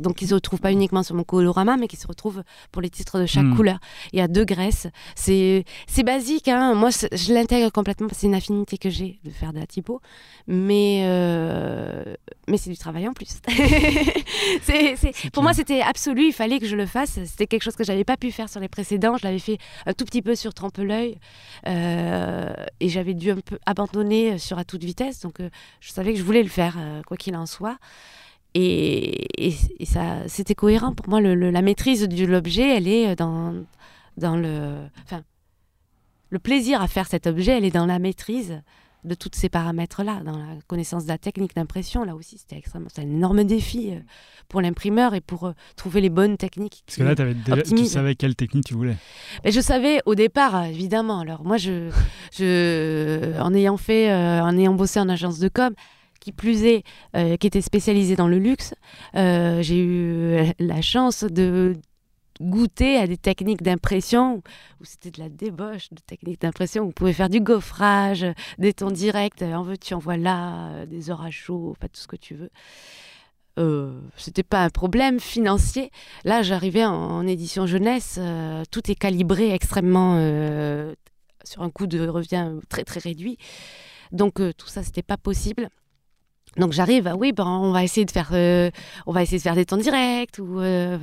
[0.00, 2.90] donc qui se retrouve pas uniquement sur mon colorama, mais qui se retrouve pour les
[2.90, 3.56] titres de chaque Hmm.
[3.56, 3.78] couleur.
[4.12, 4.86] Il y a deux graisses.
[5.14, 5.64] C'est
[6.04, 6.74] basique, hein.
[6.74, 9.66] moi je l'intègre complètement parce que c'est une affinité que j'ai de faire de la
[9.66, 10.00] typo,
[10.46, 12.14] mais euh,
[12.48, 13.40] mais c'est du travail en plus.
[15.32, 17.18] Pour moi c'était absolu, il fallait que je le fasse.
[17.24, 19.16] C'était quelque chose que j'avais pas pu faire sur les précédents.
[19.16, 21.18] Je l'avais fait un tout petit peu sur Trempe-l'œil
[21.66, 25.20] euh, et j'avais dû un peu abandonner sur à toute vitesse.
[25.20, 27.78] Donc euh, je savais que je voulais le faire, euh, quoi qu'il en soit.
[28.54, 31.20] Et, et- ça, c'était cohérent pour moi.
[31.20, 33.54] la maîtrise de l'objet, elle est dans,
[34.16, 34.74] dans le,
[35.04, 35.22] enfin,
[36.30, 38.60] le plaisir à faire cet objet, elle est dans la maîtrise
[39.04, 42.04] de tous ces paramètres-là, dans la connaissance de la technique d'impression.
[42.04, 44.00] Là aussi, c'était extrêmement, c'est un énorme défi euh,
[44.48, 46.82] pour l'imprimeur et pour euh, trouver les bonnes techniques.
[46.86, 48.96] Parce que là, avais déjà, tu savais quelle technique tu voulais.
[49.44, 51.20] Mais je savais au départ, évidemment.
[51.20, 51.90] Alors moi, je,
[52.32, 55.72] je, en ayant fait, en ayant bossé en agence de com,
[56.20, 58.74] qui plus est, qui était spécialisée dans le luxe,
[59.14, 61.74] j'ai eu la chance de
[62.40, 64.42] goûter à des techniques d'impression
[64.80, 66.84] où c'était de la débauche de techniques d'impression.
[66.84, 68.26] Vous pouvez faire du gaufrage,
[68.58, 72.34] des tons directs, en veux-tu, en voilà, des orages chauds, pas tout ce que tu
[72.34, 72.50] veux.
[73.58, 75.90] Euh, c'était pas un problème financier.
[76.24, 80.94] Là, j'arrivais en, édition jeunesse, euh, tout est calibré extrêmement euh,
[81.44, 83.36] sur un coût de revient très très réduit.
[84.12, 85.68] Donc euh, tout ça, c'était pas possible.
[86.56, 88.70] Donc j'arrive, ah oui, ben, on va essayer de faire, euh,
[89.06, 90.98] on va essayer de faire des temps directs ou euh,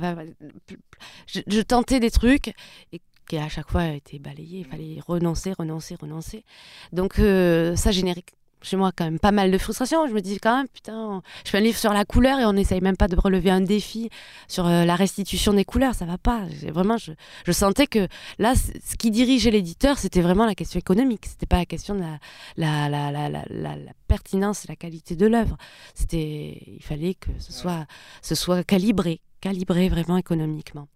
[1.26, 2.48] je, tentais des trucs
[2.92, 4.60] et qui à chaque fois été balayés.
[4.60, 6.44] Il fallait renoncer, renoncer, renoncer.
[6.92, 10.06] Donc euh, ça générique chez moi quand même pas mal de frustration.
[10.06, 12.52] Je me dis quand même, putain, je fais un livre sur la couleur et on
[12.52, 14.10] n'essaye même pas de relever un défi
[14.48, 16.42] sur euh, la restitution des couleurs, ça va pas.
[16.68, 17.12] Vraiment, je,
[17.46, 18.08] je, sentais que
[18.38, 21.26] là, ce qui dirigeait l'éditeur, c'était vraiment la question économique.
[21.26, 25.26] C'était pas la question de la, la, la, la, la pertinence et la qualité de
[25.26, 25.56] l'œuvre.
[25.94, 27.86] C'était, il fallait que ce soit,
[28.22, 30.88] ce soit calibré, calibré vraiment économiquement.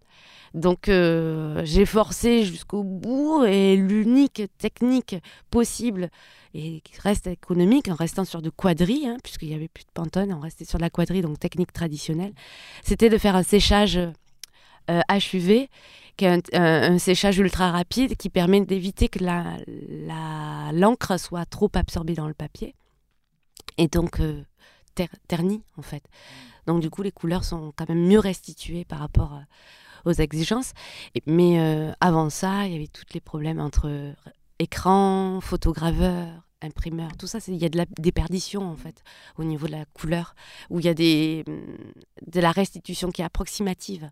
[0.55, 5.17] Donc euh, j'ai forcé jusqu'au bout et l'unique technique
[5.51, 6.11] possible
[6.55, 9.91] et qui reste économique en restant sur de quadrilles, hein, puisqu'il n'y avait plus de
[9.95, 12.35] pantone, on restait sur de la quadrille, donc technique traditionnelle,
[12.83, 13.99] c'était de faire un séchage
[14.91, 15.69] euh, HUV,
[16.19, 19.57] qui est un, séchage ultra rapide qui permet d'éviter que la,
[20.73, 22.75] l'encre soit trop absorbée dans le papier
[23.79, 24.43] et donc euh,
[25.29, 26.05] ternie en fait.
[26.67, 29.41] Donc du coup les couleurs sont quand même mieux restituées par rapport
[30.05, 30.73] aux exigences.
[31.27, 34.13] mais euh, avant ça, il y avait tous les problèmes entre euh,
[34.59, 36.29] écran, photograveur,
[36.61, 39.03] imprimeur, tout ça, il y a de la déperdition en fait
[39.37, 40.35] au niveau de la couleur,
[40.71, 41.45] où il y a mm,
[42.27, 44.11] de la restitution qui est approximative.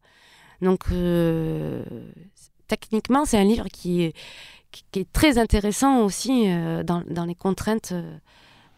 [0.60, 1.84] Donc euh,
[2.66, 4.14] techniquement, c'est un livre qui est,
[5.12, 6.46] très intéressant aussi
[6.84, 7.92] dans, les contraintes.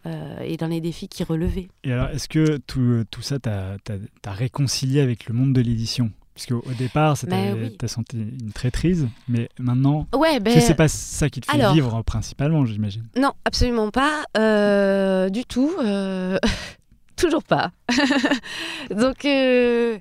[0.06, 1.68] et dans les défis qui relevaient.
[1.84, 6.10] Et alors, est-ce que tout, tout ça, tu as, réconcilié avec le monde de l'édition?
[6.34, 11.28] Parce qu'au départ, tu as senti une traîtrise, mais maintenant, ouais, ben, c'est pas ça
[11.28, 13.04] qui te fait vivre principalement, j'imagine.
[13.16, 16.38] Non, absolument pas, euh, du tout, euh,
[17.16, 17.72] toujours pas.
[18.90, 19.98] Donc, euh,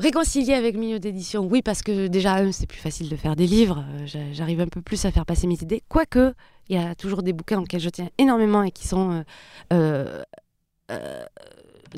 [0.00, 3.46] réconcilier avec le milieu d'édition, oui, parce que déjà, c'est plus facile de faire des
[3.46, 3.84] livres,
[4.32, 6.34] j'arrive un peu plus à faire passer mes idées, quoique,
[6.68, 9.24] il y a toujours des bouquins auxquels je tiens énormément et qui sont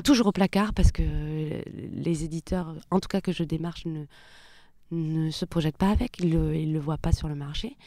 [0.03, 4.05] toujours au placard parce que les éditeurs, en tout cas que je démarche, ne,
[4.91, 7.77] ne se projettent pas avec, ils ne le, le, voient pas sur le marché.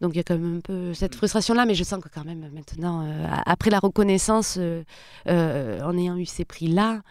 [0.00, 2.24] Donc il y a quand même un peu cette frustration-là, mais je sens que quand
[2.24, 4.82] même maintenant, euh, après la reconnaissance, euh,
[5.28, 7.02] euh, en ayant eu ces prix-là,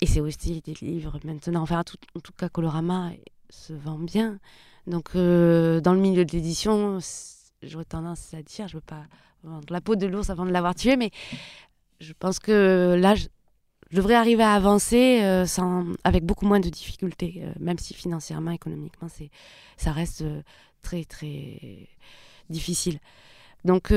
[0.00, 3.12] et c'est aussi des livres maintenant, enfin en tout cas Colorama
[3.50, 4.38] se vend bien.
[4.86, 6.98] Donc dans le milieu de l'édition,
[7.62, 9.04] j'aurais tendance à dire, je veux pas
[9.44, 11.10] vendre la peau de l'ours avant de l'avoir tué, mais
[12.00, 13.28] je pense que là, je
[13.94, 15.46] devrais arriver à avancer euh,
[16.04, 19.30] avec beaucoup moins de difficultés, euh, même si financièrement, économiquement, c'est,
[19.76, 20.42] ça reste euh,
[20.82, 21.88] très, très
[22.50, 22.98] difficile.
[23.64, 23.92] Donc,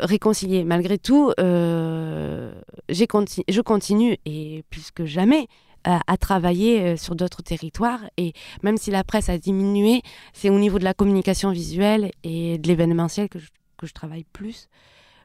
[0.00, 0.64] réconcilier.
[0.64, 2.46] Malgré tout, j'ai
[2.88, 5.48] je continue, et plus que jamais,
[5.84, 8.00] à, travailler sur d'autres territoires.
[8.16, 8.32] Et
[8.62, 10.00] même si la presse a diminué,
[10.32, 13.38] c'est au niveau de la communication visuelle et de l'événementiel que
[13.82, 14.68] que je travaille plus.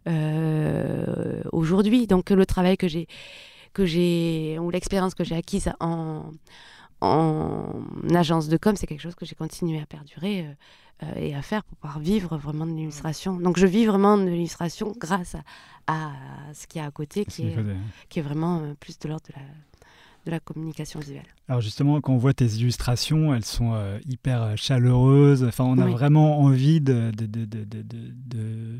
[0.07, 2.07] Euh, aujourd'hui.
[2.07, 3.07] Donc le travail que j'ai,
[3.73, 6.31] que j'ai ou l'expérience que j'ai acquise en,
[7.01, 11.35] en agence de com, c'est quelque chose que j'ai continué à perdurer euh, euh, et
[11.35, 13.37] à faire pour pouvoir vivre vraiment de l'illustration.
[13.37, 15.35] Donc je vis vraiment de l'illustration grâce
[15.87, 16.11] à,
[16.53, 17.55] ce qu'il y a à côté, qui est,
[18.09, 19.45] qui est vraiment plus de l'ordre de la,
[20.25, 21.27] de la communication visuelle.
[21.49, 23.73] Alors justement, quand on voit tes illustrations, elles sont
[24.05, 25.43] hyper chaleureuses.
[25.43, 28.79] Enfin, on a vraiment envie de, de, de, de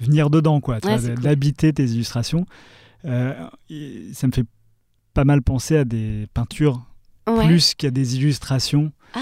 [0.00, 2.46] venir dedans, quoi, d'habiter tes illustrations.
[3.04, 3.34] Euh,
[4.12, 4.46] ça me fait
[5.14, 6.84] pas mal penser à des peintures
[7.26, 8.92] plus qu'à des illustrations.
[9.14, 9.20] Ah.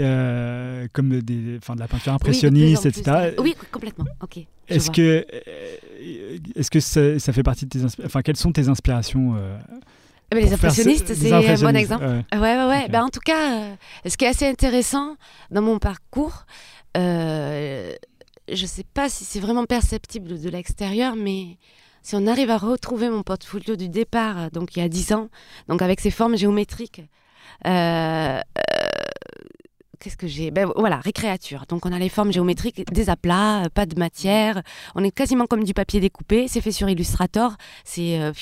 [0.00, 3.34] Euh, comme des, de la peinture impressionniste, etc.
[3.38, 4.04] Oui, complètement.
[4.22, 4.38] Ok.
[4.68, 8.52] Est-ce que, euh, est-ce que ça, ça, fait partie de tes inspirations Enfin, quelles sont
[8.52, 9.34] tes inspirations
[10.30, 12.04] ben, les impressionnistes, c'est un bon exemple.
[12.04, 12.88] Ouais, ouais, ouais.
[12.90, 13.70] Ben, en tout cas,
[14.06, 15.16] ce qui est assez intéressant
[15.50, 16.46] dans mon parcours,
[18.50, 21.58] je ne sais pas si c'est vraiment perceptible de l'extérieur, mais
[22.02, 25.28] si on arrive à retrouver mon portfolio du départ, donc il y a 10 ans,
[25.68, 27.02] donc avec ces formes géométriques,
[27.66, 27.68] euh,
[28.40, 28.40] euh,
[29.98, 30.50] qu'est-ce que j'ai?
[30.50, 31.64] Ben, Voilà, récréature.
[31.68, 34.62] Donc on a les formes géométriques, des aplats, euh, pas de matière.
[34.94, 36.48] On est quasiment comme du papier découpé.
[36.48, 37.56] C'est fait sur Illustrator.
[37.84, 38.32] C'est euh,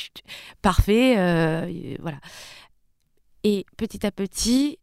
[0.62, 1.14] parfait.
[1.18, 2.18] euh, voilà.
[3.42, 4.78] Et petit à petit,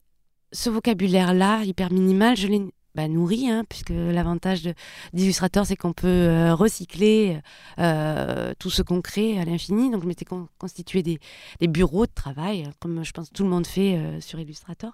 [0.51, 2.61] ce vocabulaire-là, hyper minimal, je l'ai
[2.95, 4.69] bah, nourri, hein, puisque l'avantage
[5.13, 7.39] d'Illustrator, c'est qu'on peut euh, recycler
[7.79, 9.89] euh, tout ce qu'on crée à l'infini.
[9.91, 11.19] Donc je m'étais con- constitué des,
[11.59, 14.91] des bureaux de travail, comme je pense tout le monde fait euh, sur Illustrator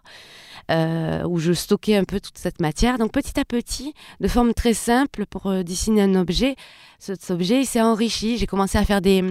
[0.70, 2.98] où je stockais un peu toute cette matière.
[2.98, 6.56] Donc petit à petit, de forme très simple pour dessiner un objet,
[7.00, 8.38] cet objet s'est enrichi.
[8.38, 9.24] J'ai commencé à faire des,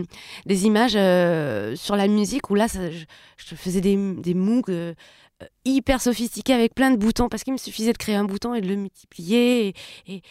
[0.46, 0.98] des images
[1.78, 4.94] sur la musique où là, je, faisais des, des Moog euh,
[5.64, 8.60] hyper sophistiqués avec plein de boutons parce qu'il me suffisait de créer un bouton et
[8.60, 9.74] de le multiplier.
[10.06, 10.22] Et,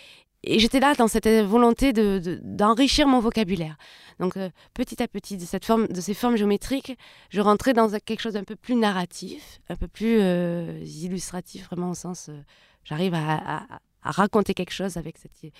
[0.60, 3.76] j'étais là dans cette volonté de- de- d'enrichir mon vocabulaire.
[4.20, 6.98] Donc euh, petit à petit, de, cette forme, de ces formes géométriques,
[7.30, 11.90] je rentrais dans quelque chose d'un peu plus narratif, un peu plus euh, illustratif, vraiment
[11.92, 12.40] au sens, euh,
[12.84, 15.52] j'arrive à, à- raconter quelque chose avec cette,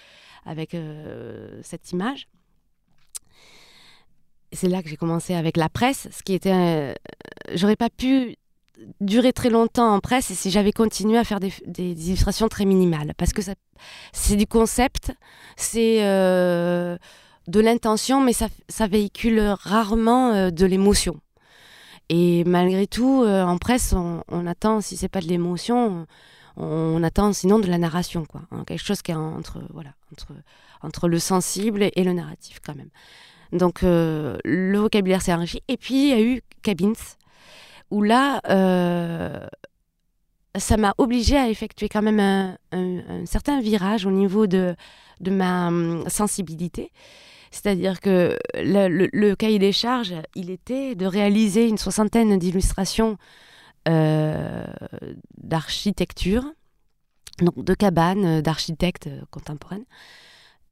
[0.46, 2.28] avec, euh, cette image.
[4.54, 6.96] C'est là que j'ai commencé avec la presse, ce qui était,
[7.54, 8.38] j'aurais pas pu
[9.02, 11.52] durer très longtemps en presse si j'avais continué à faire des,
[12.08, 13.42] illustrations très minimales, parce que
[14.12, 15.14] c'est du concept,
[15.56, 16.98] c'est euh,
[17.48, 21.20] de l'intention, mais ça, ça véhicule rarement euh, de l'émotion.
[22.10, 26.08] Et malgré tout, euh, en presse, on, attend, si c'est pas de l'émotion,
[26.56, 28.42] on, attend sinon de la narration, quoi.
[28.52, 30.34] hein, quelque chose qui est entre, voilà, entre,
[30.82, 32.90] entre le sensible et le narratif, quand même.
[33.52, 35.62] Donc, le vocabulaire s'est enrichi.
[35.68, 36.94] Et puis, il y a eu Cabins,
[37.92, 39.46] où là, euh,
[40.58, 42.20] ça m'a obligée à effectuer quand même
[42.72, 44.76] un, certain virage au niveau de,
[45.20, 46.92] de ma hum, sensibilité.
[47.52, 53.18] C'est-à-dire que le, cahier des charges, il était de réaliser une soixantaine d'illustrations
[53.88, 54.66] euh,
[55.38, 56.44] d'architecture,
[57.40, 59.86] donc de cabanes euh, d'architectes contemporaines,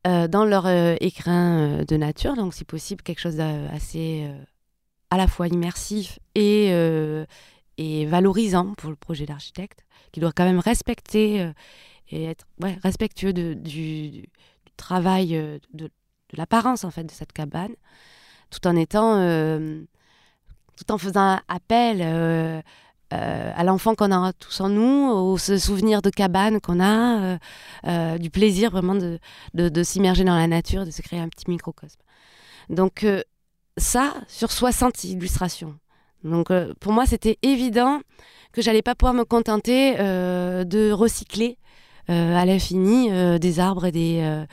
[0.06, 4.30] dans leur euh, écrin de nature, donc si possible quelque chose d'assez
[5.10, 7.26] à la fois immersif et, euh,
[7.78, 11.52] et valorisant pour le projet d'architecte, qui doit quand même respecter euh,
[12.10, 12.46] et être
[12.84, 14.30] respectueux du,
[14.78, 17.76] travail, euh, de, de l'apparence en fait de cette cabane,
[18.50, 19.20] tout en étant,
[20.78, 22.02] tout en faisant appel
[23.10, 27.38] à l'enfant qu'on a tous en nous, ce souvenir de cabane qu'on a,
[28.18, 29.20] du plaisir vraiment de,
[29.56, 32.00] de, de s'immerger dans la nature, de se créer un petit microcosme.
[32.70, 33.06] Donc
[33.78, 35.76] ça, sur 60 illustrations.
[36.24, 38.02] Donc euh, pour moi, c'était évident
[38.52, 41.58] que j'allais pas pouvoir me contenter euh, de recycler
[42.10, 44.46] euh, à l'infini des arbres et des,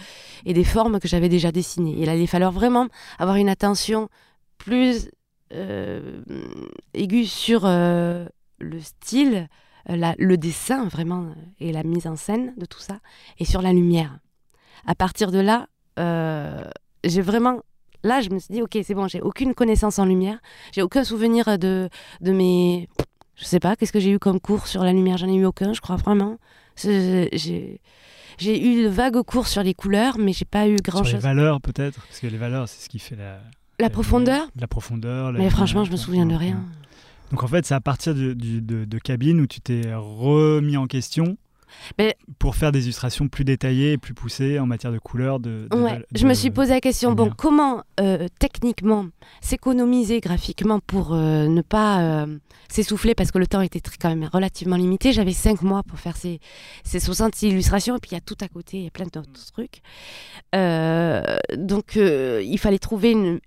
[0.44, 1.97] et des formes que j'avais déjà dessinées.
[1.99, 2.89] Il allait falloir vraiment
[3.19, 4.09] avoir une attention
[4.59, 5.11] plus
[6.94, 9.49] aiguë sur le style,
[9.86, 12.99] le dessin vraiment et la mise en scène de tout ça,
[13.39, 14.19] et sur la lumière.
[14.86, 15.69] À partir de là,
[17.05, 17.61] j'ai vraiment
[18.05, 20.39] là, je me suis dit, ok, c'est bon, j'ai aucune connaissance en lumière,
[20.73, 21.89] j'ai aucun souvenir de,
[22.20, 22.89] de mes.
[23.37, 25.45] Je sais pas, qu'est-ce que j'ai eu comme cours sur la lumière J'en ai eu
[25.47, 26.39] aucun, je crois vraiment.
[26.77, 27.81] J'ai
[28.39, 31.20] j'ai eu de vagues cours sur les couleurs, mais j'ai pas eu Sur les grand-chose.
[31.20, 33.41] valeurs peut-être, parce que les valeurs c'est ce qui fait la,
[33.79, 35.33] La profondeur la profondeur.
[35.33, 36.62] la Mais franchement, je me souviens de rien.
[37.31, 41.37] Donc en fait, c'est à partir de, de cabine où tu t'es remis en question
[41.99, 45.40] Mais- pour faire des illustrations plus détaillées et plus poussées en matière de couleurs.
[45.40, 49.07] De, de- Ouais, de- je me suis posé la question, bon, comment euh, techniquement
[49.40, 52.39] s'économiser graphiquement pour euh, ne pas euh,
[52.69, 55.12] s'essouffler parce que le temps était très- quand même relativement limité.
[55.12, 56.40] J'avais cinq mois pour faire ces,
[56.85, 59.07] ces 60 illustrations et puis il y a tout à côté, il y a plein
[59.07, 59.81] d'autres trucs.
[60.55, 61.23] Euh,
[61.57, 63.40] donc il fallait trouver une,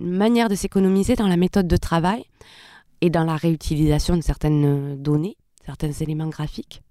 [0.00, 2.24] une manière de s'économiser dans la méthode de travail
[3.00, 5.36] et dans la réutilisation de certaines données,
[5.70, 6.82] certains éléments graphiques.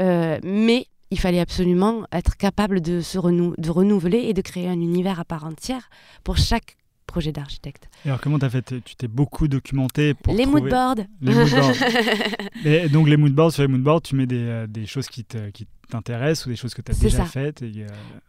[0.00, 4.80] Euh, mais il fallait absolument être capable de se de renouveler et de créer un
[4.80, 5.88] univers à part entière
[6.24, 6.76] pour chaque
[7.16, 7.88] projet d'architecte.
[8.04, 10.60] Alors comment tu as fait Tu t'es beaucoup documenté pour Les trouver...
[10.60, 10.96] moodboards.
[11.22, 11.72] Les moodboards.
[12.64, 15.48] Et donc les moodboards, sur les moodboards, tu mets des, euh, des choses qui te-
[15.50, 17.24] qui t'intéressent ou des choses que tu as déjà ça.
[17.24, 17.62] faites.
[17.62, 17.86] euh,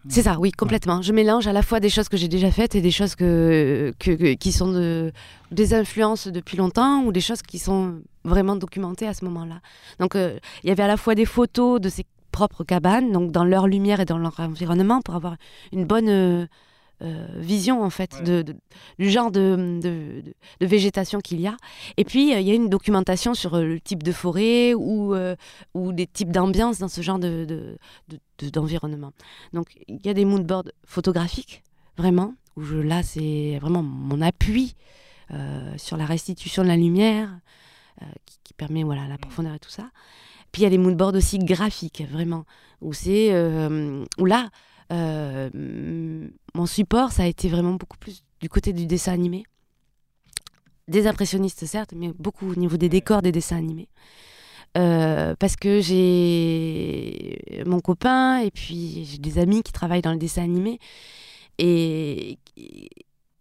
[0.08, 1.02] C'est ça, oui, complètement.
[1.02, 3.94] Je mélange à la fois des choses que j'ai déjà faites et des choses que,
[4.00, 5.12] que- que- qui sont de,
[5.52, 9.60] des influences depuis longtemps ou des choses qui sont vraiment documentées à ce moment-là.
[10.00, 13.32] Donc, euh, il y avait à la fois des photos de ces propres cabanes, donc
[13.32, 15.36] dans leur lumière et dans leur environnement, pour avoir
[15.74, 16.46] une bonne euh,
[17.04, 18.22] euh, vision, en fait, Ouais.
[18.24, 18.56] de, de-
[18.98, 21.56] du genre de, de- de- de végétation qu'il y a.
[21.98, 25.16] Et puis, euh, il y a une documentation sur euh, le type de forêt ou,
[25.74, 27.78] ou des types d'ambiance dans ce genre de- de-
[28.10, 29.12] de- de- d'environnement.
[29.54, 31.62] Donc, il y a des moodboards photographiques,
[31.98, 34.76] vraiment, où je, là, c'est vraiment mon appui
[35.78, 37.30] sur la restitution de la lumière,
[38.26, 39.90] qui, qui permet voilà, la profondeur et tout ça.
[40.52, 42.46] Puis il y a des moodboards aussi graphiques, vraiment,
[42.82, 43.32] où c'est
[44.18, 44.50] où là,
[46.58, 49.44] mon support, ça a été vraiment beaucoup plus du côté du dessin animé.
[50.88, 53.90] Des impressionnistes, certes, mais beaucoup au niveau des décors des dessins animés.
[54.78, 60.18] Euh, parce que j'ai mon copain et puis j'ai des amis qui travaillent dans le
[60.18, 60.80] dessin animé
[61.58, 62.38] et,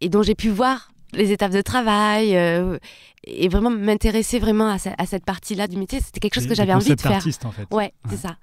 [0.01, 2.79] et dont j'ai pu voir les étapes de travail euh,
[3.25, 6.01] et vraiment m'intéresser vraiment à, cette partie-là du métier.
[6.01, 7.13] C'était quelque chose que j'avais envie de faire.
[7.13, 7.67] Artiste, en fait.
[7.73, 8.37] Ouais, c'est ça.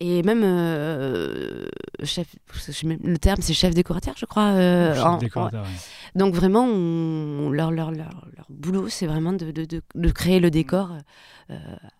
[0.00, 1.68] Et même euh,
[2.04, 2.26] chef,
[2.82, 4.48] le terme c'est chef décorateur, je crois.
[4.48, 5.64] Euh, chef décorateur,
[6.14, 6.66] Donc vraiment,
[7.50, 10.90] leur, leur, leur, leur, boulot, c'est vraiment de, de, de, créer le décor
[11.50, 11.56] euh,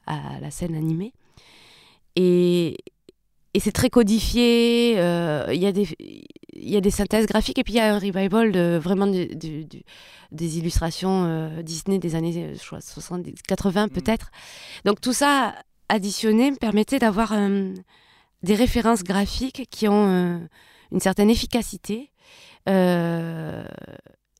[0.06, 1.14] à la scène animée.
[2.16, 2.76] Et,
[3.54, 4.92] et c'est très codifié.
[4.92, 5.88] Il y a des
[6.58, 9.06] il y a des synthèses graphiques et puis il y a un revival de vraiment
[9.06, 13.90] des illustrations Disney des années 60, 80 mm.
[13.90, 14.30] peut-être.
[14.84, 15.54] Donc tout ça
[15.88, 17.72] additionné me permettait d'avoir euh,
[18.42, 20.38] des références graphiques qui ont euh,
[20.92, 22.10] une certaine efficacité,
[22.68, 23.64] euh,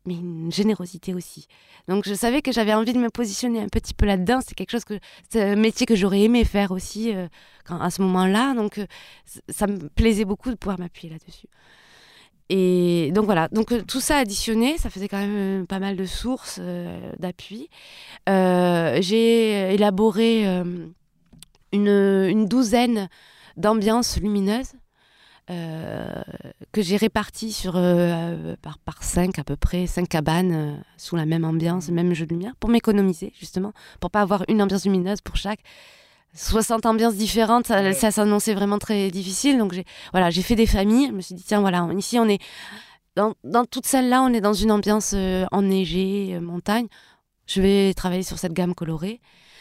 [0.04, 1.46] mais une générosité aussi.
[1.88, 4.40] Donc je savais que j'avais envie de me positionner un petit peu là-dedans.
[4.46, 4.98] C'est quelque chose que,
[5.28, 7.12] c'est un métier que j'aurais aimé faire aussi
[7.64, 8.54] quand, à ce moment-là.
[8.54, 8.80] Donc
[9.48, 11.48] ça me plaisait beaucoup de pouvoir m'appuyer là-dessus.
[12.48, 16.60] Et donc voilà, donc tout ça additionné, ça faisait quand même pas mal de sources
[17.18, 17.68] d'appui.
[18.28, 20.62] j'ai élaboré
[21.72, 23.08] une, douzaine
[23.56, 24.72] d'ambiances lumineuses
[25.50, 26.22] euh,
[26.72, 31.16] que j'ai réparties sur, euh, par, par cinq à peu près, cinq cabanes euh, sous
[31.16, 34.84] la même ambiance, même jeu de lumière, pour m'économiser justement, pour pas avoir une ambiance
[34.84, 35.60] lumineuse pour chaque.
[36.34, 39.56] 60 ambiances différentes, ça, ça s'annonçait vraiment très difficile.
[39.56, 41.08] Donc j'ai voilà, j'ai fait des familles.
[41.08, 42.42] Je me suis dit tiens voilà, ici on est
[43.14, 45.14] dans, dans toute celle-là, on est dans une ambiance
[45.52, 46.88] enneigée, montagne.
[47.46, 49.20] Je vais travailler sur cette gamme colorée.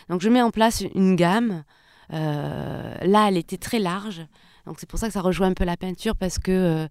[0.09, 1.61] Donc je mets en place une gamme euh,
[2.09, 4.25] là, elle était très large.
[4.65, 6.87] Donc c'est pour ça que ça rejoint un peu la peinture parce que euh,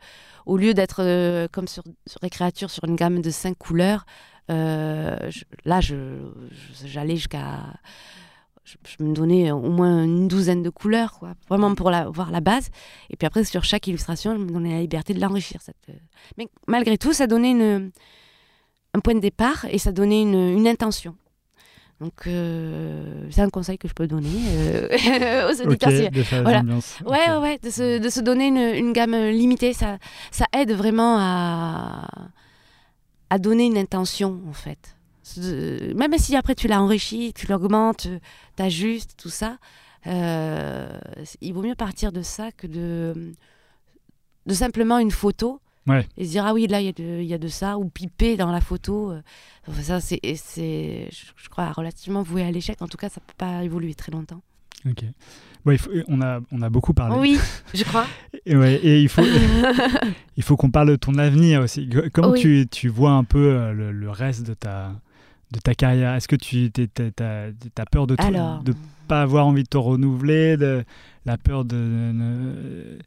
[0.46, 4.06] au lieu d'être euh, comme sur, sur Récréature sur une gamme de cinq couleurs,
[4.48, 7.60] là j'allais jusqu'à
[8.64, 11.18] je, me donnais au moins une douzaine de couleurs,
[11.48, 12.68] vraiment pour voir la base.
[13.10, 15.60] Et puis après, sur chaque illustration, je me donnais la liberté de l'enrichir.
[16.36, 17.90] Mais malgré tout, ça donnait une,
[18.94, 21.16] un point de départ et ça donnait une, une intention.
[22.00, 25.92] Donc, euh, c'est un conseil que je peux donner euh, aux auditeurs.
[26.42, 26.62] voilà.
[27.06, 29.98] Ouais, ouais, de se, de se donner une, une, gamme limitée, ça,
[30.30, 32.08] ça aide vraiment à,
[33.30, 34.96] à donner une intention, en fait.
[35.94, 38.08] Même si après tu l'as enrichi, tu l'augmentes,
[38.56, 39.56] tu ajustes, tout ça,
[40.06, 40.98] euh,
[41.40, 43.32] il vaut mieux partir de ça que de,
[44.46, 45.60] de simplement une photo
[46.16, 48.50] et se dire, ah oui, là, il y, y, a de ça, ou piper dans
[48.50, 49.10] la photo.
[49.10, 49.20] Euh,
[49.82, 52.80] ça, c'est, je crois, relativement voué à l'échec.
[52.80, 54.40] En tout cas, ça ne peut pas évoluer très longtemps.
[54.88, 55.04] Ok.
[55.78, 57.16] Faut, on, a, on a beaucoup parlé.
[57.18, 57.38] Oui,
[57.74, 58.06] je crois.
[58.44, 59.22] et, ouais, et il faut,
[60.36, 61.88] il faut qu'on parle de ton avenir aussi.
[62.12, 64.92] Comment tu, tu vois un peu euh, le, reste de ta,
[65.52, 66.14] de ta carrière?
[66.14, 66.70] Est-ce que tu
[67.18, 68.72] as, peur de ne
[69.08, 70.84] pas avoir envie de te renouveler, de,
[71.24, 72.98] la peur de de, de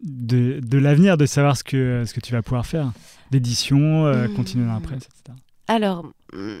[0.00, 2.92] l'avenir, de savoir ce que, ce que tu vas pouvoir faire,
[3.30, 4.34] d'édition, euh, mmh.
[4.34, 5.36] continuer dans la presse, etc.
[5.66, 6.58] Alors, mmh,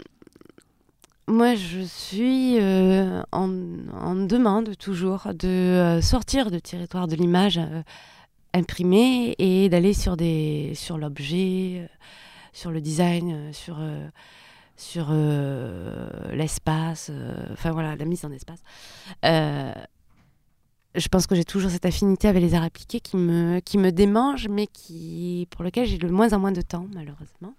[1.28, 3.50] moi, je suis euh, en,
[3.92, 7.60] en, demande toujours de euh, sortir du territoire de l'image
[8.54, 11.88] imprimée et d'aller sur, des, sur l'objet,
[12.52, 13.78] sur le design, sur
[14.80, 15.12] sur
[16.32, 17.10] l'espace,
[17.52, 18.62] enfin voilà, la mise en espace
[20.94, 23.90] je pense que j'ai toujours cette affinité avec les arts appliqués qui me, qui me
[23.92, 27.54] démange, mais qui, pour lequel j'ai de moins en moins de temps, malheureusement,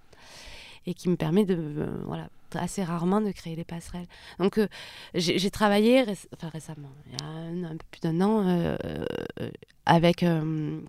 [0.85, 4.07] et qui me permet de, euh, voilà, assez rarement de créer des passerelles.
[4.39, 4.67] Donc, euh,
[5.13, 6.03] j'ai travaillé
[6.33, 8.77] enfin, récemment, il y a un, peu plus d'un an, euh,
[9.85, 10.87] avec une,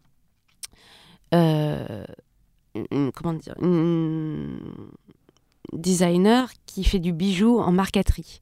[3.15, 4.59] comment dire, une
[5.73, 8.41] designer qui fait du bijou en marqueterie.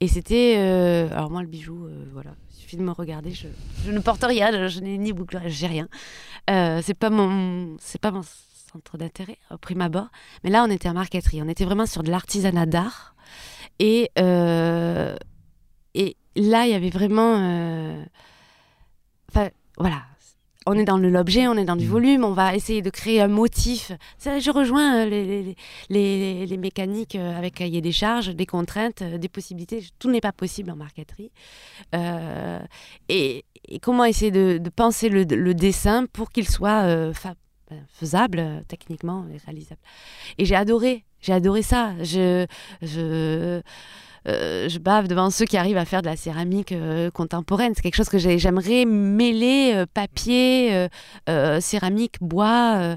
[0.00, 0.56] Et c'était,
[1.12, 2.32] alors moi le bijou, voilà,
[2.66, 3.32] suffit de me regarder.
[3.32, 5.88] Je, ne porte rien, je, n'ai ni boucle, j'ai rien.
[6.50, 8.22] Euh, c'est pas mon, pas mon
[8.72, 10.08] centre d'intérêt au prime abord.
[10.42, 11.40] Mais là, on était en marqueterie.
[11.42, 13.14] On était vraiment sur de l'artisanat d'art.
[13.78, 15.16] Et, euh,
[15.94, 17.36] et là, il y avait vraiment.
[17.38, 18.04] Euh,
[19.30, 20.02] enfin, voilà
[20.66, 21.90] on est dans l'objet, on est dans du mm.
[21.90, 23.92] volume, on va essayer de créer un motif.
[24.18, 25.56] Ça, je rejoins euh, les,
[25.88, 29.84] les, les, mécaniques euh, avec cahier des charges, des contraintes, euh, des possibilités.
[29.98, 31.30] Tout n'est pas possible en marqueterie.
[33.08, 33.44] et,
[33.82, 37.12] comment essayer de, penser le, dessin pour qu'il soit
[37.88, 39.80] faisable euh, techniquement et réalisable.
[40.38, 41.92] Et j'ai adoré, j'ai adoré ça.
[42.02, 42.46] Je,
[42.82, 43.60] je,
[44.26, 47.72] euh, je bave devant ceux qui arrivent à faire de la céramique euh, contemporaine.
[47.74, 50.88] C'est quelque chose que j'ai- j'aimerais mêler euh, papier,
[51.60, 52.96] céramique, bois.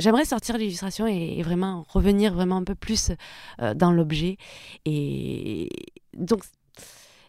[0.00, 3.10] J'aimerais sortir de l'illustration et, vraiment revenir vraiment un peu plus
[3.74, 4.36] dans l'objet.
[4.84, 5.68] Et
[6.16, 6.42] donc,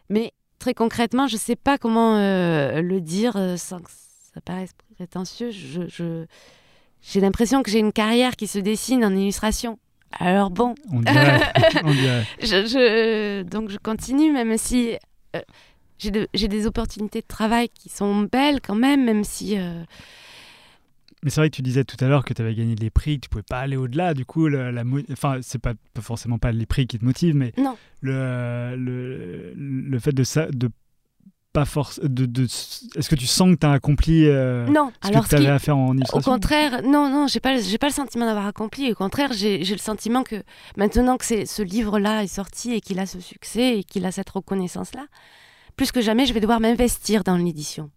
[0.08, 5.50] mais très concrètement, je ne sais pas comment le dire sans que ça paraisse prétentieux.
[5.50, 9.78] J'ai l'impression que j'ai une carrière qui se dessine en illustration.
[10.18, 11.40] Alors bon, On dirait.
[11.84, 12.24] on dirait.
[12.42, 14.96] je, je- donc je continue, même si
[15.36, 15.40] euh,
[15.98, 19.56] j'ai de- j'ai des opportunités de travail qui sont belles quand même, même si...
[19.58, 19.82] euh,
[21.22, 23.16] Mais c'est vrai que tu disais tout à l'heure que tu avais gagné des prix,
[23.20, 24.14] que tu pouvais pas aller au-delà.
[24.14, 27.04] Du coup, la, la mo- enfin, c'est pas, pas forcément pas les prix qui te
[27.04, 27.76] motivent, mais Non.
[28.00, 30.70] le, le, le fait de ça, de
[31.52, 35.08] pas force, de, de, est-ce que tu sens que tu as accompli euh, non, ce
[35.08, 37.58] alors que tu qui- avais à faire en Au illustration contraire, non, non, j'ai pas,
[37.60, 38.92] j'ai pas le sentiment d'avoir accompli.
[38.92, 40.42] Au contraire, j'ai le sentiment que
[40.76, 44.12] maintenant que c'est- ce livre-là est sorti et qu'il a ce succès et qu'il a
[44.12, 45.06] cette reconnaissance-là,
[45.76, 47.90] plus que jamais, je vais devoir m'investir dans l'édition.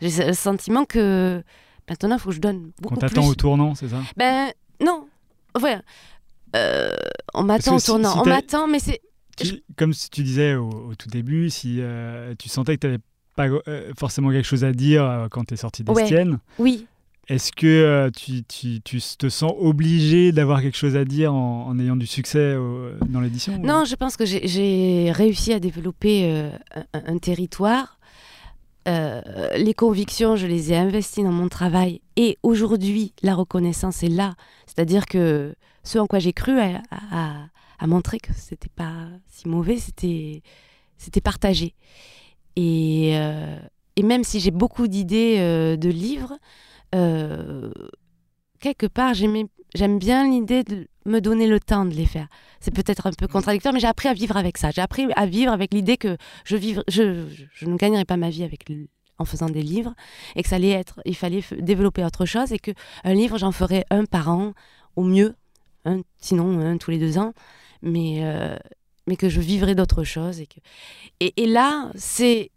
[0.00, 1.42] J'ai le sentiment que
[1.88, 3.30] maintenant, il faut que je donne beaucoup t'attend plus.
[3.30, 3.98] au tournant, c'est ça?
[4.16, 5.06] Ben non,
[5.60, 5.78] ouais.
[6.56, 6.90] Euh,
[7.34, 9.00] on m'attend au tournant, si on m'attend, mais c'est
[9.76, 13.02] Comme tu disais au, au tout début, si euh, tu sentais que tu n'avais
[13.36, 15.94] pas euh, forcément quelque chose à dire euh, quand tu es sorti Ouais.
[16.02, 16.86] d'Estienne, oui.
[17.28, 21.78] est-ce que tu, tu, tu te sens obligé d'avoir quelque chose à dire en, en
[21.78, 22.54] ayant du succès
[23.08, 27.98] dans l'édition ou- Non, je pense que j'ai- réussi à développer un, un territoire.
[28.86, 34.34] Les convictions, je les ai investies dans mon travail et aujourd'hui, la reconnaissance est là.
[34.66, 35.54] C'est-à-dire que
[35.84, 37.32] ce en quoi j'ai cru a, a- a
[37.86, 40.42] montré que c'était pas si mauvais, c'était
[40.98, 41.74] c'était partagé.
[42.56, 43.58] Et, euh,
[43.96, 46.36] et même si j'ai beaucoup d'idées euh, de livres,
[46.94, 47.70] euh,
[48.60, 52.28] quelque part, j'aime bien l'idée de me donner le temps de les faire.
[52.60, 54.70] C'est peut-être un peu contradictoire, mais j'ai appris à vivre avec ça.
[54.70, 58.18] J'ai appris à vivre avec l'idée que je, vivre, je, je, je ne gagnerai pas
[58.18, 58.88] ma vie avec le-
[59.18, 59.94] en faisant des livres
[60.34, 62.70] et que ça allait être, il fallait développer autre chose et que
[63.04, 64.52] un livre, j'en ferais un par an
[64.96, 65.34] au mieux,
[65.84, 67.32] un, sinon un tous les deux ans,
[67.82, 68.56] mais, euh,
[69.06, 70.40] mais que je vivrais d'autres choses.
[70.40, 70.58] Et, que...
[71.20, 72.50] et, et là, c'est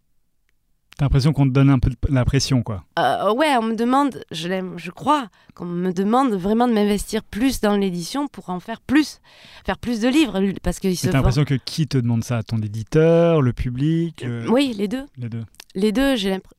[0.95, 2.83] T'as l'impression qu'on te donne un peu la pression, quoi.
[2.99, 4.47] euh, ouais, on me demande, je
[4.77, 9.19] je crois, qu'on me demande vraiment de m'investir plus dans l'édition pour en faire plus,
[9.65, 12.43] faire plus de livres, parce Mais T'as l'impression que qui te demande ça?
[12.43, 15.05] Ton éditeur, le public euh, Oui, les deux.
[15.17, 15.43] Les deux.
[15.73, 16.57] Les deux, j'ai l'impression.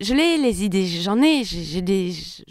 [0.00, 2.10] Je l'ai, les idées, j'en ai, j'ai des.
[2.10, 2.44] j-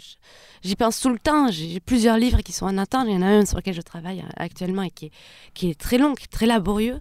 [0.66, 1.50] J'y pense tout le temps.
[1.50, 3.06] J'ai plusieurs livres qui sont en attente.
[3.08, 5.10] Il y en a un sur lequel je travaille euh, actuellement et qui est,
[5.54, 6.98] qui est très long, qui est très laborieux.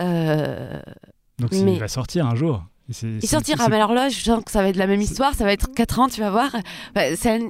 [0.00, 0.80] Euh,
[1.38, 2.64] Donc Mais- il va sortir un jour.
[2.88, 5.34] Il sortira, c'est- mais alors là, je sens que ça va être la même histoire.
[5.34, 6.50] Ça va être 4 ans, tu vas voir.
[6.94, 7.40] Ouais, c'est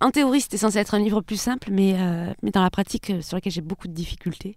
[0.00, 3.10] un- théorie, c'était censé être un livre plus simple, mais, euh, mais dans la pratique,
[3.10, 4.56] euh, sur lequel j'ai beaucoup de difficultés.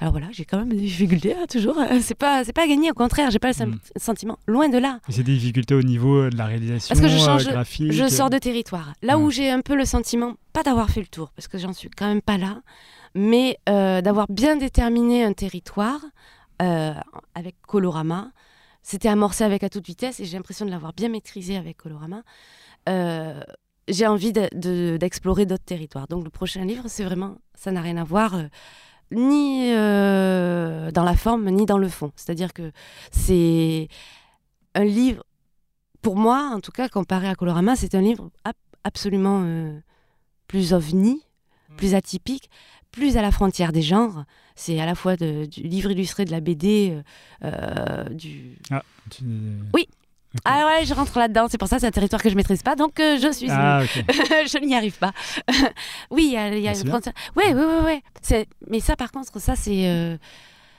[0.00, 1.78] Alors voilà, j'ai quand même des difficultés, hein, toujours.
[1.78, 3.78] Euh, C'est pas, c'est pas gagné, au contraire, j'ai pas le Mm.
[3.96, 4.38] sentiment.
[4.46, 5.00] Loin de là.
[5.08, 7.90] Et c'est des difficultés au niveau de la réalisation Parce que je change- euh, graphique.
[7.92, 8.92] Je sors de territoire.
[9.02, 9.24] Là Ouais.
[9.24, 11.88] où j'ai un peu le sentiment, pas d'avoir fait le tour, parce que j'en suis
[11.88, 12.60] quand même pas là,
[13.14, 16.00] mais euh, d'avoir bien déterminé un territoire
[16.60, 16.92] euh,
[17.34, 18.30] avec Colorama.
[18.82, 22.22] C'était amorcé avec à toute vitesse et j'ai l'impression de l'avoir bien maîtrisé avec Colorama.
[22.88, 23.40] Euh,
[23.88, 26.08] j'ai envie de- de- d'explorer d'autres territoires.
[26.08, 28.44] Donc le prochain livre, c'est vraiment, ça n'a rien à voir euh,
[29.10, 32.12] ni euh, dans la forme ni dans le fond.
[32.16, 32.72] C'est-à-dire que
[33.10, 33.88] c'est
[34.74, 35.24] un livre,
[36.02, 38.54] pour moi en tout cas, comparé à Colorama, c'est un livre ab-
[38.84, 39.44] absolument
[40.46, 41.22] plus ovni,
[41.80, 42.50] plus atypique,
[42.92, 44.24] plus à la frontière des genres.
[44.54, 47.02] C'est à la fois de- du livre illustré de la BD, euh,
[47.46, 48.58] euh, du...
[49.10, 49.24] Tu-
[49.74, 49.86] Oui.
[50.32, 50.42] Ok.
[50.44, 52.76] Ah ouais, je rentre là-dedans, c'est pour ça, c'est un territoire que je maîtrise pas,
[52.76, 53.48] donc euh, je suis...
[53.50, 54.04] Ah, ok.
[54.08, 55.12] je n'y arrive pas.
[56.12, 57.14] oui, il y a, y a Ah, c'est frontière.
[57.36, 58.00] Oui, oui, oui, oui.
[58.22, 60.16] C'est- Mais ça, par contre, ça, c'est euh,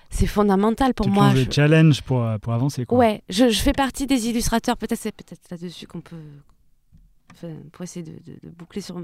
[0.09, 1.27] c'est fondamental pour moi.
[1.29, 2.85] lances Je- des challenges pour, euh, pour avancer.
[2.85, 2.97] Quoi.
[2.97, 4.77] Ouais, je, je fais partie des illustrateurs.
[4.77, 6.15] Peut-être c'est peut-être là-dessus qu'on peut,
[7.33, 9.01] enfin, pour essayer de, de- de boucler sur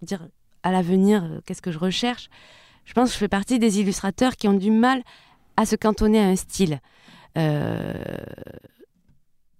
[0.00, 0.26] dire
[0.62, 2.28] à l'avenir euh, qu'est-ce que je recherche.
[2.84, 5.02] Je pense que je fais partie des illustrateurs qui ont du mal
[5.56, 6.80] à se cantonner à un style.
[7.38, 7.94] Euh,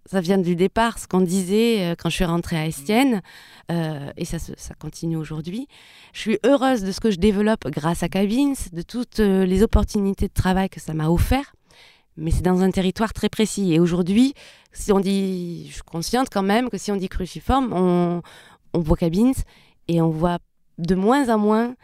[0.06, 3.22] ça vient du départ, ce qu'on disait euh, quand je suis rentrée à Estienne,
[4.18, 4.36] et ça,
[4.78, 5.66] continue aujourd'hui.
[6.12, 10.28] Je suis heureuse de ce que je développe grâce à Cabins, de toutes les opportunités
[10.28, 11.54] de travail que ça m'a offert
[12.18, 13.72] mais c'est dans un territoire très précis.
[13.72, 14.34] Et aujourd'hui,
[14.72, 18.22] si on dit, je suis consciente quand même que si on dit cruciforme, on
[18.74, 19.32] voit Cabins
[19.88, 20.38] et on voit
[20.78, 21.74] de moins en moins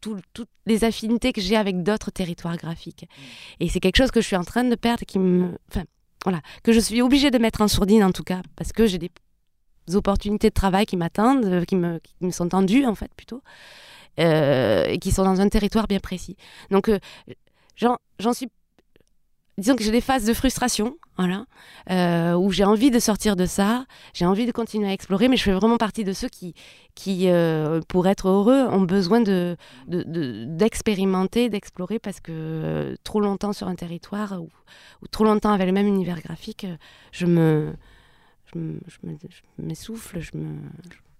[0.00, 3.08] tout- toutes les affinités que j'ai avec d'autres territoires graphiques.
[3.60, 5.84] Et c'est quelque chose que je suis en train de perdre, qui me, enfin,
[6.24, 8.98] voilà, que je suis obligée de mettre en sourdine en tout cas, parce que j'ai
[8.98, 9.10] des
[9.94, 13.42] opportunités de travail qui m'attendent, euh, qui me, qui me sont tendues en fait plutôt,
[14.20, 16.36] euh, et qui sont dans un territoire bien précis.
[16.70, 16.98] Donc euh,
[17.76, 18.48] j'en suis
[19.58, 21.44] disons que j'ai des phases de frustration, voilà,
[21.90, 25.36] euh, où j'ai envie de sortir de ça, j'ai envie de continuer à explorer, mais
[25.36, 26.54] je fais vraiment partie de ceux qui,
[27.28, 29.56] euh, pour être heureux, ont besoin de,
[29.88, 34.48] de- de- d'expérimenter, d'explorer, parce que euh, trop longtemps sur un territoire, ou,
[35.10, 36.66] trop longtemps avec le même univers graphique,
[37.12, 37.74] je me...
[38.54, 40.54] Je me- je me- je m'essouffle, je me...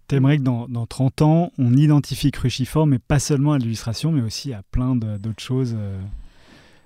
[0.06, 4.22] T'aimerais que dans, dans 30 ans, on identifie Cruciforme, mais pas seulement à l'illustration, mais
[4.22, 5.76] aussi à plein d'autres choses.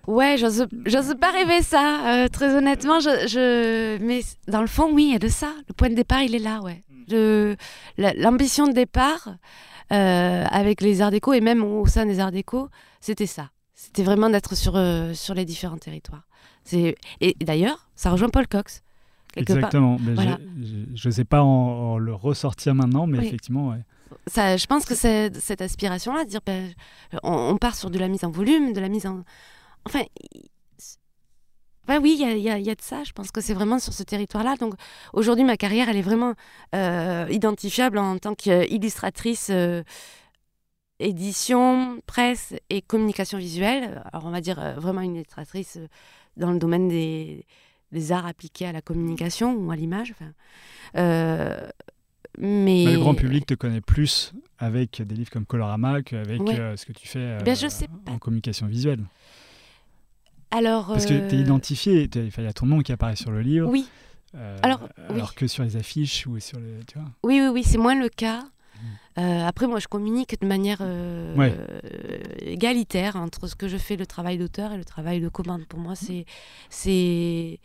[0.07, 2.99] Ouais, j'ose, j'ose pas rêver ça, euh, très honnêtement.
[3.01, 3.99] Je, je...
[4.03, 5.53] Mais dans le fond, oui, il y a de ça.
[5.69, 6.83] Le point de départ, il est là, ouais.
[7.99, 9.29] La- l'ambition de départ
[9.93, 12.69] euh, avec les arts déco et même au sein des arts déco,
[13.01, 13.51] c'était ça.
[13.75, 16.23] C'était vraiment d'être sur, euh, sur les différents territoires.
[16.65, 16.97] C'est...
[17.21, 18.83] Et, d'ailleurs, ça rejoint Paul Cox.
[19.35, 19.43] part.
[19.43, 19.97] Exactement.
[20.15, 20.39] Voilà.
[20.95, 23.27] je ne sais pas en, en le ressortir maintenant, mais Oui.
[23.27, 23.81] effectivement, ouais.
[24.27, 26.71] Ça, je pense que c'est cette aspiration-là, de dire ben,
[27.23, 29.23] on, on part sur de la mise en volume, de la mise en.
[29.87, 30.03] Enfin.
[31.89, 33.03] ben oui, il y a, y y de ça.
[33.05, 34.57] Je pense que c'est vraiment sur ce territoire-là.
[34.57, 34.75] Donc
[35.13, 36.35] aujourd'hui, ma carrière, elle est vraiment
[36.75, 39.83] euh, identifiable en tant qu'illustratrice, euh,
[40.99, 44.03] édition, presse et communication visuelle.
[44.13, 45.79] Alors on va dire euh, vraiment une illustratrice
[46.37, 47.45] dans le domaine des,
[47.91, 50.13] des arts appliqués à la communication ou à l'image.
[50.13, 50.33] Enfin,
[52.39, 56.77] mais Mais le grand public te connaît plus avec des livres comme Colorama qu'avec Ouais.
[56.77, 58.13] ce que tu fais euh, Ben, je sais pas.
[58.13, 59.05] en communication visuelle.
[60.53, 63.31] Alors, Parce que tu es euh, identifié, il y a ton nom qui apparaît sur
[63.31, 63.69] le livre.
[63.71, 63.89] Oui,
[64.35, 65.23] euh, Alors, oui.
[65.35, 66.85] que sur les affiches ou sur les.
[66.87, 68.45] Tu vois oui, oui, oui, c'est moins le cas.
[69.19, 71.55] Euh, après, moi, je communique de manière euh, Ouais.
[72.41, 75.67] égalitaire entre ce que je fais, le travail d'auteur et le travail de commande.
[75.67, 76.25] Pour moi, c'est,
[76.69, 77.59] c'est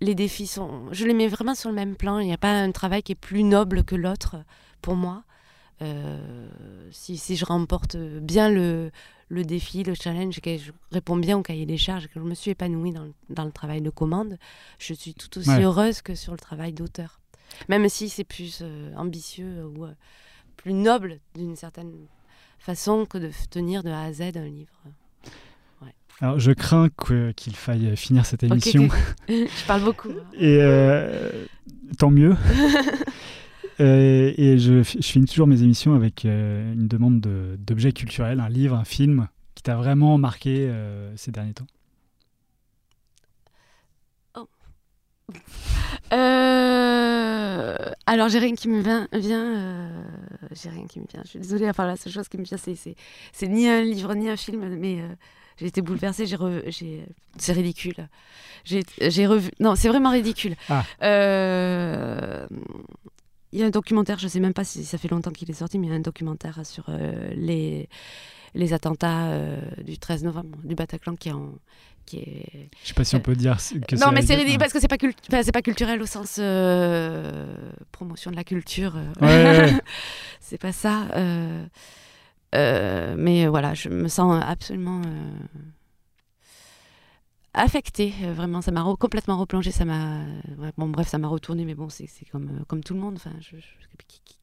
[0.00, 2.18] les défis sont, je les mets vraiment sur le même plan.
[2.18, 4.36] Il n'y a pas un travail qui est plus noble que l'autre
[4.82, 5.24] pour moi.
[6.90, 8.90] Si, si je remporte bien le,
[9.30, 12.34] le défi, le challenge, que je réponds bien au cahier des charges, que je me
[12.34, 14.38] suis épanouie dans, le- dans le travail de commande,
[14.78, 15.62] je suis tout aussi Ouais.
[15.64, 17.20] heureuse que sur le travail d'auteur.
[17.68, 19.92] Même si c'est plus euh, ambitieux ou euh,
[20.56, 21.92] plus noble d'une certaine
[22.58, 24.72] façon que de tenir de A à Z un livre.
[26.20, 26.88] Alors, je crains
[27.36, 28.88] qu'il faille finir cette émission.
[29.28, 30.08] je parle beaucoup.
[30.10, 30.24] hein.
[30.34, 31.30] Et euh,
[31.96, 32.34] tant mieux.
[33.80, 38.40] Euh, et je, je finis toujours mes émissions avec euh, une demande de- d'objet culturel,
[38.40, 41.66] un livre, un film qui t'a vraiment marqué euh, ces derniers temps.
[46.12, 47.76] Euh,
[48.06, 49.08] alors, j'ai rien qui me vient.
[49.12, 49.90] vient
[50.52, 51.20] J'ai rien qui me vient.
[51.24, 51.68] Je suis désolée.
[51.68, 55.02] Enfin, la seule chose qui me vient, c'est, ni un livre ni un film, mais
[55.58, 56.24] j'ai été bouleversée.
[56.26, 57.04] J'ai
[57.36, 58.08] c'est ridicule.
[58.64, 59.50] J'ai, j'ai revu.
[59.60, 60.54] Non, c'est vraiment ridicule.
[60.70, 60.84] Ah.
[61.02, 62.46] Euh,
[63.52, 65.54] Il y a un documentaire, je sais même pas si ça fait longtemps qu'il est
[65.54, 67.88] sorti, mais il y a un documentaire sur euh, les,
[68.54, 71.54] les attentats euh, du 13 novembre du Bataclan qui est en.
[72.04, 74.72] Qui est, Je sais pas si on peut dire que non, mais c'est ridicule parce
[74.72, 74.96] que c'est pas,
[75.30, 77.46] enfin, pas culturel au sens euh,
[77.92, 78.96] promotion de la culture.
[79.20, 79.72] Ouais,
[80.40, 81.06] c'est pas ça.
[82.54, 85.02] mais voilà, je me sens absolument
[87.58, 88.12] affectée.
[88.24, 89.70] euh, Vraiment, ça m'a re- complètement replongée.
[89.70, 90.20] Ça m'a,
[90.58, 91.64] ouais, bon, bref, ça m'a retourné.
[91.64, 93.14] Mais bon, c'est comme euh, comme tout le monde.
[93.16, 93.62] Enfin, je- je-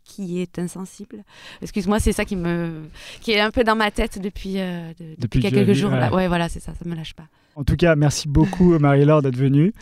[0.03, 1.23] qui, est insensible?
[1.63, 2.83] Excuse-moi, c'est ça qui me,
[3.21, 5.89] qui est un peu dans ma tête depuis euh, de- depuis, Depuis que quelques jours.
[5.91, 6.13] là.
[6.13, 6.27] ouais.
[6.27, 6.73] Voilà, c'est ça.
[6.75, 7.25] Ça me lâche pas.
[7.55, 9.73] En tout cas, merci beaucoup Marie-Laure d'être venue.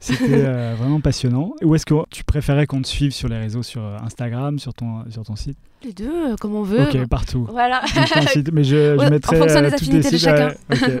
[0.00, 1.54] C'était euh, vraiment passionnant.
[1.62, 4.72] Où est-ce que tu préférais qu'on te suive sur les réseaux, sur euh, Instagram, sur
[4.74, 5.58] ton, sur ton site?
[5.84, 6.82] Les deux, euh, comme on veut.
[6.82, 7.46] Ok, partout.
[7.50, 7.82] Voilà.
[7.94, 10.54] Donc, ton site, mais je, je Ouais, en mettrai fonction des euh, affinités de chacun.